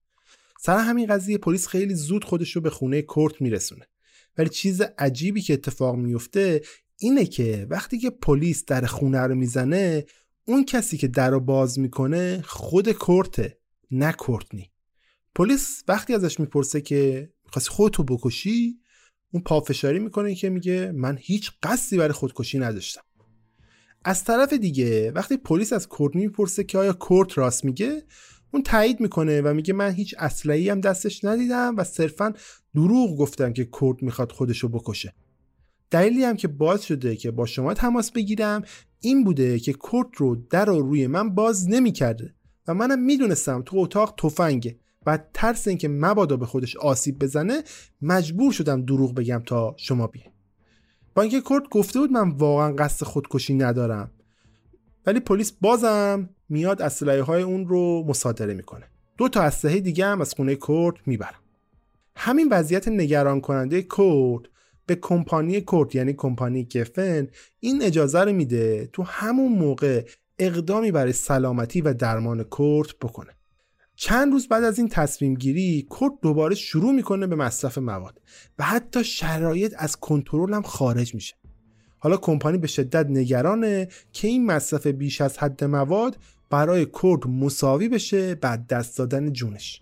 سر 0.64 0.78
همین 0.78 1.08
قضیه 1.08 1.38
پلیس 1.38 1.68
خیلی 1.68 1.94
زود 1.94 2.24
خودشو 2.24 2.62
به 2.62 2.70
خونه 2.70 3.02
کورت 3.02 3.42
میرسونه. 3.42 3.88
ولی 4.38 4.50
چیز 4.50 4.82
عجیبی 4.82 5.42
که 5.42 5.54
اتفاق 5.54 5.96
میفته 5.96 6.62
اینه 6.98 7.26
که 7.26 7.68
وقتی 7.70 7.98
که 7.98 8.10
پلیس 8.10 8.66
در 8.66 8.86
خونه 8.86 9.20
رو 9.20 9.36
می‌زنه 9.36 10.06
اون 10.46 10.66
کسی 10.66 10.98
که 10.98 11.08
در 11.08 11.30
رو 11.30 11.40
باز 11.40 11.80
می‌کنه 11.80 12.42
خود 12.46 12.92
کورته 12.92 13.58
نه 13.92 14.12
کورتنی. 14.12 14.72
پلیس 15.36 15.84
وقتی 15.88 16.14
ازش 16.14 16.40
می‌پرسه 16.40 16.82
که 16.82 17.30
می‌خواستی 17.46 17.70
خودتو 17.70 18.04
بکشی 18.04 18.80
اون 19.34 19.44
پافشاری 19.44 20.00
می‌کنه 20.00 20.36
که 20.36 20.50
میگه 20.50 20.92
من 20.96 21.18
هیچ 21.22 21.52
قصدی 21.64 21.98
برای 21.98 22.14
خودکشی 22.14 22.60
نداشتم. 22.60 23.02
از 24.06 24.24
طرف 24.24 24.54
دیگه 24.54 25.12
وقتی 25.12 25.38
پلیس 25.38 25.74
از 25.74 25.88
کورتنی 25.88 26.22
می‌پرسه 26.22 26.64
که 26.64 26.78
آیا 26.78 26.94
کورت 26.94 27.38
راست 27.38 27.66
میگه 27.66 28.04
اون 28.52 28.64
تایید 28.64 29.00
می‌کنه 29.00 29.42
و 29.42 29.54
میگه 29.54 29.74
من 29.74 29.92
هیچ 29.92 30.16
اسلحه‌ای 30.20 30.70
هم 30.70 30.82
دستش 30.82 31.26
ندیدم 31.26 31.76
و 31.78 31.84
صرفا 31.84 32.34
دروغ 32.76 33.18
گفتم 33.18 33.54
که 33.54 33.66
کورت 33.66 34.04
می‌خواد 34.04 34.32
خودشو 34.32 34.68
بکشه. 34.68 35.14
دلیلی 35.92 36.24
هم 36.24 36.38
که 36.38 36.48
باز 36.48 36.84
شده 36.84 37.16
که 37.16 37.32
با 37.32 37.46
شما 37.46 37.74
تماس 37.74 38.12
بگیرم 38.12 38.62
این 39.00 39.24
بوده 39.24 39.60
که 39.60 39.74
کورت 39.74 40.08
رو 40.18 40.36
در 40.36 40.70
و 40.70 40.82
روی 40.82 41.08
من 41.08 41.36
باز 41.36 41.70
نمی‌کرده 41.70 42.34
و 42.68 42.74
منم 42.74 43.00
می‌دونستم 43.00 43.62
تو 43.66 43.78
اتاق 43.78 44.14
تفنگه 44.18 44.80
و 45.06 45.20
ترس 45.34 45.68
اینکه 45.68 45.88
مبادا 45.88 46.38
به 46.38 46.46
خودش 46.46 46.78
آسیب 46.78 47.20
بزنه 47.20 47.64
مجبور 48.02 48.52
شدم 48.52 48.86
دروغ 48.86 49.16
بگم 49.16 49.44
تا 49.46 49.76
شما 49.78 50.08
بیاین 50.08 50.32
با 51.16 51.22
اینکه 51.22 51.42
کورت 51.42 51.64
گفته 51.72 52.00
بود 52.00 52.12
من 52.12 52.30
واقعا 52.30 52.76
قصد 52.76 53.06
خودکشی 53.06 53.54
ندارم 53.54 54.12
ولی 55.06 55.20
پلیس 55.20 55.52
بازم 55.52 56.30
میاد 56.52 56.82
اسلحه 56.82 57.22
های 57.22 57.44
اون 57.44 57.68
رو 57.68 58.04
مصادره 58.08 58.54
می‌کنه. 58.54 58.84
دو 59.18 59.30
تا 59.30 59.42
اسلحه 59.42 59.80
دیگه 59.80 60.06
هم 60.06 60.22
از 60.22 60.34
خونه 60.34 60.56
کورت 60.56 60.96
می‌برم 61.06 61.40
همین 62.16 62.48
وضعیت 62.52 62.88
نگران 62.88 63.42
کننده 63.42 63.82
کورت 63.82 64.44
به 64.86 64.96
کمپانی 64.96 65.62
کورت 65.62 65.96
یعنی 65.96 66.14
کمپانی 66.14 66.68
گفن 66.76 67.28
این 67.60 67.82
اجازه 67.82 68.20
رو 68.20 68.34
میده 68.34 68.90
تو 68.94 69.04
همون 69.04 69.52
موقع 69.52 70.06
اقدامی 70.40 70.92
برای 70.92 71.14
سلامتی 71.14 71.82
و 71.82 71.94
درمان 71.94 72.44
کورت 72.44 72.90
بکنه. 73.02 73.32
چند 73.96 74.34
روز 74.34 74.48
بعد 74.48 74.64
از 74.64 74.78
این 74.78 74.90
تصمیم 74.90 75.34
گیری 75.34 75.88
کورت 75.90 76.14
دوباره 76.22 76.56
شروع 76.56 76.92
می‌کنه 76.92 77.28
به 77.28 77.36
مصرف 77.36 77.78
مواد 77.78 78.22
و 78.60 78.64
حتی 78.64 79.04
شرایط 79.04 79.74
از 79.78 79.96
کنترل 79.96 80.54
هم 80.54 80.62
خارج 80.62 81.16
میشه. 81.16 81.36
حالا 82.04 82.18
کمپانی 82.18 82.58
به 82.58 82.68
شدت 82.68 83.06
نگرانه 83.10 83.88
که 84.14 84.28
این 84.28 84.46
مصرف 84.46 84.88
بیش 84.88 85.22
از 85.22 85.38
حد 85.38 85.64
مواد 85.64 86.18
برای 86.50 86.86
کورت 86.86 87.26
مساوی 87.26 87.90
بشه 87.90 88.36
بعد 88.36 88.68
دست 88.68 88.98
دادن 88.98 89.34
جونش. 89.34 89.82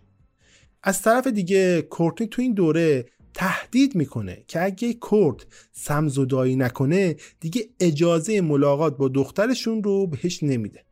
از 0.83 1.01
طرف 1.01 1.27
دیگه 1.27 1.81
کورتنی 1.81 2.27
تو 2.27 2.41
این 2.41 2.53
دوره 2.53 3.05
تهدید 3.33 3.95
می‌کنه 3.95 4.43
که 4.47 4.63
اگه 4.63 4.93
کورت 4.93 5.45
سمزدایی 5.71 6.55
نکنه 6.55 7.15
دیگه 7.39 7.69
اجازه 7.79 8.41
ملاقات 8.41 8.97
با 8.97 9.07
دخترشون 9.07 9.83
رو 9.83 10.07
بهش 10.07 10.43
نمیده. 10.43 10.83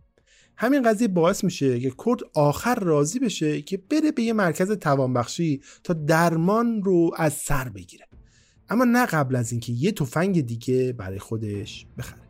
همین 0.57 0.81
قضیه 0.81 1.07
باعث 1.07 1.43
میشه 1.43 1.79
که 1.79 1.89
کورت 1.89 2.19
آخر 2.33 2.75
راضی 2.75 3.19
بشه 3.19 3.61
که 3.61 3.77
بره 3.77 4.11
به 4.11 4.23
یه 4.23 4.33
مرکز 4.33 4.71
توانبخشی 4.71 5.61
تا 5.83 5.93
درمان 5.93 6.83
رو 6.83 7.11
از 7.17 7.33
سر 7.33 7.69
بگیره. 7.69 8.07
اما 8.69 8.83
نه 8.85 9.05
قبل 9.05 9.35
از 9.35 9.51
اینکه 9.51 9.71
یه 9.73 9.91
تفنگ 9.91 10.41
دیگه 10.41 10.93
برای 10.93 11.19
خودش 11.19 11.85
بخره. 11.97 12.26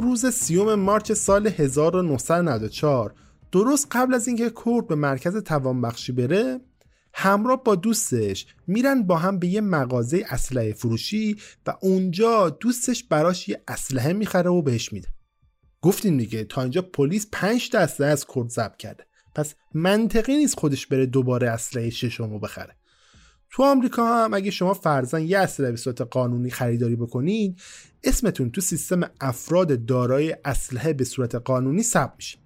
روز 0.00 0.26
سیوم 0.26 0.74
مارچ 0.74 1.12
سال 1.12 1.46
1994 1.46 3.14
درست 3.52 3.88
قبل 3.90 4.14
از 4.14 4.28
اینکه 4.28 4.50
کورت 4.50 4.86
به 4.86 4.94
مرکز 4.94 5.36
توانبخشی 5.36 6.12
بره 6.12 6.60
همراه 7.14 7.64
با 7.64 7.74
دوستش 7.74 8.46
میرن 8.66 9.02
با 9.02 9.16
هم 9.16 9.38
به 9.38 9.46
یه 9.46 9.60
مغازه 9.60 10.24
اسلحه 10.30 10.72
فروشی 10.72 11.36
و 11.66 11.74
اونجا 11.80 12.50
دوستش 12.50 13.04
براش 13.04 13.48
یه 13.48 13.62
اسلحه 13.68 14.12
می‌خره 14.12 14.50
و 14.50 14.62
بهش 14.62 14.92
میده. 14.92 15.08
گفتیم 15.82 16.16
دیگه 16.16 16.44
تا 16.44 16.62
اینجا 16.62 16.82
پلیس 16.82 17.26
5 17.32 17.70
تا 17.70 17.78
اسلحه 17.78 18.10
از 18.10 18.24
کورت 18.24 18.48
ضبط 18.48 18.76
کرده. 18.76 19.04
پس 19.34 19.54
منطقی 19.74 20.36
نیست 20.36 20.58
خودش 20.58 20.86
بره 20.86 21.06
دوباره 21.06 21.50
اسلحه 21.50 21.90
ششمو 21.90 22.38
بخره. 22.38 22.76
تو 23.56 23.62
آمریکا 23.62 24.24
هم 24.24 24.34
اگه 24.34 24.50
شما 24.50 24.74
فرزن 24.74 25.22
یه 25.22 25.38
اسلحه 25.38 25.70
به 25.70 25.76
صورت 25.76 26.00
قانونی 26.00 26.50
خریداری 26.50 26.96
بکنید 26.96 27.60
اسمتون 28.04 28.50
تو 28.50 28.60
سیستم 28.60 29.00
افراد 29.20 29.86
دارای 29.86 30.36
اسلحه 30.44 30.92
به 30.92 31.04
صورت 31.04 31.34
قانونی 31.34 31.82
ثبت 31.82 32.12
میشه. 32.16 32.38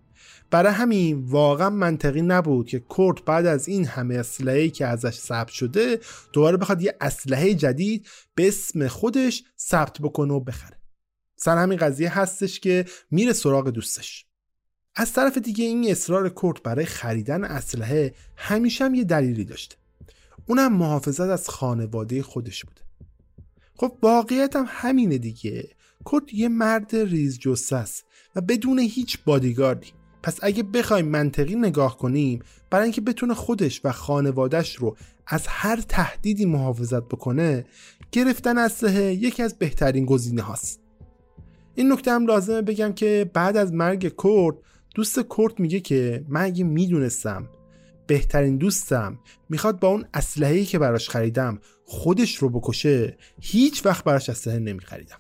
برای 0.50 0.72
همین 0.72 1.24
واقعا 1.26 1.70
منطقی 1.70 2.22
نبود 2.22 2.68
که 2.68 2.78
کورت 2.78 3.24
بعد 3.24 3.46
از 3.46 3.68
این 3.68 3.86
همه 3.86 4.14
اسلحه 4.14 4.68
که 4.68 4.86
ازش 4.86 5.14
ثبت 5.14 5.48
شده 5.48 6.00
دوباره 6.32 6.56
بخواد 6.56 6.82
یه 6.82 6.96
اسلحه 7.00 7.54
جدید 7.54 8.06
به 8.34 8.48
اسم 8.48 8.88
خودش 8.88 9.44
ثبت 9.58 9.98
بکنه 10.00 10.34
و 10.34 10.40
بخره. 10.40 10.76
سر 11.36 11.56
همین 11.56 11.78
قضیه 11.78 12.18
هستش 12.18 12.61
که 12.61 12.84
میره 13.11 13.32
سراغ 13.32 13.70
دوستش. 13.70 14.26
از 14.96 15.12
طرف 15.12 15.38
دیگه 15.38 15.64
این 15.64 15.90
اصرار 15.90 16.28
کورت 16.28 16.62
برای 16.62 16.84
خریدن 16.84 17.44
اسلحه 17.44 18.14
همیشه 18.36 18.84
هم 18.84 18.94
یه 18.94 19.04
دلیلی 19.04 19.44
داشته. 19.44 19.79
اونم 20.47 20.72
محافظت 20.72 21.20
از 21.20 21.49
خانواده 21.49 22.22
خودش 22.22 22.64
بوده 22.64 22.80
خب 23.74 23.93
واقعیت 24.03 24.57
هم 24.57 24.64
همینه 24.68 25.18
دیگه. 25.18 25.68
کرد 26.12 26.34
یه 26.34 26.49
مرد 26.49 26.97
ریز 26.97 27.38
است 27.72 28.05
و 28.36 28.41
بدون 28.41 28.78
هیچ 28.78 29.18
بادیگاردی 29.24 29.93
پس 30.22 30.38
اگه 30.43 30.62
بخوایم 30.62 31.09
منطقی 31.09 31.55
نگاه 31.55 31.99
کنیم 31.99 32.43
برای 32.70 32.82
اینکه 32.82 33.01
بتونه 33.01 33.34
خودش 33.34 33.80
و 33.84 33.93
خانوادش 33.93 34.76
رو 34.76 34.97
از 35.26 35.47
هر 35.49 35.80
تهدیدی 35.80 36.45
محافظت 36.45 37.03
بکنه 37.03 37.64
گرفتن 38.12 38.59
اسلحه 38.59 39.12
یکی 39.14 39.43
از 39.43 39.59
بهترین 39.59 40.05
گزینه 40.05 40.43
هاست. 40.43 40.80
این 41.74 41.93
نکته 41.93 42.12
هم 42.12 42.26
لازمه 42.26 42.62
بگم 42.62 42.93
که 42.93 43.30
بعد 43.34 43.57
از 43.57 43.72
مرگ 43.72 44.09
کورت 44.09 44.57
دوست 44.95 45.20
کورت 45.20 45.61
میگه 45.61 45.80
که 45.80 46.24
من 46.28 46.43
اگه 46.43 46.64
می‌دونستم 46.64 47.49
بهترین 48.11 48.56
دوستم. 48.56 49.18
می‌خواد 49.48 49.80
با 49.80 49.88
اون 49.88 50.04
اسلحه‌ای 50.14 50.64
که 50.64 50.78
براش 50.78 51.08
خریدم 51.08 51.58
خودش 51.84 52.36
رو 52.36 52.48
بکشه. 52.48 53.16
هیچ 53.40 53.86
وقت 53.86 54.04
براش 54.04 54.28
اسلحه 54.28 54.58
نمیخریدم. 54.58 55.18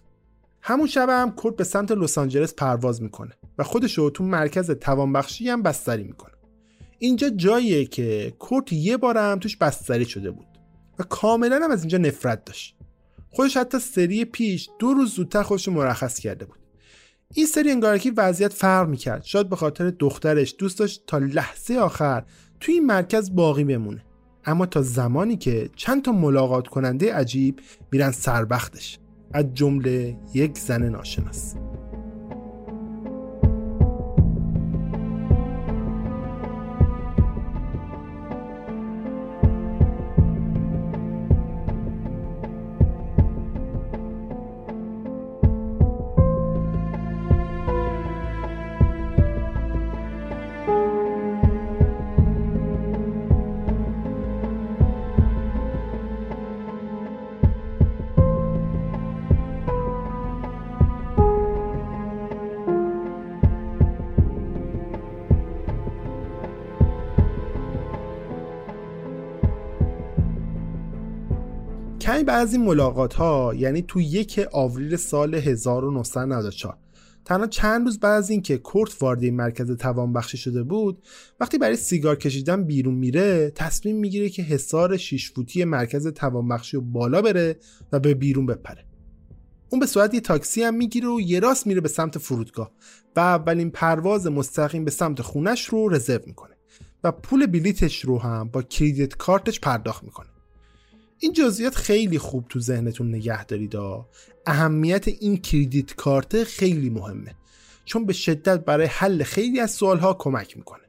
همون 0.62 0.86
شب 0.86 1.08
هم 1.08 1.30
کورت 1.30 1.56
به 1.56 1.64
سمت 1.64 1.92
لس 1.92 2.18
آنجلس 2.18 2.54
پرواز 2.54 3.02
می‌کنه 3.02 3.32
و 3.58 3.64
خودش 3.64 3.98
رو 3.98 4.10
تو 4.10 4.24
مرکز 4.24 4.70
توانبخشی 4.70 5.48
هم 5.48 5.62
بستری 5.62 6.04
می‌کنه. 6.04 6.32
اینجا 6.98 7.28
جاییه 7.28 7.84
که 7.84 8.32
کورت 8.38 8.72
یه 8.72 8.96
بارم 8.96 9.38
توش 9.38 9.56
بستری 9.56 10.04
شده 10.04 10.30
بود 10.30 10.46
و 10.98 11.02
کاملا 11.02 11.60
هم 11.64 11.70
از 11.70 11.80
اینجا 11.80 11.98
نفرت 11.98 12.44
داشت. 12.44 12.76
خودش 13.30 13.56
حتی 13.56 13.78
سری 13.78 14.24
پیش 14.24 14.70
دو 14.78 14.94
روز 14.94 15.14
زودتر 15.14 15.42
خودش 15.42 15.68
رو 15.68 15.74
مرخص 15.74 16.20
کرده 16.20 16.44
بود. 16.44 16.58
این 17.34 17.46
سری 17.46 17.70
انگارکی 17.70 18.10
وضعیت 18.10 18.52
فرق 18.52 18.88
می‌کرد. 18.88 19.24
شاید 19.24 19.48
به 19.48 19.56
خاطر 19.56 19.90
دخترش 19.90 20.54
دوست 20.58 20.78
داشت 20.78 21.04
تا 21.06 21.18
لحظه 21.18 21.74
آخر 21.76 22.24
توی 22.60 22.74
این 22.74 22.86
مرکز 22.86 23.34
باقی 23.34 23.64
بمونه. 23.64 24.04
اما 24.44 24.66
تا 24.66 24.82
زمانی 24.82 25.36
که 25.36 25.70
چند 25.76 26.02
تا 26.02 26.12
ملاقات 26.12 26.68
کننده 26.68 27.14
عجیب 27.14 27.60
میرن 27.92 28.10
سربختش. 28.10 28.98
از 29.32 29.44
جمله 29.54 30.18
یک 30.34 30.58
زن 30.58 30.82
ناشناس. 30.82 31.54
از 72.28 72.52
این 72.52 72.64
ملاقات 72.64 73.14
ها 73.14 73.54
یعنی 73.56 73.82
تو 73.82 74.00
یک 74.00 74.40
آوریل 74.52 74.96
سال 74.96 75.34
1994 75.34 76.78
تنها 77.24 77.46
چند 77.46 77.84
روز 77.84 78.00
بعد 78.00 78.18
از 78.18 78.30
اینکه 78.30 78.58
کورت 78.58 79.02
وارد 79.02 79.22
این 79.22 79.36
مرکز 79.36 79.70
توانبخشی 79.76 80.38
شده 80.38 80.62
بود 80.62 81.02
وقتی 81.40 81.58
برای 81.58 81.76
سیگار 81.76 82.16
کشیدن 82.16 82.64
بیرون 82.64 82.94
میره 82.94 83.50
تصمیم 83.50 83.96
می‌گیره 83.96 84.28
که 84.28 84.42
حصار 84.42 84.96
شیش 84.96 85.32
فوتی 85.32 85.64
مرکز 85.64 86.06
توانبخشی 86.06 86.76
رو 86.76 86.82
بالا 86.82 87.22
بره 87.22 87.58
و 87.92 88.00
به 88.00 88.14
بیرون 88.14 88.46
بپره. 88.46 88.84
اون 89.70 89.80
به 89.80 89.86
صورت 89.86 90.14
یه 90.14 90.20
تاکسی 90.20 90.62
هم 90.62 90.74
می‌گیره 90.74 91.08
و 91.08 91.20
یه 91.20 91.40
راست 91.40 91.66
میره 91.66 91.80
به 91.80 91.88
سمت 91.88 92.18
فرودگاه 92.18 92.70
و 93.16 93.20
اولین 93.20 93.70
پرواز 93.70 94.26
مستقیم 94.26 94.84
به 94.84 94.90
سمت 94.90 95.22
خونش 95.22 95.64
رو 95.64 95.88
رزرو 95.88 96.20
می‌کنه 96.26 96.56
و 97.04 97.12
پول 97.12 97.46
بلیتش 97.46 98.04
رو 98.04 98.18
هم 98.18 98.48
با 98.48 98.62
کریدیت 98.62 99.16
کارتش 99.16 99.60
پرداخت 99.60 100.04
می‌کنه. 100.04 100.28
این 101.22 101.32
جزئیات 101.32 101.74
خیلی 101.74 102.18
خوب 102.18 102.44
تو 102.48 102.60
ذهنتون 102.60 103.14
نگه 103.14 103.44
دارید 103.44 103.76
اهمیت 104.46 105.08
این 105.08 105.36
کریدیت 105.36 105.94
کارت 105.94 106.44
خیلی 106.44 106.90
مهمه. 106.90 107.34
چون 107.84 108.06
به 108.06 108.12
شدت 108.12 108.64
برای 108.64 108.86
حل 108.86 109.22
خیلی 109.22 109.60
از 109.60 109.70
سوالها 109.70 110.14
کمک 110.14 110.56
می‌کنه. 110.56 110.82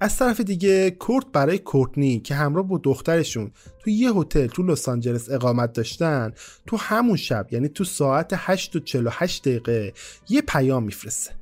از 0.00 0.16
طرف 0.16 0.40
دیگه 0.40 0.90
کورت 0.90 1.26
برای 1.32 1.58
کورتنی 1.58 2.20
که 2.20 2.34
همراه 2.34 2.68
با 2.68 2.80
دخترشون 2.82 3.50
تو 3.78 3.90
یه 3.90 4.12
هتل 4.12 4.46
تو 4.46 4.62
لس 4.62 4.88
آنجلس 4.88 5.30
اقامت 5.30 5.72
داشتن 5.72 6.32
تو 6.66 6.76
همون 6.76 7.16
شب 7.16 7.46
یعنی 7.50 7.68
تو 7.68 7.84
ساعت 7.84 8.32
8 8.34 8.76
و 8.76 8.80
48 8.80 9.48
دقیقه 9.48 9.92
یه 10.28 10.42
پیام 10.42 10.84
میفرسته. 10.84 11.34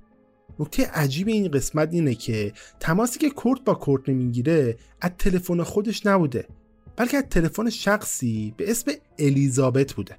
نکته 0.59 0.87
عجیب 0.87 1.29
این 1.29 1.51
قسمت 1.51 1.89
اینه 1.93 2.14
که 2.14 2.53
تماسی 2.81 3.18
که 3.18 3.31
کورت 3.31 3.64
با 3.64 3.74
کورتنی 3.74 4.14
می‌گیره 4.14 4.77
از 5.01 5.11
تلفن 5.18 5.62
خودش 5.62 6.07
نبوده. 6.07 6.49
بلکه 6.97 7.16
از 7.16 7.24
تلفن 7.30 7.70
شخصی 7.70 8.55
به 8.57 8.70
اسم 8.70 8.92
الیزابت 9.18 9.92
بوده. 9.92 10.18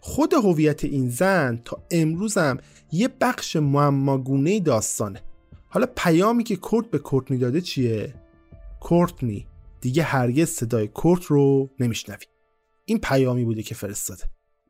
خود 0.00 0.34
هویت 0.34 0.84
این 0.84 1.08
زن 1.08 1.60
تا 1.64 1.82
امروزم 1.90 2.58
یه 2.92 3.08
بخش 3.20 3.56
معماگونه 3.56 4.60
داستانه. 4.60 5.20
حالا 5.68 5.86
پیامی 5.96 6.44
که 6.44 6.56
کورت 6.56 6.90
به 6.90 6.98
کورتنی 6.98 7.38
داده 7.38 7.60
چیه؟ 7.60 8.14
کورتنی. 8.80 9.46
دیگه 9.80 10.02
هرگز 10.02 10.48
صدای 10.48 10.88
کورت 10.88 11.24
رو 11.24 11.70
نمیشنوی. 11.80 12.26
این 12.84 12.98
پیامی 12.98 13.44
بوده 13.44 13.62
که 13.62 13.74
فرستاده. 13.74 14.24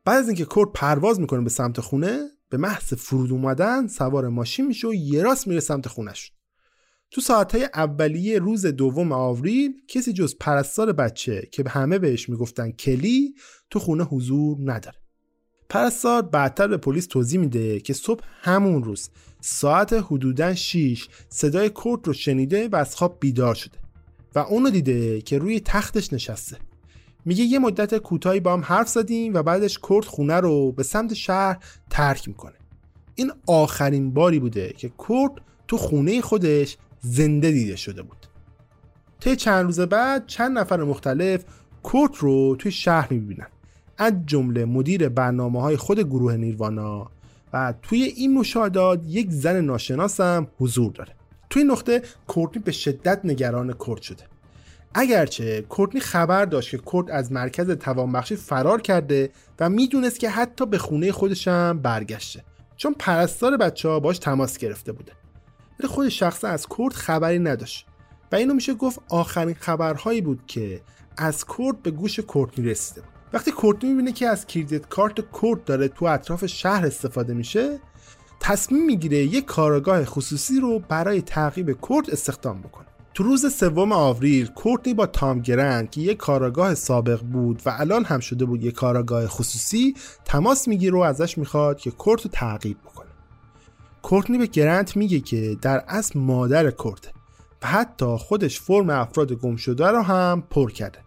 بعد 0.05 0.17
از 0.17 0.27
اینکه 0.27 0.45
کورت 0.45 0.69
پرواز 0.73 1.19
می‌کنه 1.19 1.41
به 1.41 1.49
سمت 1.49 1.79
خونه 1.79 2.19
به 2.49 2.57
محض 2.57 2.93
فرود 2.93 3.31
اومدن 3.31 3.87
سوار 3.87 4.29
ماشین 4.29 4.67
میشه 4.67 4.87
و 4.87 4.93
یه 4.93 5.23
راست 5.23 5.47
میره 5.47 5.59
سمت 5.59 5.87
خونش 5.87 6.31
تو 7.11 7.21
ساعتهای 7.21 7.69
اولیه 7.73 8.39
روز 8.39 8.65
دوم 8.65 9.11
آوریل 9.11 9.73
کسی 9.87 10.13
جز 10.13 10.35
پرستار 10.39 10.93
بچه 10.93 11.47
که 11.51 11.63
همه 11.69 11.99
بهش 11.99 12.29
می‌گفتن 12.29 12.71
کلی 12.71 13.33
تو 13.69 13.79
خونه 13.79 14.03
حضور 14.03 14.57
نداره. 14.59 14.97
پرستار 15.69 16.21
بعدتر 16.21 16.67
به 16.67 16.77
پلیس 16.77 17.07
توضیح 17.07 17.39
میده 17.39 17.79
که 17.79 17.93
صبح 17.93 18.23
همون 18.41 18.83
روز 18.83 19.09
ساعت 19.41 19.93
حدودا 19.93 20.55
6 20.55 21.07
صدای 21.29 21.69
کورت 21.69 22.07
رو 22.07 22.13
شنیده 22.13 22.67
و 22.67 22.75
از 22.75 22.95
خواب 22.95 23.17
بیدار 23.19 23.55
شده 23.55 23.77
و 24.35 24.39
اونو 24.39 24.69
دیده 24.69 25.21
که 25.21 25.37
روی 25.37 25.59
تختش 25.59 26.13
نشسته. 26.13 26.57
میگه 27.25 27.43
یه 27.43 27.59
مدت 27.59 27.97
کوتاهی 27.97 28.39
با 28.39 28.53
هم 28.53 28.61
حرف 28.61 28.89
زدیم 28.89 29.33
و 29.33 29.43
بعدش 29.43 29.77
کورت 29.77 30.05
خونه 30.05 30.35
رو 30.35 30.71
به 30.71 30.83
سمت 30.83 31.13
شهر 31.13 31.57
ترک 31.89 32.27
می‌کنه. 32.27 32.55
این 33.15 33.31
آخرین 33.47 34.13
باری 34.13 34.39
بوده 34.39 34.73
که 34.77 34.89
کورت 34.89 35.31
تو 35.67 35.77
خونه 35.77 36.21
خودش 36.21 36.77
زنده 37.05 37.51
دیده 37.51 37.75
شده 37.75 38.01
بود. 38.01 38.17
طی 39.19 39.35
چند 39.35 39.65
روز 39.65 39.79
بعد 39.79 40.27
چند 40.27 40.57
نفر 40.57 40.83
مختلف 40.83 41.43
کورت 41.83 42.15
رو 42.17 42.55
توی 42.55 42.71
شهر 42.71 43.13
می‌بینن. 43.13 43.47
از 43.97 44.13
جمله 44.25 44.65
مدیر 44.65 45.09
برنامه 45.09 45.61
های 45.61 45.77
خود 45.77 45.99
گروه 45.99 46.35
نیروانا 46.35 47.11
و 47.53 47.73
توی 47.81 48.03
این 48.03 48.33
مشاهدات 48.33 49.01
یک 49.07 49.31
زن 49.31 49.61
ناشناس 49.61 50.19
هم 50.19 50.47
حضور 50.59 50.91
داره. 50.91 51.13
توی 51.49 51.63
نقطه 51.63 52.01
کورتنی 52.27 52.63
به 52.63 52.71
شدت 52.71 53.21
نگران 53.23 53.73
کورت 53.73 54.01
شده. 54.01 54.23
اگرچه 54.93 55.61
کورتنی 55.61 56.01
خبر 56.01 56.45
داشت 56.45 56.71
که 56.71 56.77
کورت 56.77 57.09
از 57.09 57.31
مرکز 57.31 57.71
توانبخشی 57.71 58.35
فرار 58.35 58.81
کرده 58.81 59.29
و 59.59 59.69
می‌دونست 59.69 60.19
که 60.19 60.29
حتی 60.29 60.65
به 60.65 60.77
خونه 60.77 61.11
خودش 61.11 61.47
هم 61.47 61.79
برگشته. 61.79 62.43
چون 62.75 62.95
پرستار 62.99 63.57
بچه 63.57 63.89
ها 63.89 63.99
باش 63.99 64.19
تماس 64.19 64.57
گرفته 64.57 64.91
بوده. 64.91 65.11
ولی 65.79 65.87
خود 65.87 66.09
شخصا 66.09 66.47
از 66.47 66.67
کرد 66.77 66.93
خبری 66.93 67.39
نداشت. 67.39 67.87
و 68.31 68.35
اینو 68.35 68.53
میشه 68.53 68.73
گفت 68.73 68.99
آخرین 69.09 69.55
خبرهایی 69.59 70.21
بود 70.21 70.43
که 70.47 70.81
از 71.17 71.45
کرد 71.45 71.83
به 71.83 71.91
گوش 71.91 72.19
کورتنی 72.19 72.65
رسیده 72.65 73.01
بود. 73.01 73.09
وقتی 73.33 73.51
کورتنی 73.51 73.89
می‌بینه 73.89 74.11
که 74.11 74.27
از 74.27 74.47
کریدیت 74.47 74.89
کارت 74.89 75.21
کورت 75.21 75.65
داره 75.65 75.87
تو 75.87 76.05
اطراف 76.05 76.45
شهر 76.45 76.85
استفاده 76.85 77.33
میشه 77.33 77.79
تصمیم 78.39 78.85
می‌گیره 78.85 79.17
یک 79.17 79.45
کارگاه 79.45 80.05
خصوصی 80.05 80.59
رو 80.59 80.79
برای 80.79 81.21
تعقیب 81.21 81.71
کورت 81.71 82.09
استخدام 82.09 82.61
بکنه. 82.61 82.85
تو 83.13 83.23
روز 83.23 83.53
سوم 83.53 83.91
آوریل 83.91 84.47
کورتنی 84.47 84.93
با 84.93 85.05
تام 85.05 85.39
گرند 85.39 85.91
که 85.91 86.01
یک 86.01 86.17
کاراگاه 86.17 86.75
سابق 86.75 87.21
بود 87.21 87.61
و 87.65 87.75
الان 87.79 88.05
هم 88.05 88.19
شده 88.19 88.45
بود 88.45 88.63
یک 88.63 88.73
کاراگاه 88.73 89.27
خصوصی 89.27 89.93
تماس 90.25 90.67
می‌گیره 90.67 90.97
و 90.97 90.99
ازش 90.99 91.37
می‌خواد 91.37 91.77
که 91.77 91.91
کورت 91.91 92.21
رو 92.21 92.29
تعقیب 92.33 92.77
بکنه. 92.85 93.09
کورتنی 94.05 94.37
به 94.37 94.45
گرنت 94.45 94.95
میگه 94.95 95.19
که 95.19 95.57
در 95.61 95.83
اصل 95.87 96.19
مادر 96.19 96.71
کرده 96.71 97.07
و 97.61 97.67
حتی 97.67 98.17
خودش 98.19 98.59
فرم 98.59 98.89
افراد 98.89 99.33
گم 99.33 99.55
شده 99.55 99.87
رو 99.87 100.01
هم 100.01 100.43
پر 100.49 100.71
کرده 100.71 100.99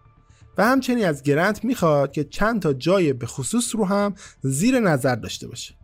و 0.57 0.65
همچنین 0.65 1.05
از 1.05 1.23
گرنت 1.23 1.63
می‌خواد 1.65 2.11
که 2.11 2.23
چند 2.23 2.61
تا 2.61 2.73
جای 2.73 3.13
به 3.13 3.25
خصوص 3.25 3.75
رو 3.75 3.85
هم 3.85 4.13
زیر 4.41 4.79
نظر 4.79 5.15
داشته 5.15 5.47
باشه. 5.47 5.75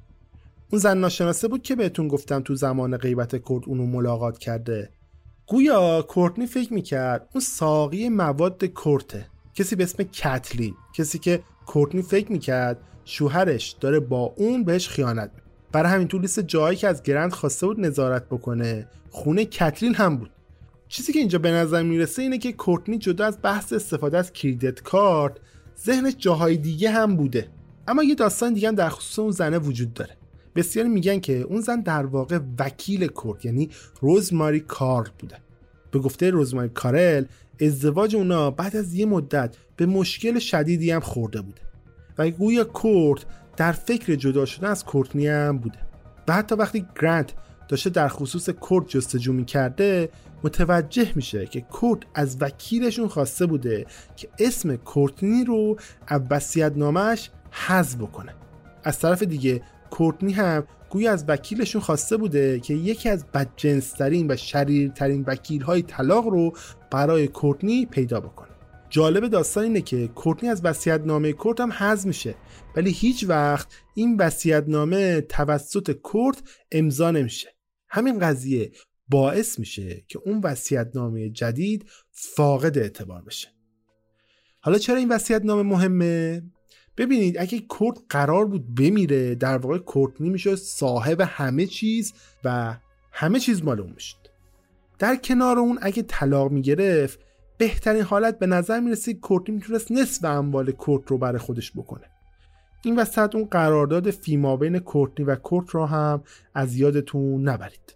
اون 0.71 0.81
زن 0.81 0.97
ناشناسه 0.97 1.47
بود 1.47 1.61
که 1.61 1.75
بهتون 1.75 2.07
گفتم 2.07 2.39
تو 2.39 2.55
زمان 2.55 2.97
غیبت 2.97 3.31
کرد 3.31 3.63
اونو 3.65 3.85
ملاقات 3.85 4.37
کرده. 4.37 4.89
گویا 5.47 6.01
کورتنی 6.01 6.47
فکر 6.47 6.73
می‌کرد 6.73 7.29
اون 7.33 7.41
ساقی 7.41 8.09
مواد 8.09 8.65
کرته 8.83 9.27
کسی 9.53 9.75
به 9.75 9.83
اسم 9.83 10.03
کتلین 10.03 10.75
کسی 10.93 11.19
که 11.19 11.43
کورتنی 11.65 12.01
فکر 12.01 12.31
می‌کرد 12.31 12.77
شوهرش 13.05 13.71
داره 13.71 13.99
با 13.99 14.33
اون 14.37 14.63
بهش 14.63 14.89
خیانت 14.89 15.31
برای 15.75 15.91
همین 15.91 16.07
تو 16.07 16.19
لیست 16.19 16.39
جایی 16.39 16.77
که 16.77 16.87
از 16.87 17.03
گرند 17.03 17.31
خواسته 17.31 17.67
بود 17.67 17.79
نظارت 17.79 18.25
بکنه 18.25 18.87
خونه 19.09 19.45
کتلین 19.45 19.95
هم 19.95 20.17
بود. 20.17 20.29
چیزی 20.87 21.13
که 21.13 21.19
اینجا 21.19 21.39
به 21.39 21.51
نظر 21.51 21.83
می‌رسه 21.83 22.21
اینه 22.21 22.37
که 22.37 22.51
کورتنی 22.51 22.97
جدا 22.97 23.25
از 23.25 23.37
بحث 23.43 23.73
استفاده 23.73 24.17
از 24.17 24.33
کریدت 24.33 24.81
کارت 24.81 25.33
ذهنش 25.85 26.13
جاهای 26.17 26.57
دیگه 26.57 26.89
هم 26.89 27.15
بوده. 27.15 27.47
اما 27.87 28.03
یه 28.03 28.15
داستان 28.15 28.53
دیگه 28.53 28.67
هم 28.67 28.75
در 28.75 28.89
خصوص 28.89 29.19
اون 29.19 29.31
زنه 29.31 29.57
وجود 29.57 29.93
داره. 29.93 30.17
بسیاری 30.55 30.89
میگن 30.89 31.19
که 31.19 31.33
اون 31.33 31.61
زن 31.61 31.81
در 31.81 32.05
واقع 32.05 32.39
وکیل 32.59 33.07
کورت 33.07 33.45
یعنی 33.45 33.69
روزماری 34.01 34.59
کار 34.59 35.11
بوده. 35.19 35.37
به 35.91 35.99
گفته 35.99 36.29
روزماری 36.29 36.69
کارل 36.69 37.25
ازدواج 37.61 38.15
اونا 38.15 38.51
بعد 38.51 38.75
از 38.75 38.93
یه 38.93 39.05
مدت 39.05 39.55
به 39.77 39.85
مشکل 39.85 40.39
شدیدی 40.39 40.91
هم 40.91 40.99
خورده 40.99 41.41
بوده. 41.41 41.61
و 42.17 42.29
گویا 42.29 42.63
کورت 42.63 43.25
در 43.57 43.71
فکر 43.71 44.15
جدا 44.15 44.45
شدن 44.45 44.67
از 44.67 44.85
کورتنی 44.85 45.27
هم 45.27 45.57
بوده. 45.57 45.79
و 46.27 46.33
حتی 46.33 46.55
وقتی 46.55 46.85
گرانت 47.01 47.33
داشته 47.67 47.89
در 47.89 48.07
خصوص 48.07 48.49
کورت 48.49 48.87
جستجو 48.87 49.33
می‌کرده 49.33 50.09
متوجه 50.43 51.11
میشه 51.15 51.45
که 51.45 51.61
کورت 51.61 51.99
از 52.15 52.37
وکیلشون 52.41 53.07
خواسته 53.07 53.45
بوده 53.45 53.85
که 54.15 54.29
اسم 54.39 54.75
کورتنی 54.75 55.43
رو 55.43 55.77
از 56.07 56.21
وصیت‌نامه‌اش 56.29 57.29
حذف 57.51 57.95
بکنه. 57.95 58.33
از 58.83 58.99
طرف 58.99 59.23
دیگه 59.23 59.61
کورتنی 59.89 60.33
هم 60.33 60.63
گویا 60.89 61.11
از 61.11 61.25
وکیلشون 61.27 61.81
خواسته 61.81 62.17
بوده 62.17 62.59
که 62.59 62.73
یکی 62.73 63.09
از 63.09 63.25
بدجنسترین 63.25 64.31
و 64.31 64.35
شریرترین 64.35 65.23
وکیل 65.27 65.61
های 65.61 65.81
طلاق 65.81 66.27
رو 66.27 66.53
برای 66.91 67.27
کورتنی 67.27 67.85
پیدا 67.85 68.19
بکنه. 68.19 68.44
جالب 68.89 69.27
داستان 69.27 69.63
اینه 69.63 69.81
که 69.81 70.07
کورتنی 70.07 70.49
از 70.49 70.61
وصیت 70.65 71.01
نامه 71.01 71.33
کورت 71.33 71.59
هم 71.59 71.71
حذف 71.71 72.05
میشه. 72.05 72.35
ولی 72.75 72.91
هیچ 72.91 73.25
وقت 73.27 73.67
این 73.93 74.17
وصیت 74.17 74.63
نامه 74.67 75.21
توسط 75.21 75.91
کورت 75.91 76.43
امضا 76.71 77.11
نمیشه. 77.11 77.55
همین 77.89 78.19
قضیه 78.19 78.71
باعث 79.09 79.59
میشه 79.59 80.05
که 80.07 80.19
اون 80.25 80.41
وصیت 80.43 80.91
نامه 80.95 81.29
جدید 81.29 81.85
فاقد 82.11 82.77
اعتبار 82.77 83.21
بشه. 83.21 83.47
حالا 84.61 84.77
چرا 84.77 84.95
این 84.95 85.09
وصیت 85.09 85.41
نامه 85.45 85.63
مهمه؟ 85.63 86.43
ببینید 86.97 87.37
اگه 87.37 87.59
کورت 87.59 87.97
قرار 88.09 88.45
بود 88.45 88.75
بمیره 88.75 89.35
در 89.35 89.57
واقع 89.57 89.77
کورتنی 89.77 90.29
میشه 90.29 90.55
صاحب 90.55 91.21
همه 91.21 91.65
چیز 91.65 92.13
و 92.43 92.77
همه 93.11 93.39
چیز 93.39 93.63
مال 93.63 93.81
اون 93.81 93.91
می‌شد. 93.93 94.17
در 94.99 95.15
کنار 95.15 95.59
اون 95.59 95.79
اگه 95.81 96.03
طلاق 96.03 96.51
می‌گرفت 96.51 97.19
بهترین 97.57 98.01
حالت 98.01 98.39
به 98.39 98.47
نظر 98.47 98.79
می‌رسه 98.79 99.13
کورتنی 99.13 99.55
می‌تونست 99.55 99.91
نصف 99.91 100.25
اموال 100.25 100.71
کورت 100.71 101.03
رو 101.07 101.17
برای 101.17 101.39
خودش 101.39 101.71
بکنه. 101.71 102.05
این 102.83 102.95
وسط 102.95 103.35
اون 103.35 103.45
قرارداد 103.45 104.11
فیما 104.11 104.57
بین 104.57 104.79
کورتنی 104.79 105.25
و 105.25 105.35
کورت 105.35 105.69
رو 105.69 105.85
هم 105.85 106.23
از 106.53 106.75
یادتون 106.75 107.49
نبرید. 107.49 107.95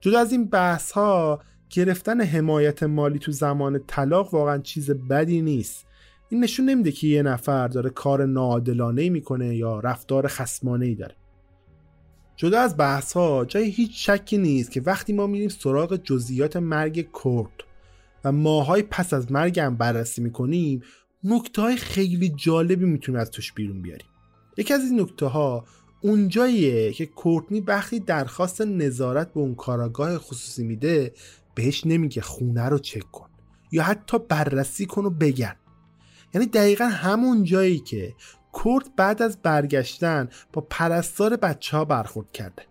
جدا 0.00 0.18
از 0.20 0.32
این 0.32 0.44
بحث 0.48 0.92
ها 0.92 1.40
گرفتن 1.70 2.20
حمایت 2.20 2.82
مالی 2.82 3.18
تو 3.18 3.32
زمان 3.32 3.80
طلاق 3.86 4.34
واقعا 4.34 4.58
چیز 4.58 4.90
بدی 4.90 5.42
نیست. 5.42 5.86
این 6.28 6.44
نشون 6.44 6.70
نمیده 6.70 6.92
که 6.92 7.06
یه 7.06 7.22
نفر 7.22 7.68
داره 7.68 7.90
کار 7.90 8.26
ناعادلانه 8.26 9.10
می‌کنه 9.10 9.56
یا 9.56 9.80
رفتار 9.80 10.26
خسمانه 10.28 10.86
ای 10.86 10.94
داره. 10.94 11.14
جدا 12.36 12.60
از 12.60 12.76
بحث 12.76 13.12
ها 13.12 13.44
جای 13.44 13.70
هیچ 13.70 14.10
شکی 14.10 14.38
نیست 14.38 14.70
که 14.70 14.80
وقتی 14.80 15.12
ما 15.12 15.26
میریم 15.26 15.48
سراغ 15.48 15.96
جزئیات 15.96 16.56
مرگ 16.56 17.10
کورت 17.10 17.50
و 18.24 18.32
ماهای 18.32 18.82
پس 18.82 19.14
از 19.14 19.32
مرگ 19.32 19.60
هم 19.60 19.76
بررسی 19.76 20.22
می‌کنیم 20.22 20.82
نکته 21.24 21.62
های 21.62 21.76
خیلی 21.76 22.28
جالبی 22.28 22.84
می‌تونیم 22.84 23.20
از 23.20 23.30
توش 23.30 23.52
بیرون 23.52 23.82
بیاریم. 23.82 24.06
یکی 24.56 24.74
از 24.74 24.80
این 24.84 25.00
نکته 25.00 25.26
ها 25.26 25.64
اونجاییه 26.00 26.92
که 26.92 27.06
کورتنی 27.06 27.60
وقتی 27.60 28.00
درخواست 28.00 28.60
نظارت 28.60 29.32
به 29.32 29.40
اون 29.40 29.54
کاراگاه 29.54 30.18
خصوصی 30.18 30.64
میده 30.64 31.14
بهش 31.54 31.86
نمیگه 31.86 32.22
خونه 32.22 32.68
رو 32.68 32.78
چک 32.78 33.10
کن 33.10 33.28
یا 33.72 33.82
حتی 33.82 34.18
بررسی 34.18 34.86
کن 34.86 35.04
و 35.04 35.10
بگرد 35.10 35.58
یعنی 36.34 36.46
دقیقا 36.46 36.84
همون 36.84 37.44
جایی 37.44 37.78
که 37.78 38.14
کورت 38.52 38.86
بعد 38.96 39.22
از 39.22 39.42
برگشتن 39.42 40.28
با 40.52 40.66
پرستار 40.70 41.36
بچه 41.36 41.76
ها 41.76 41.84
برخورد 41.84 42.32
کرده. 42.32 42.62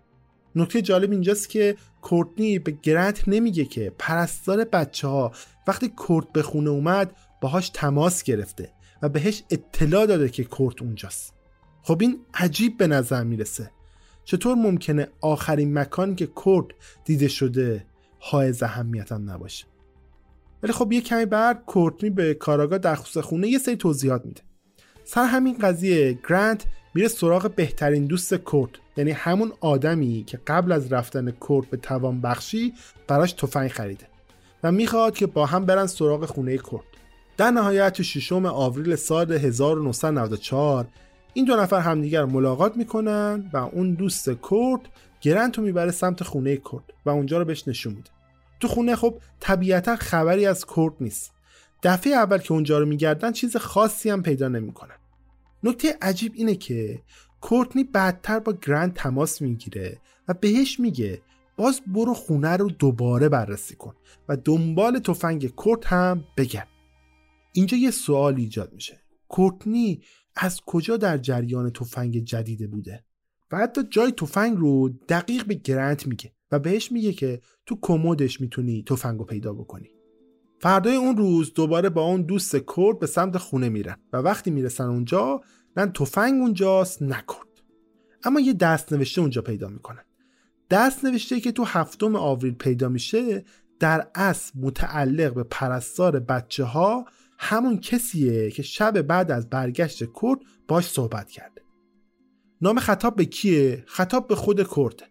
نکته 0.59 0.81
جالب 0.81 1.11
اینجاست 1.11 1.49
که 1.49 1.75
کورتنی 2.01 2.59
به 2.59 2.71
گرنت 2.71 3.27
نمیگه 3.27 3.65
که 3.65 3.93
پرستار 3.97 4.63
بچه 4.63 5.07
ها 5.07 5.31
وقتی 5.67 5.89
کورت 5.89 6.31
به 6.31 6.41
خونه 6.41 6.69
اومد 6.69 7.15
باهاش 7.41 7.69
تماس 7.69 8.23
گرفته 8.23 8.71
و 9.01 9.09
بهش 9.09 9.43
اطلاع 9.49 10.05
داده 10.05 10.29
که 10.29 10.43
کورت 10.43 10.81
اونجاست. 10.81 11.33
خب 11.81 11.97
این 12.01 12.19
عجیب 12.33 12.77
به 12.77 12.87
نظر 12.87 13.23
می‌رسه. 13.23 13.71
چطور 14.23 14.55
ممکنه 14.55 15.07
آخرین 15.21 15.73
مکانی 15.73 16.15
که 16.15 16.25
کورت 16.25 16.67
دیده 17.05 17.27
شده 17.27 17.85
های 18.21 18.53
اهمیت 18.61 19.11
هم 19.11 19.31
نباشه؟ 19.31 19.65
ولی 20.63 20.73
خب 20.73 20.91
یه 20.91 21.01
کمی 21.01 21.25
بعد 21.25 21.63
کورتنی 21.65 22.09
به 22.09 22.33
کاراگاه 22.33 22.77
در 22.77 22.95
خصوص 22.95 23.23
خونه 23.23 23.47
یه 23.47 23.57
سری 23.57 23.75
توضیحات 23.75 24.25
میده. 24.25 24.41
سر 25.03 25.25
همین 25.25 25.57
قضیه 25.57 26.19
گرانت 26.29 26.65
میره 26.95 27.07
سراغ 27.07 27.55
بهترین 27.55 28.05
دوست 28.05 28.33
کورت. 28.33 28.71
یعنی 28.99 29.11
همون 29.11 29.53
آدمی 29.61 30.23
که 30.27 30.39
قبل 30.47 30.71
از 30.71 30.93
رفتن 30.93 31.31
کورت 31.31 31.67
به 31.67 31.77
توان 31.77 32.21
بخشی 32.21 32.73
براش 33.07 33.33
تفنگ 33.33 33.69
خریده 33.69 34.07
و 34.63 34.71
می‌خواد 34.71 35.15
که 35.15 35.27
با 35.27 35.45
هم 35.45 35.65
برن 35.65 35.87
سراغ 35.87 36.25
خونه 36.25 36.57
کورت 36.57 36.83
در 37.37 37.51
نهایت 37.51 38.01
ششم 38.01 38.45
آوریل 38.45 38.95
سال 38.95 39.31
1994 39.31 40.87
این 41.33 41.45
دو 41.45 41.55
نفر 41.55 41.79
همدیگر 41.79 42.25
ملاقات 42.25 42.77
می‌کنن 42.77 43.49
و 43.53 43.57
اون 43.57 43.93
دوست 43.93 44.29
کورت 44.29 44.81
گرنت 45.21 45.57
رو 45.57 45.63
می‌بره 45.63 45.91
سمت 45.91 46.23
خونه 46.23 46.57
کورت 46.57 46.83
و 47.05 47.09
اونجا 47.09 47.37
رو 47.37 47.45
بهش 47.45 47.67
نشون 47.67 47.93
میده. 47.93 48.09
تو 48.59 48.67
خونه 48.67 48.95
خب 48.95 49.17
طبیعتا 49.39 49.95
خبری 49.95 50.45
از 50.45 50.65
کورت 50.65 50.93
نیست. 50.99 51.31
دفعه 51.83 52.13
اول 52.13 52.37
که 52.37 52.51
اونجا 52.51 52.79
رو 52.79 52.85
میگردن 52.85 53.31
چیز 53.31 53.57
خاصی 53.57 54.09
هم 54.09 54.23
پیدا 54.23 54.47
نمی‌کنن. 54.47 54.95
نکته 55.63 55.97
عجیب 56.01 56.31
اینه 56.35 56.55
که 56.55 57.01
کورتنی 57.41 57.83
بعدتر 57.83 58.39
با 58.39 58.53
گرند 58.53 58.93
تماس 58.93 59.41
می‌گیره 59.41 60.01
و 60.27 60.33
بهش 60.33 60.79
میگه 60.79 61.21
باز 61.57 61.81
برو 61.87 62.13
خونه 62.13 62.57
رو 62.57 62.69
دوباره 62.69 63.29
بررسی 63.29 63.75
کن 63.75 63.93
و 64.29 64.37
دنبال 64.37 64.99
تفنگ 64.99 65.47
کورت 65.47 65.87
هم 65.87 66.23
بگرد. 66.37 66.67
اینجا 67.53 67.77
یه 67.77 67.91
سوال 67.91 68.35
ایجاد 68.35 68.73
میشه. 68.73 68.99
کورتنی 69.27 70.01
از 70.35 70.61
کجا 70.65 70.97
در 70.97 71.17
جریان 71.17 71.69
تفنگ 71.69 72.23
جدیده 72.23 72.67
بوده؟ 72.67 73.05
و 73.51 73.57
حتی 73.57 73.83
جای 73.89 74.11
تفنگ 74.11 74.57
رو 74.57 74.89
دقیق 74.89 75.45
به 75.45 75.53
گرنت 75.53 76.07
میگه 76.07 76.31
و 76.51 76.59
بهش 76.59 76.91
میگه 76.91 77.13
که 77.13 77.41
تو 77.65 77.77
کمدش 77.81 78.41
می‌تونی 78.41 78.83
تفنگو 78.87 79.23
پیدا 79.23 79.53
بکنی. 79.53 79.89
فردای 80.61 80.95
اون 80.95 81.17
روز 81.17 81.53
دوباره 81.53 81.89
با 81.89 82.01
اون 82.01 82.21
دوست 82.21 82.55
کرد 82.55 82.99
به 82.99 83.07
سمت 83.07 83.37
خونه 83.37 83.69
میرن 83.69 83.97
و 84.13 84.17
وقتی 84.17 84.51
می‌رسن 84.51 84.83
اونجا 84.83 85.41
نه 85.77 85.85
تفنگ 85.85 86.41
اونجاست 86.41 87.01
نکرد. 87.01 87.47
اما 88.23 88.39
یه 88.39 88.53
دست 88.53 88.93
نوشته 88.93 89.21
اونجا 89.21 89.41
پیدا 89.41 89.67
می‌کنن 89.67 90.03
دست 90.69 91.05
نوشته 91.05 91.39
که 91.39 91.51
تو 91.51 91.63
هفتم 91.63 92.15
آوریل 92.15 92.53
پیدا 92.53 92.89
میشه 92.89 93.45
در 93.79 94.07
اصل 94.15 94.51
متعلق 94.59 95.33
به 95.33 95.43
پرستار 95.43 96.19
بچه 96.19 96.63
ها 96.63 97.05
همون 97.37 97.79
کسیه 97.79 98.51
که 98.51 98.63
شب 98.63 99.01
بعد 99.01 99.31
از 99.31 99.49
برگشت 99.49 99.99
کرد 99.99 100.39
باش 100.67 100.87
صحبت 100.87 101.29
کرده. 101.29 101.61
نام 102.61 102.79
خطاب 102.79 103.15
به 103.15 103.25
کیه؟ 103.25 103.83
خطاب 103.87 104.27
به 104.27 104.35
خود 104.35 104.67
کرده 104.67 105.05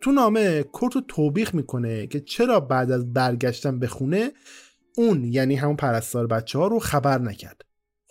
تو 0.00 0.12
نامه 0.12 0.62
کورت 0.62 0.94
رو 0.94 1.00
توبیخ 1.08 1.54
می‌کنه 1.54 2.06
که 2.06 2.20
چرا 2.20 2.60
بعد 2.60 2.90
از 2.90 3.12
برگشتن 3.12 3.78
به 3.78 3.86
خونه 3.86 4.32
اون 4.96 5.24
یعنی 5.24 5.54
همون 5.54 5.76
پرستار 5.76 6.26
بچه 6.26 6.58
ها 6.58 6.66
رو 6.66 6.78
خبر 6.78 7.18
نکرد. 7.18 7.62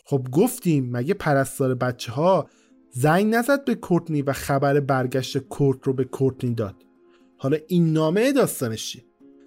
خب 0.08 0.28
گفتیم 0.32 0.90
مگه 0.92 1.14
پرستار 1.14 1.76
بچه 1.76 2.12
ها 2.12 2.50
زنگ 2.90 3.36
نزد 3.36 3.66
به 3.66 3.76
کورتنی 3.76 4.22
و 4.22 4.34
خبر 4.34 4.80
برگشت 4.80 5.38
کورت 5.38 5.84
رو 5.84 5.94
به 5.94 6.04
کورتنی 6.04 6.54
داد؟ 6.54 6.76
حالا 7.38 7.58
این 7.68 7.94
نامه 7.94 8.32
داستانش 8.32 8.92
چیه؟ 8.92 9.06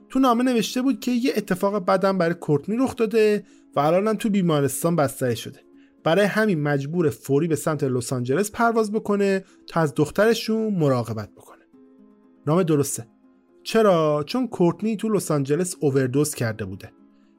تو 0.08 0.18
نامه 0.18 0.44
نوشته 0.44 0.82
بود 0.82 1.00
که 1.00 1.10
یه 1.10 1.32
اتفاق 1.36 1.84
بدم 1.84 2.18
برای 2.18 2.34
کورتنی 2.34 2.76
رخ 2.76 2.96
داده 2.96 3.44
و 3.76 3.80
الانم 3.80 4.14
تو 4.14 4.30
بیمارستان 4.30 4.96
بستری 4.96 5.36
شده. 5.36 5.60
برای 6.04 6.24
همین 6.24 6.62
مجبور 6.62 7.10
فوری 7.10 7.48
به 7.48 7.56
سمت 7.56 7.84
لس 7.84 8.12
آنجلس 8.12 8.50
پرواز 8.50 8.92
بکنه 8.92 9.44
تا 9.66 9.80
از 9.80 9.94
دخترشون 9.94 10.74
مراقبت 10.74 11.30
بکنه. 11.34 11.64
نام 12.46 12.62
درسته. 12.62 13.06
چرا؟ 13.62 14.24
چون 14.26 14.48
کورتنی 14.48 14.96
تو 14.96 15.08
لس 15.08 15.30
آنجلس 15.30 15.76
اووردوز 15.80 16.34
کرده 16.34 16.64
بوده. 16.64 16.92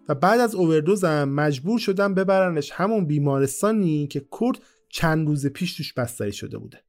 و 0.10 0.16
بعد 0.16 0.40
از 0.40 0.56
اووردوزم 0.56 1.30
مجبور 1.30 1.80
شدن 1.80 2.14
ببرنش 2.14 2.72
همون 2.72 3.06
بیمارستانی 3.06 4.08
که 4.08 4.20
کورت 4.20 4.58
چند 4.90 5.28
روز 5.28 5.48
پیش 5.48 5.78
توش 5.78 5.94
بستری 5.94 6.32
شده 6.32 6.58
بوده. 6.58 6.80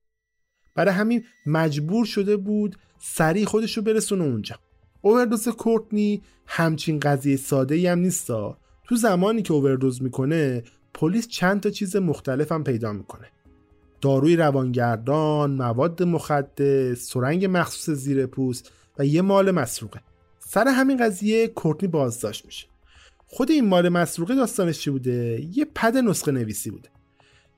برای 0.75 0.95
همین 0.95 1.25
مجبور 1.47 2.05
شده 2.05 2.37
بود 2.37 2.77
سریع 2.99 3.45
خودش 3.45 3.77
رو 3.77 3.83
برسونه 3.83 4.25
اونجا. 4.25 4.57
اووردوز 5.03 5.49
کورتنی 5.49 6.23
همچین 6.47 7.01
قضیه 7.01 7.37
ساده 7.37 7.75
ای 7.75 7.87
هم 7.87 7.99
نیستا. 7.99 8.59
تو 8.85 8.97
زمانی 8.97 9.43
که 9.43 9.53
اووردوز 9.53 10.03
می‌کنه 10.03 10.62
پلیس 10.95 11.29
چند 11.29 11.61
تا 11.61 11.71
چیز 11.71 11.97
مختلف 11.97 12.53
هم 12.53 12.64
پیدا 12.64 12.93
می‌کنه. 12.93 13.27
داروی 14.01 14.37
روانگردان 14.37 15.51
مواد 15.51 16.03
مخدر 16.03 16.95
سرنگ 16.95 17.47
مخصوص 17.51 17.99
زیر 17.99 18.27
پوست 18.27 18.73
و 18.99 19.07
یه 19.07 19.23
مال 19.23 19.51
مسروقه. 19.51 20.01
سر 20.39 20.68
همین 20.68 21.05
قضیه 21.05 21.49
کورتنی 21.49 21.89
بازداشت 21.89 22.47
میشه. 22.47 22.70
خود 23.33 23.51
این 23.51 23.66
مال 23.66 23.89
مسروقه 23.89 24.35
داستانش 24.35 24.78
چی 24.78 24.91
بوده؟ 24.91 25.47
یه 25.55 25.66
پد 25.74 25.97
نسخه 25.97 26.33
نویسی 26.33 26.70
بوده. 26.70 26.89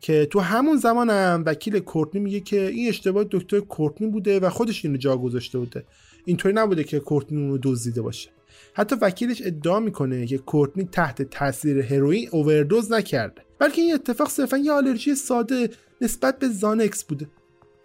که 0.00 0.26
تو 0.26 0.40
همون 0.40 0.76
زمان 0.76 1.10
هم 1.10 1.42
وکیل 1.46 1.78
کورتنی 1.78 2.20
میگه 2.20 2.40
که 2.40 2.66
این 2.66 2.88
اشتباه 2.88 3.24
دکتر 3.30 3.60
کورتنی 3.60 4.06
بوده 4.06 4.40
و 4.40 4.50
خودش 4.50 4.84
اینو 4.84 4.96
جا 4.96 5.16
گذاشته 5.16 5.58
بوده. 5.58 5.84
اینطوری 6.24 6.54
نبوده 6.54 6.84
که 6.84 7.00
کورتنی 7.00 7.42
اونو 7.42 7.58
دزدیده 7.62 8.02
باشه. 8.02 8.30
حتی 8.74 8.96
وکیلش 9.00 9.42
ادعا 9.44 9.80
می‌کنه 9.80 10.26
که 10.26 10.38
کورتنی 10.38 10.84
تحت 10.84 11.22
تاثیر 11.22 11.80
هروئین 11.80 12.28
اووردوز 12.32 12.92
نکرده. 12.92 13.42
بلکه 13.58 13.82
این 13.82 13.94
اتفاق 13.94 14.28
صرفا 14.28 14.56
یه 14.56 14.72
آلرژی 14.72 15.14
ساده 15.14 15.70
نسبت 16.00 16.38
به 16.38 16.48
زانکس 16.48 17.04
بوده. 17.04 17.26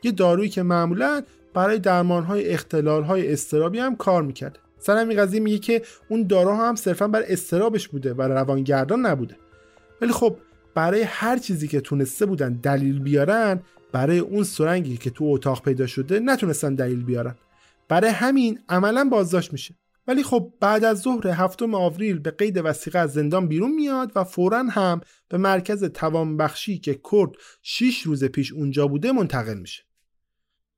یه 0.04 0.12
دارویی 0.12 0.50
که 0.50 0.64
معمولا 0.64 1.22
برای 1.54 1.80
درمانهای 1.80 2.50
اختلالهای 2.50 3.34
استرابی 3.34 3.80
هم 3.80 3.96
کار 3.96 4.24
می‌کرده. 4.24 4.60
سر 4.80 4.98
همین 4.98 5.18
قضیه 5.18 5.40
میگه 5.40 5.58
که 5.58 5.82
اون 6.10 6.28
داروها 6.28 6.70
هم 6.70 6.76
صرفا 6.76 7.08
برای 7.08 7.34
استرابش 7.34 7.88
بوده 7.88 8.14
و 8.14 8.22
روانگردان 8.22 9.06
نبوده. 9.06 9.36
ولی 10.02 10.12
خب 10.12 10.38
برای 10.76 11.02
هر 11.02 11.38
چیزی 11.38 11.68
که 11.68 11.82
تونسته 11.82 12.26
بودن 12.26 12.54
دلیل 12.54 13.00
بیارن 13.00 13.62
برای 13.92 14.20
اون 14.20 14.44
سرنگی 14.44 14.98
که 14.98 15.10
تو 15.10 15.26
اتاق 15.26 15.64
پیدا 15.64 15.88
شده 15.88 16.20
نتونستن 16.20 16.76
دلیل 16.76 17.04
بیارن. 17.04 17.36
برای 17.88 18.10
همین 18.10 18.60
عملا 18.70 19.10
بازداشت 19.12 19.54
میشه. 19.54 19.76
ولی 20.08 20.24
خب 20.24 20.54
بعد 20.60 20.84
از 20.84 21.02
ظهر 21.02 21.28
هفتم 21.28 21.76
آوریل 21.76 22.20
به 22.20 22.32
قید 22.32 22.62
وسیقه 22.64 23.00
از 23.00 23.14
زندان 23.14 23.48
بیرون 23.48 23.72
میاد 23.72 24.12
و 24.16 24.24
فورا 24.24 24.64
هم 24.64 25.02
به 25.30 25.38
مرکز 25.38 25.84
توانبخشی 25.84 26.78
که 26.78 27.00
کرد 27.12 27.30
6 27.62 28.02
روز 28.02 28.24
پیش 28.24 28.54
اونجا 28.54 28.88
بوده 28.88 29.12
منتقل 29.12 29.58
میشه. 29.58 29.87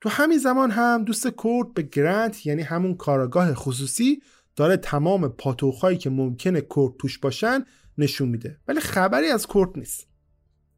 تو 0.02 0.10
همین 0.10 0.38
زمان 0.38 0.72
هم 0.72 1.04
دوست 1.04 1.28
کرد 1.44 1.74
به 1.74 1.82
گرانت 1.82 2.46
یعنی 2.46 2.62
همون 2.62 2.96
کاراگاه 2.96 3.54
خصوصی 3.54 4.22
داره 4.56 4.78
تمام 4.78 5.28
پاتوخهایی 5.28 5.98
که 5.98 6.10
ممکنه 6.10 6.62
کرد 6.62 6.98
توش 7.00 7.18
باشن 7.18 7.66
نشون 7.98 8.30
میده. 8.30 8.58
ولی 8.68 8.80
خبری 8.80 9.28
از 9.28 9.48
کرد 9.48 9.70
نیست. 9.76 10.08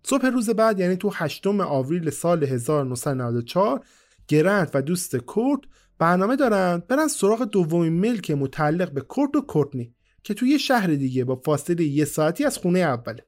صبح 0.03 0.25
روز 0.25 0.49
بعد 0.49 0.79
یعنی 0.79 0.95
تو 0.95 1.11
هشتم 1.13 1.61
آوریل 1.61 2.09
سال 2.09 2.43
1994 2.43 3.85
گرانت 4.27 4.71
و 4.73 4.81
دوست 4.81 5.15
کرد 5.35 5.59
برنامه 5.99 6.35
دارن 6.35 6.83
برن 6.87 7.07
سراغ 7.07 7.43
دومین 7.43 7.93
ملک 7.93 8.31
متعلق 8.31 8.91
به 8.91 9.05
کرد 9.15 9.35
و 9.35 9.41
کورتنی 9.41 9.95
که 10.23 10.33
توی 10.33 10.49
یه 10.49 10.57
شهر 10.57 10.87
دیگه 10.87 11.23
با 11.25 11.35
فاصله 11.35 11.83
یه 11.83 12.05
ساعتی 12.05 12.45
از 12.45 12.57
خونه 12.57 12.79
اوله. 12.79 13.25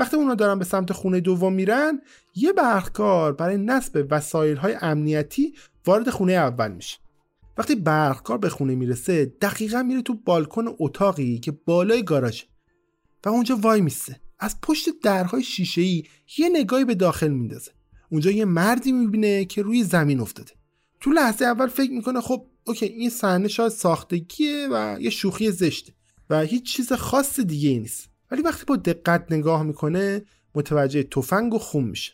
وقتی 0.00 0.16
اونا 0.16 0.34
دارن 0.34 0.58
به 0.58 0.64
سمت 0.64 0.92
خونه 0.92 1.20
دوم 1.20 1.52
میرن 1.52 2.00
یه 2.34 2.52
برقکار 2.52 3.32
برای 3.32 3.56
نصب 3.56 4.06
وسایل 4.10 4.56
های 4.56 4.76
امنیتی 4.80 5.54
وارد 5.86 6.10
خونه 6.10 6.32
اول 6.32 6.72
میشه. 6.72 6.98
وقتی 7.58 7.74
برقکار 7.74 8.38
به 8.38 8.48
خونه 8.48 8.74
می‌رسه 8.74 9.24
دقیقا 9.24 9.82
میره 9.82 10.02
تو 10.02 10.14
بالکن 10.14 10.64
اتاقی 10.78 11.38
که 11.38 11.52
بالای 11.52 12.02
گاراژه 12.02 12.44
و 13.24 13.28
اونجا 13.28 13.56
وای 13.56 13.80
میسه 13.80 14.20
از 14.38 14.60
پشت 14.60 14.88
درهای 15.02 15.42
شیشه 15.42 15.80
ای 15.80 16.02
یه 16.38 16.48
نگاهی 16.48 16.84
به 16.84 16.94
داخل 16.94 17.28
میندازه. 17.28 17.70
اونجا 18.10 18.30
یه 18.30 18.44
مردی 18.44 18.92
می‌بینه 18.92 19.44
که 19.44 19.62
روی 19.62 19.84
زمین 19.84 20.20
افتاده. 20.20 20.52
تو 21.00 21.10
لحظه 21.10 21.44
اول 21.44 21.66
فکر 21.66 21.90
می‌کنه 21.90 22.20
خب 22.20 22.46
اوکی 22.66 22.86
این 22.86 23.10
صحنه 23.10 23.48
شاید 23.48 23.72
ساختگیه 23.72 24.68
و 24.72 24.96
یه 25.00 25.10
شوخی 25.10 25.50
زشته 25.50 25.92
و 26.30 26.40
هیچ 26.40 26.76
چیز 26.76 26.92
خاص 26.92 27.40
دیگه 27.40 27.68
ای 27.68 27.78
نیست. 27.78 28.09
ولی 28.30 28.42
وقتی 28.42 28.64
با 28.64 28.76
دقت 28.76 29.32
نگاه 29.32 29.62
می‌کنه 29.62 30.22
متوجه 30.54 31.02
تفنگ 31.02 31.54
و 31.54 31.58
خون 31.58 31.84
میشه. 31.84 32.12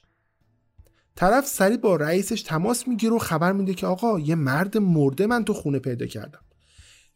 طرف 1.14 1.46
سریع 1.46 1.76
با 1.76 1.96
رئیسش 1.96 2.42
تماس 2.42 2.88
می‌گیره 2.88 3.12
و 3.12 3.18
خبر 3.18 3.52
میده 3.52 3.74
که 3.74 3.86
آقا 3.86 4.20
یه 4.20 4.34
مرد 4.34 4.78
مرده 4.78 5.26
من 5.26 5.44
تو 5.44 5.52
خونه 5.52 5.78
پیدا 5.78 6.06
کردم. 6.06 6.40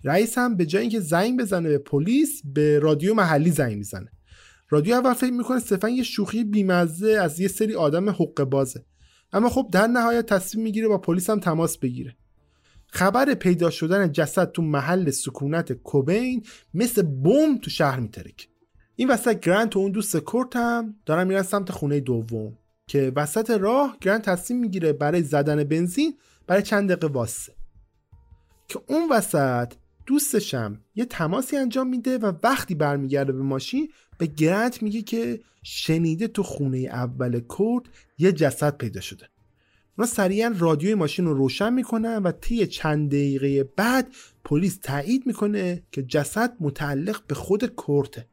رئیس 0.05 0.39
هم 0.39 0.57
به 0.57 0.67
جای 0.67 0.83
اینکه 0.83 1.01
زنگ 1.01 1.41
بزنه 1.41 1.69
به 1.69 1.79
پلیس 1.79 2.43
به 2.45 2.79
رادیو 2.79 3.15
محلی 3.15 3.51
زنگ 3.51 3.77
می‌زنه. 3.77 4.13
رادیو 4.71 4.95
اول 4.95 5.13
فکر 5.13 5.33
می‌کنه 5.33 5.59
صرفا 5.59 5.89
یه 5.89 6.03
شوخی 6.03 6.45
بیمزه 6.45 7.11
از 7.11 7.41
یه 7.41 7.49
سری 7.49 7.75
آدم 7.75 8.11
حق 8.11 8.45
بازه. 8.45 8.85
اما 9.33 9.49
خب 9.49 9.69
در 9.73 9.87
نهایت 9.87 10.27
تصمیم 10.27 10.65
می‌گیره 10.65 10.89
با 10.89 10.99
پلیس 10.99 11.31
هم 11.31 11.41
تماس 11.41 11.79
بگیره. 11.79 12.17
خبر 12.87 13.35
پیدا 13.35 13.71
شدن 13.71 14.13
جسد 14.13 14.53
تو 14.53 14.63
محل 14.63 15.11
سکونت 15.11 15.73
کوبین 15.73 16.43
مثل 16.75 17.03
بم 17.03 17.59
تو 17.59 17.71
شهر 17.71 18.01
میترک 18.01 18.50
این 19.01 19.09
وسط 19.11 19.41
گرانت 19.41 19.77
و 19.77 19.79
اون 19.79 19.93
دوست 19.93 20.17
کورت 20.17 20.57
هم 20.57 20.95
دارن 21.07 21.27
میرن 21.27 21.43
سمت 21.43 21.73
خونه 21.73 22.01
دوم 22.01 22.59
که 22.87 23.13
وسط 23.17 23.51
راه 23.51 23.97
گرانت 24.01 24.23
تصمیم 24.23 24.61
می‌گیره 24.61 24.93
برای 24.93 25.23
زدن 25.23 25.65
بنزین 25.65 26.15
برای 26.47 26.63
چند 26.63 26.93
دقیقه 26.93 27.07
واسه. 27.07 27.53
که 28.69 28.81
اون 28.87 29.09
وسط 29.11 29.73
دوستشم 30.07 30.81
یه 30.95 31.05
تماسی 31.05 31.57
انجام 31.57 31.89
میده 31.89 32.19
و 32.19 32.33
وقتی 32.43 32.75
برمیگرده 32.75 33.33
به 33.33 33.43
ماشین 33.43 33.89
به 34.19 34.27
گرانت 34.27 34.83
میگه 34.83 35.03
که 35.03 35.41
شنیده 35.63 36.29
تو 36.29 36.43
خونه 36.43 36.79
اول 36.79 37.41
کورت 37.41 37.85
یه 38.19 38.33
جسد 38.33 38.77
پیدا 38.77 39.01
شده. 39.01 39.29
اونا 39.99 40.11
سریعا 40.11 40.55
رادیوی 40.59 40.95
ماشین 40.95 41.25
رو 41.25 41.35
روشن 41.35 41.73
می‌کنن 41.73 42.17
و 42.17 42.33
طی 42.33 42.67
چند 42.67 43.09
دقیقه 43.09 43.65
بعد 43.65 44.15
پلیس 44.45 44.79
تایید 44.83 45.27
می‌کنه 45.27 45.83
که 45.93 46.03
جسد 46.03 46.57
متعلق 46.61 47.21
به 47.27 47.35
خود 47.35 47.67
کورته. 47.67 48.27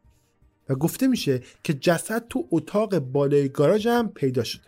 و 0.70 0.76
گفته 0.76 1.08
میشه 1.08 1.42
که 1.64 1.74
جسد 1.74 2.28
تو 2.28 2.48
اتاق 2.52 3.00
بالای 3.00 3.50
گاراژ 3.50 3.88
هم 3.88 4.10
پیدا 4.10 4.44
شده. 4.44 4.68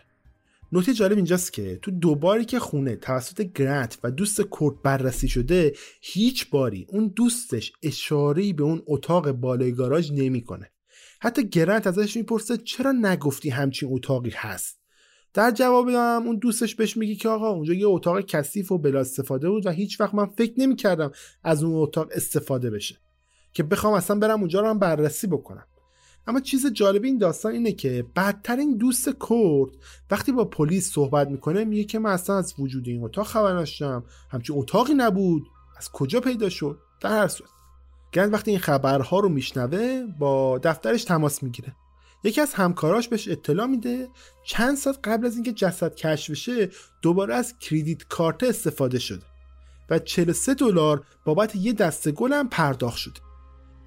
نکته 0.72 0.94
جالب 0.94 1.16
اینجاست 1.16 1.52
که 1.52 1.78
تو 1.82 1.90
دوباری 1.90 2.44
که 2.44 2.58
خونه 2.58 2.96
توسط 2.96 3.40
گرانت 3.40 3.98
و 4.04 4.10
دوست 4.10 4.40
کورت 4.40 4.76
بررسی 4.82 5.28
شده 5.28 5.72
هیچ 6.00 6.50
باری 6.50 6.86
اون 6.88 7.12
دوستش 7.16 7.72
اشاره‌ای 7.82 8.52
به 8.52 8.62
اون 8.62 8.82
اتاق 8.86 9.32
بالای 9.32 9.72
گاراژ 9.72 10.12
نمی‌کنه. 10.12 10.70
حتی 11.20 11.48
گرنت 11.48 11.86
ازش 11.86 12.16
می‌پرسه 12.16 12.56
چرا 12.56 12.92
نگفتی 12.92 13.50
همچین 13.50 13.88
اتاقی 13.92 14.32
هست؟ 14.34 14.80
در 15.34 15.50
جواب 15.50 15.88
هم 15.88 16.22
اون 16.26 16.36
دوستش 16.36 16.74
بهش 16.74 16.96
میگه 16.96 17.14
که 17.14 17.28
آقا 17.28 17.50
اونجا 17.50 17.74
یه 17.74 17.86
اتاق 17.86 18.20
کثیف 18.20 18.72
و 18.72 18.78
بلا 18.78 19.00
استفاده 19.00 19.48
بود 19.48 19.66
و 19.66 19.70
هیچ 19.70 20.00
وقت 20.00 20.14
من 20.14 20.26
فکر 20.26 20.52
نمی‌کردم 20.56 21.12
از 21.44 21.62
اون 21.62 21.82
اتاق 21.82 22.08
استفاده 22.14 22.70
بشه. 22.70 22.96
که 23.52 23.62
بخوام 23.62 23.94
اصلا 23.94 24.18
برم 24.18 24.40
اونجا 24.40 24.60
رو 24.60 24.68
هم 24.68 24.78
بررسی 24.78 25.26
بکنم. 25.26 25.66
اما 26.30 26.40
چیز 26.40 26.66
جالب 26.66 27.04
این 27.04 27.18
داستان 27.18 27.52
اینه 27.52 27.72
که 27.72 28.06
بدترین 28.16 28.76
دوست 28.76 29.08
کرد 29.08 29.70
وقتی 30.10 30.32
با 30.32 30.44
پلیس 30.44 30.92
صحبت 30.92 31.28
می‌کنه 31.28 31.64
میگه 31.64 31.84
که 31.84 31.98
من 31.98 32.10
اصلا 32.10 32.38
از 32.38 32.54
وجود 32.58 32.88
این 32.88 33.04
اتاق 33.04 33.26
خبر 33.26 33.52
نداشتم 33.52 34.04
همچین 34.30 34.58
اتاقی 34.58 34.94
نبود. 34.94 35.46
از 35.78 35.90
کجا 35.90 36.20
پیدا 36.20 36.48
شد؟ 36.48 36.78
در 37.00 37.10
هر 37.10 37.28
صورت. 37.28 37.50
گرنت 38.12 38.32
وقتی 38.32 38.50
این 38.50 38.60
خبرها 38.60 39.20
رو 39.20 39.28
میشنوه 39.28 40.06
با 40.18 40.58
دفترش 40.58 41.04
تماس 41.04 41.42
می‌گیره. 41.42 41.76
یکی 42.24 42.40
از 42.40 42.54
همکاراش 42.54 43.08
بهش 43.08 43.28
اطلاع 43.28 43.66
میده. 43.66 44.08
چند 44.44 44.76
ساعت 44.76 44.98
قبل 45.04 45.26
از 45.26 45.34
اینکه 45.34 45.52
جسد 45.52 45.94
کشف 45.94 46.30
بشه 46.30 46.70
دوباره 47.02 47.34
از 47.34 47.58
credit 47.58 48.02
card 48.08 48.42
استفاده 48.42 48.98
شده 48.98 49.26
و 49.90 49.98
43 49.98 50.54
دلار 50.54 51.04
بابت 51.24 51.56
یه 51.56 51.72
دسته 51.72 52.12
گل 52.12 52.32
هم 52.32 52.48
پرداخت 52.48 52.96
شده. 52.96 53.29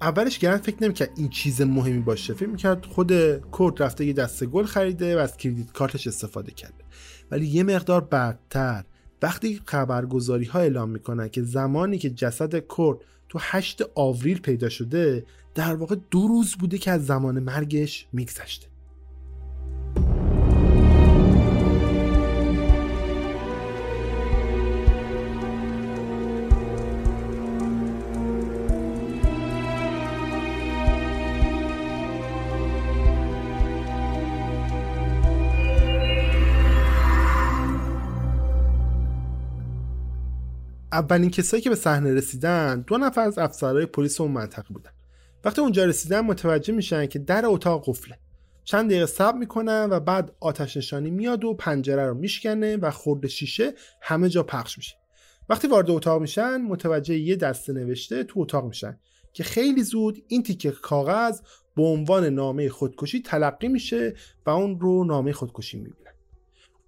اولش 0.04 0.38
گرنت 0.38 0.62
فکر 0.62 0.76
نمی‌کرد 0.80 1.10
این 1.16 1.28
چیز 1.28 1.62
مهمی 1.62 1.98
باشه. 1.98 2.34
فکر 2.34 2.48
می‌کرد 2.48 2.86
خود 2.86 3.36
کورت 3.36 3.80
رفته 3.80 4.04
یه 4.04 4.12
دسته 4.12 4.46
گل 4.46 4.64
خریده 4.64 5.16
و 5.16 5.18
از 5.18 5.36
credit 5.36 5.72
card 5.72 5.95
ش 5.95 6.06
استفاده 6.06 6.52
کرده. 6.52 6.84
ولی 7.30 7.46
یه 7.46 7.62
مقدار 7.62 8.00
بعدتر 8.00 8.84
وقتی 9.22 9.60
خبرگزاری 9.64 10.44
ها 10.44 10.58
اعلام 10.58 10.90
می‌کنن 10.90 11.28
که 11.28 11.42
زمانی 11.42 11.98
که 11.98 12.10
جسد 12.10 12.58
کورت 12.58 12.98
تو 13.28 13.38
8 13.42 13.82
آوریل 13.94 14.40
پیدا 14.40 14.68
شده 14.68 15.26
در 15.54 15.74
واقع 15.74 15.96
دو 16.10 16.28
روز 16.28 16.54
بوده 16.54 16.78
که 16.78 16.90
از 16.90 17.06
زمان 17.06 17.40
مرگش 17.40 18.06
میگذشته. 18.12 18.73
اولین 40.94 41.30
کسایی 41.30 41.62
که 41.62 41.70
به 41.70 41.76
صحنه 41.76 42.14
رسیدن 42.14 42.84
دو 42.86 42.98
نفر 42.98 43.20
از 43.20 43.38
افسرهای 43.38 43.86
پلیس 43.86 44.20
اون 44.20 44.30
منطقه 44.30 44.68
بودن. 44.68 44.90
وقتی 45.44 45.60
اونجا 45.60 45.84
رسیدن 45.84 46.20
متوجه 46.20 46.74
میشن 46.74 47.06
که 47.06 47.18
در 47.18 47.42
اتاق 47.46 47.84
قفله. 47.86 48.18
چند 48.64 48.90
دقیقه 48.90 49.06
صبر 49.06 49.38
می‌کنن 49.38 49.88
و 49.90 50.00
بعد 50.00 50.32
آتش 50.40 50.76
نشانی 50.76 51.10
میاد 51.10 51.44
و 51.44 51.54
پنجره 51.54 52.06
رو 52.06 52.14
میشکنه 52.14 52.76
و 52.76 52.90
خورد 52.90 53.26
شیشه 53.26 53.74
همه 54.00 54.28
جا 54.28 54.42
پخش 54.42 54.78
میشه. 54.78 54.96
وقتی 55.48 55.68
وارد 55.68 55.90
اتاق 55.90 56.20
میشن 56.20 56.56
متوجه 56.56 57.18
یه 57.18 57.36
دسته 57.36 57.72
نوشته 57.72 58.24
تو 58.24 58.40
اتاق 58.40 58.64
میشن 58.64 58.98
که 59.32 59.44
خیلی 59.44 59.82
زود 59.82 60.24
این 60.28 60.42
تیکه 60.42 60.70
کاغذ 60.70 61.40
به 61.76 61.82
عنوان 61.82 62.24
نامه 62.24 62.68
خودکشی 62.68 63.22
تلقی 63.22 63.68
میشه 63.68 64.14
و 64.46 64.50
اون 64.50 64.80
رو 64.80 65.04
نامه 65.04 65.32
خودکشی 65.32 65.76
می‌بینن 65.76 66.03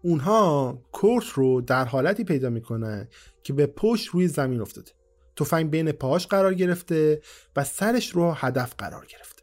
اونها 0.03 0.79
کورت 0.93 1.29
رو 1.29 1.61
در 1.61 1.85
حالتی 1.85 2.25
پیدا 2.25 2.51
می‌کنن 2.51 3.09
که 3.43 3.53
به 3.53 3.67
پشت 3.67 4.09
روی 4.09 4.29
زمین 4.29 4.61
افتاده. 4.61 4.91
تفنگ 5.37 5.71
بین 5.71 5.93
پاهاش 5.93 6.27
قرار 6.27 6.55
گرفته 6.55 7.21
و 7.57 7.65
سرش 7.65 8.11
رو 8.11 8.33
هدف 8.33 8.75
قرار 8.79 9.07
گرفته. 9.07 9.43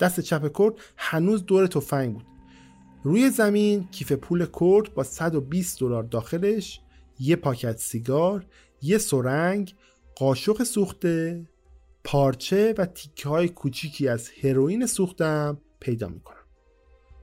دست 0.00 0.20
چپ 0.20 0.48
کورت 0.48 0.74
هنوز 0.96 1.46
دور 1.46 1.66
تفنگ 1.66 2.14
بود. 2.14 2.26
روی 3.04 3.30
زمین 3.30 3.88
کیف 3.88 4.12
پول 4.12 4.46
کورت 4.46 4.90
با 4.90 5.02
120 5.02 5.80
دلار 5.80 6.02
داخلش 6.02 6.80
یه 7.18 7.36
پاکت 7.36 7.76
سیگار 7.76 8.46
یه 8.82 8.98
سرنگ 8.98 9.74
قاشق 10.16 10.62
سوخته 10.62 11.46
پارچه 12.04 12.74
و 12.78 12.86
تیکه 12.86 13.28
های 13.28 13.48
کوچیکی 13.48 14.08
از 14.08 14.30
هروئین 14.42 14.86
سوختم 14.86 15.60
پیدا 15.80 16.08
می‌کنم. 16.08 16.39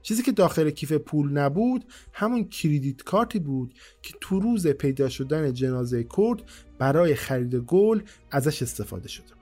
چیزی 0.02 0.22
که 0.22 0.32
داخل 0.32 0.70
کیف 0.70 0.92
پول 0.92 1.32
نبود 1.32 1.84
همون 2.12 2.44
کریدیت 2.44 3.02
کارتی 3.02 3.38
بود 3.38 3.74
که 4.02 4.14
تو 4.20 4.40
روز 4.40 4.66
پیدا 4.66 5.08
شدن 5.08 5.52
جنازه 5.52 6.06
کرد 6.16 6.42
برای 6.78 7.14
خرید 7.14 7.54
گل 7.54 8.00
ازش 8.30 8.62
استفاده 8.62 9.08
شده 9.08 9.26
بود. 9.26 9.38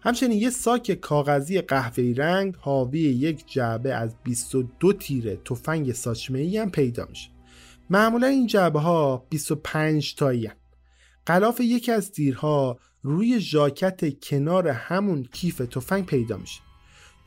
همچنین 0.00 0.38
یه 0.38 0.50
ساک 0.50 0.92
کاغذی 0.92 1.60
قهوه‌ای 1.60 2.14
رنگ 2.14 2.54
حاوی 2.56 3.00
یک 3.00 3.52
جعبه 3.52 3.94
از 3.94 4.14
22 4.24 4.92
تیره 4.92 5.36
تفنگ 5.36 5.92
ساچمه 5.92 6.38
ای 6.38 6.58
هم 6.58 6.70
پیدا 6.70 7.06
میشه. 7.10 7.30
معمولا 7.90 8.26
این 8.26 8.46
جعبه 8.46 8.80
ها 8.80 9.26
25 9.30 10.14
تایی 10.14 10.50
قلاف 11.26 11.60
یکی 11.60 11.92
از 11.92 12.12
تیرها 12.12 12.78
روی 13.02 13.40
ژاکت 13.40 14.20
کنار 14.20 14.68
همون 14.68 15.24
کیف 15.32 15.58
تفنگ 15.58 16.06
پیدا 16.06 16.36
میشه. 16.36 16.60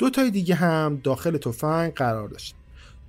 دو 0.02 0.10
تای 0.10 0.32
دیگه 0.32 0.56
هم 0.56 1.02
داخل 1.04 1.38
تفنگ 1.38 1.94
قرار 1.94 2.30
داشت 2.30 2.56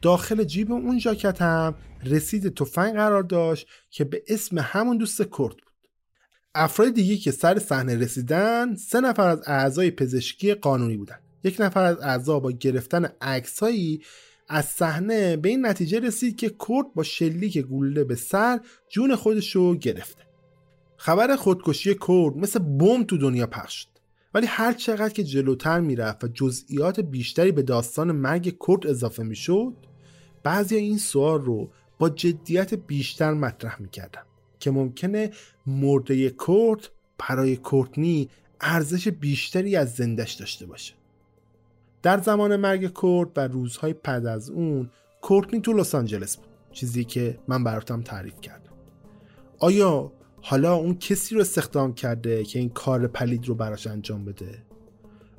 داخل 0.03 0.45
جیب 0.45 0.73
اون 0.73 0.99
ژاکت 0.99 1.43
هم 1.43 1.75
رسید 2.05 2.55
تفنگ 2.55 2.95
قرار 2.95 3.23
داشت 3.23 3.67
که 3.91 4.05
به 4.05 4.23
اسم 4.29 4.59
همون 4.59 4.97
دوست 4.97 5.23
کرد 5.23 5.37
بود. 5.37 5.63
افراد 6.55 6.95
دیگه 6.95 7.17
که 7.17 7.31
سر 7.31 7.59
صحنه 7.59 7.97
رسیدن 7.97 8.75
سه 8.75 9.01
نفر 9.01 9.29
از 9.29 9.43
اعضای 9.47 9.91
پزشکی 9.91 10.55
قانونی 10.55 10.97
بودن. 10.97 11.19
یک 11.45 11.57
نفر 11.61 11.83
از 11.83 12.01
اعضا 12.01 12.41
با 12.41 12.53
گرفتن 12.53 13.09
عکسهایی 13.21 14.03
از 14.49 14.65
صحنه 14.65 15.37
به 15.37 15.49
این 15.49 15.67
نتیجه 15.67 16.01
رسید 16.01 16.37
که 16.37 16.49
کرد 16.49 16.95
با 16.95 17.03
شلیک 17.03 17.59
گوله 17.59 18.05
به 18.05 18.15
سر 18.15 18.61
جون 18.89 19.17
خودش 19.17 19.57
رو 19.57 19.75
گرفته. 19.75 20.23
خبر 20.97 21.37
خودکشی 21.37 21.95
کرد 21.95 22.37
مثل 22.37 22.59
بم 22.59 23.05
تو 23.05 23.19
دنیا 23.19 23.47
پخش 23.47 23.75
شد. 23.75 23.92
ولی 24.35 24.47
هر 24.47 24.73
چقدر 24.73 25.09
که 25.09 25.25
جلوتر 25.25 25.81
می‌رفت 25.81 26.25
و 26.25 26.29
جزئیات 26.29 27.01
بیشتری 27.01 27.53
به 27.53 27.63
داستان 27.63 28.13
مرگ 28.13 28.57
کرد 28.67 28.87
اضافه 28.87 29.23
می‌شد 29.23 29.77
بعضی 30.43 30.77
این 30.77 30.99
سوال 30.99 31.41
رو 31.41 31.71
با 31.99 32.09
جدیت 32.09 32.75
بیشتر 32.75 33.33
مطرح 33.33 33.83
می‌کردن 33.83 34.23
که 34.61 34.71
ممکنه 34.71 35.31
مرده 35.67 36.31
کرد 36.47 36.89
برای 37.19 37.57
کورتنی 37.57 38.29
ارزش 38.61 39.09
بیشتری 39.09 39.77
از 39.77 39.95
زندش 39.95 40.33
داشته 40.33 40.67
باشه. 40.67 40.95
در 42.03 42.19
زمان 42.19 42.57
مرگ 42.57 42.99
کرد 43.03 43.29
و 43.37 43.41
روزهای 43.41 43.93
پد 43.93 44.27
از 44.27 44.51
اون 44.51 44.91
کورتنی 45.21 45.61
تو 45.61 45.73
لس 45.73 45.95
آنجلس 45.95 46.37
بود 46.37 46.47
چیزی 46.73 47.05
که 47.05 47.39
من 47.49 47.65
براتم 47.65 48.03
تعریف 48.03 48.41
کردم 48.41 48.73
آیا 49.59 50.13
حالا 50.45 50.75
اون 50.75 50.95
کسی 50.99 51.35
رو 51.35 51.41
استخدام 51.41 51.95
کرده 51.95 52.45
که 52.45 52.59
این 52.59 52.69
کار 52.69 53.07
پلید 53.07 53.49
رو 53.49 53.55
براش 53.55 53.87
انجام 53.87 54.25
بده؟ 54.25 54.63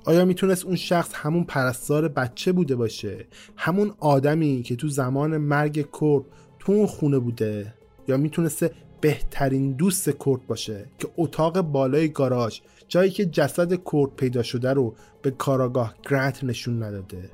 آیا 0.06 0.26
می‌تونست 0.26 0.66
اون 0.66 0.76
شخص 0.76 1.12
همون 1.14 1.44
پرستار 1.44 2.08
بچه 2.08 2.52
بوده 2.52 2.76
باشه؟ 2.76 3.26
همون 3.58 3.94
آدمی 4.00 4.64
که 4.64 4.76
تو 4.76 4.88
زمان 4.88 5.38
مرگ 5.38 5.74
کرد 5.76 6.24
تو 6.60 6.72
اون 6.72 6.88
خونه 6.88 7.20
بوده؟ 7.20 7.74
یا 8.08 8.18
می‌تونسته 8.18 8.72
بهترین 9.02 9.74
دوست 9.74 10.10
کرد 10.10 10.48
باشه 10.48 10.86
که 11.00 11.08
اتاق 11.18 11.62
بالای 11.62 12.10
گاراژ 12.10 12.60
جایی 12.88 13.12
که 13.12 13.26
جسد 13.26 13.70
کرد 13.92 14.16
پیدا 14.16 14.44
شده 14.44 14.74
رو 14.74 14.96
به 15.22 15.32
کاراگاه 15.32 15.96
گرانت 16.10 16.44
نشون 16.44 16.84
نداده؟ 16.84 17.30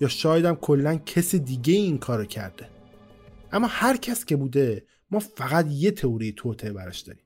یا 0.00 0.08
شایدم 0.08 0.54
کلا 0.54 0.96
کسی 0.96 1.38
دیگه 1.38 1.74
این 1.74 1.98
کارو 1.98 2.24
کرده؟ 2.24 2.68
اما 3.52 3.66
هر 3.70 3.96
کس 3.96 4.24
که 4.24 4.36
بوده 4.36 4.82
ما 5.10 5.18
فقط 5.18 5.66
یه 5.70 5.90
تئوری 5.90 6.32
توته 6.32 6.72
براش 6.72 7.00
داریم. 7.00 7.22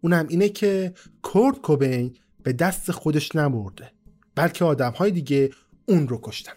اونم 0.00 0.26
اینه 0.28 0.48
که 0.48 0.94
کورد 1.22 1.60
کوبین 1.60 2.16
به 2.42 2.52
دست 2.52 2.90
خودش 2.90 3.36
نبرده 3.36 3.92
بلکه 4.34 4.64
آدم 4.64 4.90
های 4.90 5.10
دیگه 5.10 5.50
اون 5.86 6.08
رو 6.08 6.20
کشتن. 6.22 6.52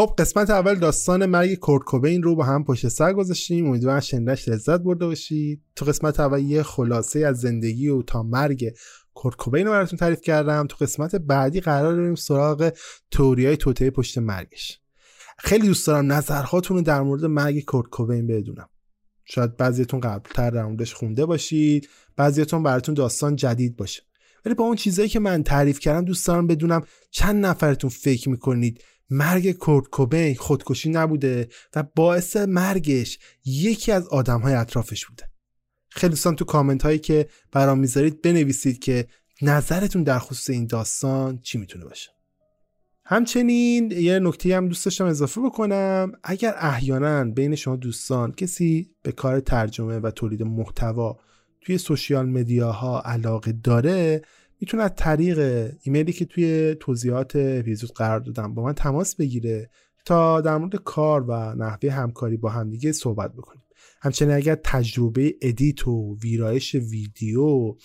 خب 0.00 0.14
قسمت 0.18 0.50
اول 0.50 0.74
داستان 0.74 1.26
مرگ 1.26 1.54
کورت 1.54 1.82
کوبین 1.84 2.22
رو 2.22 2.36
با 2.36 2.44
هم 2.44 2.64
پشت 2.64 2.88
سر 2.88 3.12
گذاشتیم. 3.12 3.66
امیدوارم 3.66 4.00
شنیدش 4.00 4.48
لذت 4.48 4.80
برده 4.80 5.06
باشید. 5.06 5.62
تو 5.76 5.84
قسمت 5.84 6.20
اول 6.20 6.42
یه 6.42 6.62
خلاصه 6.62 7.18
از 7.20 7.40
زندگی 7.40 7.88
و 7.88 8.02
تا 8.02 8.22
مرگ 8.22 8.74
کورت 9.14 9.36
کوبین 9.36 9.66
رو 9.66 9.72
براتون 9.72 9.98
تعریف 9.98 10.20
کردم. 10.20 10.66
تو 10.66 10.76
قسمت 10.80 11.16
بعدی 11.16 11.60
قرار 11.60 11.94
داریم 11.94 12.14
سراغ 12.14 12.72
های 13.18 13.56
توته 13.56 13.90
پشت 13.90 14.18
مرگش. 14.18 14.80
خیلی 15.38 15.66
دوست 15.66 15.86
دارم 15.86 16.12
نظرهاتون 16.12 16.76
رو 16.76 16.82
در 16.82 17.02
مورد 17.02 17.24
مرگ 17.24 17.64
کورت 17.64 17.88
کوبین 17.88 18.26
بدونم. 18.26 18.68
شاید 19.24 19.56
بعضیتون 19.56 20.00
قبلتر 20.00 20.50
در 20.50 20.64
موردش 20.64 20.94
خونده 20.94 21.26
باشید. 21.26 21.88
بعضیتون 22.16 22.62
براتون 22.62 22.94
داستان 22.94 23.36
جدید 23.36 23.76
باشه. 23.76 24.02
ولی 24.44 24.54
با 24.54 24.64
اون 24.64 24.76
چیزایی 24.76 25.08
که 25.08 25.20
من 25.20 25.42
تعریف 25.42 25.80
کردم 25.80 26.04
دوست 26.04 26.26
دارم 26.26 26.46
بدونم 26.46 26.82
چند 27.10 27.46
نفرتون 27.46 27.90
فکر 27.90 28.28
می‌کنید 28.28 28.84
مرگ 29.10 29.52
کورت 29.52 29.88
کوبین 29.88 30.34
خودکشی 30.34 30.90
نبوده 30.90 31.48
و 31.76 31.84
باعث 31.96 32.36
مرگش 32.36 33.18
یکی 33.44 33.92
از 33.92 34.08
آدم 34.08 34.40
های 34.40 34.54
اطرافش 34.54 35.06
بوده. 35.06 35.30
خیلی 35.88 36.10
دوستان 36.10 36.36
تو 36.36 36.44
کامنت 36.44 36.82
هایی 36.82 36.98
که 36.98 37.28
برام 37.52 37.78
می‌ذارید 37.78 38.22
بنویسید 38.22 38.78
که 38.78 39.06
نظرتون 39.42 40.02
در 40.02 40.18
خصوص 40.18 40.50
این 40.50 40.66
داستان 40.66 41.38
چی 41.38 41.58
می‌تونه 41.58 41.84
باشه. 41.84 42.10
همچنین 43.04 43.90
یه 43.90 44.18
نکته 44.18 44.56
هم 44.56 44.68
دوست 44.68 44.84
داشتم 44.84 45.04
اضافه 45.04 45.40
بکنم. 45.40 46.12
اگر 46.24 46.54
احیانا 46.58 47.24
بین 47.24 47.54
شما 47.54 47.76
دوستان 47.76 48.32
کسی 48.32 48.90
به 49.02 49.12
کار 49.12 49.40
ترجمه 49.40 49.98
و 49.98 50.10
تولید 50.10 50.42
محتوا 50.42 51.18
توی 51.60 51.78
سوشیال 51.78 52.28
مدیاها 52.28 53.00
علاقه 53.00 53.52
داره 53.52 54.22
می‌تونه 54.60 54.82
از 54.82 54.92
طریق 54.96 55.70
ایمیلی 55.82 56.12
که 56.12 56.24
توی 56.24 56.76
توضیحات 56.80 57.32
اپیزود 57.36 57.92
قرار 57.92 58.20
دادم 58.20 58.54
با 58.54 58.62
من 58.62 58.72
تماس 58.72 59.16
بگیره 59.16 59.70
تا 60.04 60.40
در 60.40 60.56
مورد 60.56 60.76
کار 60.76 61.24
و 61.28 61.54
نحوه 61.54 61.90
همکاری 61.90 62.36
با 62.36 62.48
همدیگه 62.48 62.92
صحبت 62.92 63.32
بکنیم. 63.32 63.62
همچنین 64.02 64.34
اگر 64.34 64.54
تجربه 64.64 65.34
ادیت 65.42 65.88
و 65.88 66.16
ویرایش 66.22 66.74
ویدیو 66.74 67.76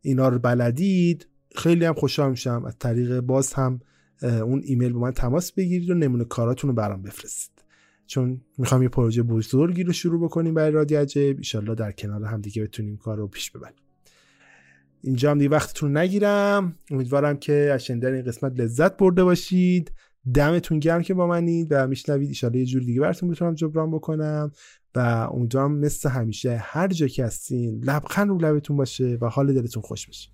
اینا 0.00 0.28
رو 0.28 0.38
بلدید 0.38 1.26
خیلی 1.56 1.84
هم 1.84 1.94
خوشحال 1.94 2.30
میشم. 2.30 2.64
از 2.66 2.76
طریق 2.78 3.20
باز 3.20 3.52
هم 3.52 3.80
اون 4.22 4.62
ایمیل 4.64 4.92
با 4.92 5.00
من 5.00 5.12
تماس 5.12 5.52
بگیرید 5.52 5.90
و 5.90 5.94
نمونه 5.94 6.24
کاراتون 6.24 6.70
رو 6.70 6.76
برام 6.76 7.02
بفرستید. 7.02 7.64
چون 8.06 8.40
می‌خوام 8.58 8.82
یه 8.82 8.88
پروژه 8.88 9.22
بزرگی 9.22 9.82
رو 9.82 9.92
شروع 9.92 10.24
بکنیم 10.24 10.54
برای 10.54 10.70
رادیو 10.70 10.94
عجایب 10.94 11.38
ایشالله 11.38 11.74
در 11.74 11.92
کنار 11.92 12.24
هم 12.24 12.40
دیگه 12.40 12.62
بتونیم 12.62 12.96
کار 12.96 13.16
رو 13.16 13.28
پیش 13.28 13.50
ببریم. 13.50 13.87
اینجا 15.02 15.30
هم 15.30 15.38
دیگه 15.38 15.50
وقتتون 15.50 15.96
نگیرم. 15.96 16.78
امیدوارم 16.90 17.36
که 17.36 17.70
از 17.74 17.84
شنیدن 17.84 18.14
این 18.14 18.24
قسمت 18.24 18.60
لذت 18.60 18.96
برده 18.96 19.24
باشید. 19.24 19.92
دمتون 20.34 20.78
گرم 20.78 21.02
که 21.02 21.14
با 21.14 21.26
منید 21.26 21.68
و 21.70 21.86
میشنوید. 21.86 22.28
ایشالا 22.28 22.58
یه 22.58 22.66
جور 22.66 22.82
دیگه 22.82 23.00
براتون 23.00 23.30
بتونم 23.30 23.54
جبران 23.54 23.90
بکنم 23.90 24.52
و 24.94 25.28
امیدوارم 25.32 25.78
مثل 25.78 26.08
همیشه 26.08 26.56
هر 26.62 26.88
جا 26.88 27.06
که 27.06 27.24
هستین 27.24 27.84
لبخند 27.84 28.28
رو 28.28 28.38
لبتون 28.38 28.76
باشه 28.76 29.18
و 29.20 29.26
حال 29.26 29.54
دلتون 29.54 29.82
خوش 29.82 30.06
باشه. 30.06 30.30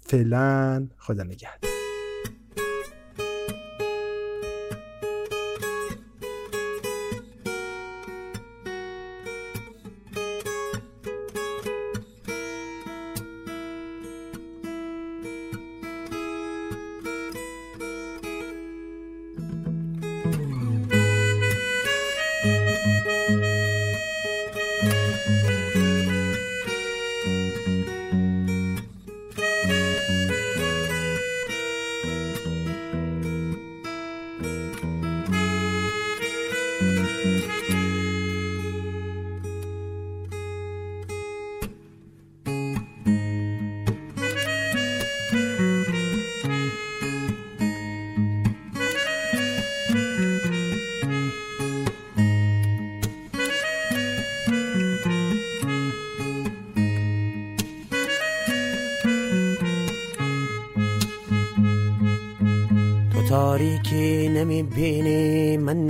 فعلا 0.00 0.88
خدا 0.98 1.22
نگهدار. 1.22 1.75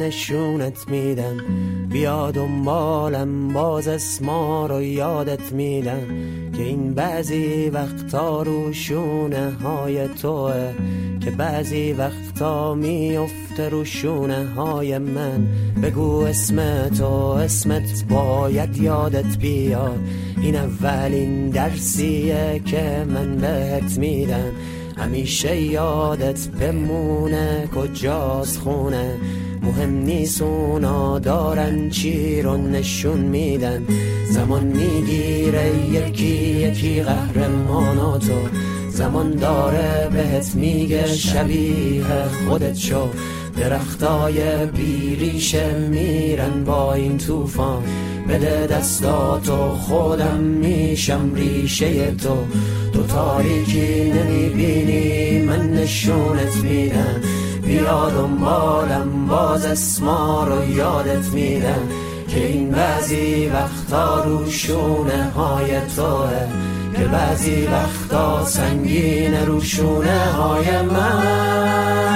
نشونت 0.07 0.89
میدم. 0.89 1.37
بیا 1.91 2.31
دنبالم 2.31 3.49
باز 3.49 3.89
اسما 3.89 4.67
رو 4.67 4.83
یادت 4.83 5.53
میدم 5.53 6.07
که 6.57 6.63
این 6.63 6.95
بعضی 6.95 7.71
وقتا 7.71 8.43
رو 8.43 8.73
شونه 8.73 9.51
های 9.51 10.09
توه 10.09 10.73
که 11.25 11.31
بعضی 11.31 11.93
وقتا 11.93 12.75
میفته 12.75 13.69
رو 13.69 13.85
شونه 13.85 14.47
های 14.57 14.99
من. 14.99 15.49
بگو 15.83 16.21
اسم 16.21 16.89
تو 16.89 17.13
اسمت 17.15 18.05
باید 18.09 18.77
یادت 18.77 19.39
بیاد. 19.39 20.01
این 20.43 20.57
اولین 20.57 21.51
درسیه 21.51 22.61
که 22.65 23.07
من 23.09 23.37
بهت 23.37 23.99
میدم. 23.99 24.53
همیشه 24.97 25.61
یادت 25.61 26.49
بمونه 26.49 27.69
کجاست 27.77 28.59
خونه؟ 28.59 29.17
مهم 29.63 29.91
نیست 29.91 30.43
اونا 30.43 31.19
دارن 31.19 31.91
چی 31.91 32.43
رو 32.43 32.57
نشون 32.57 33.19
میدن. 33.21 33.85
زمان 34.31 34.65
می‌گیره 34.65 35.73
یکی 35.93 36.27
یکی 36.27 37.03
قهرماناتو 37.03 38.49
زمان 38.89 39.31
داره 39.31 40.09
بهت 40.13 40.55
میگه 40.55 41.07
شبیه 41.07 42.05
خودت 42.49 42.77
شو. 42.77 43.09
درختای 43.57 44.67
بیریشه 44.67 45.79
میرن 45.79 46.65
با 46.65 46.95
این 46.95 47.19
طوفان. 47.19 47.83
بده 48.29 48.67
دستاتو 48.67 49.69
خودم 49.69 50.39
میشم 50.41 51.31
ریشه 51.35 52.11
تو. 52.11 52.37
تو 52.97 53.03
تاریکی 53.03 54.11
نمی‌بینی 54.11 55.39
من 55.39 55.71
نشونت 55.71 56.57
میدم. 56.57 57.21
بیا 57.67 58.11
دنبالم 58.11 59.27
باز 59.29 59.65
اسما 59.67 60.45
رو 60.45 60.71
یادت 60.71 61.27
میدم. 61.33 61.89
که 62.29 62.47
این 62.47 62.71
بعضی 62.71 63.47
وقتا 63.47 64.25
روشونه 64.25 65.31
های 65.37 65.81
توه. 65.97 66.49
که 66.97 67.05
بعضی 67.05 67.67
وقتا 67.67 68.45
سنگین 68.45 69.35
روشونه 69.35 70.19
های 70.19 70.83
من. 70.83 72.16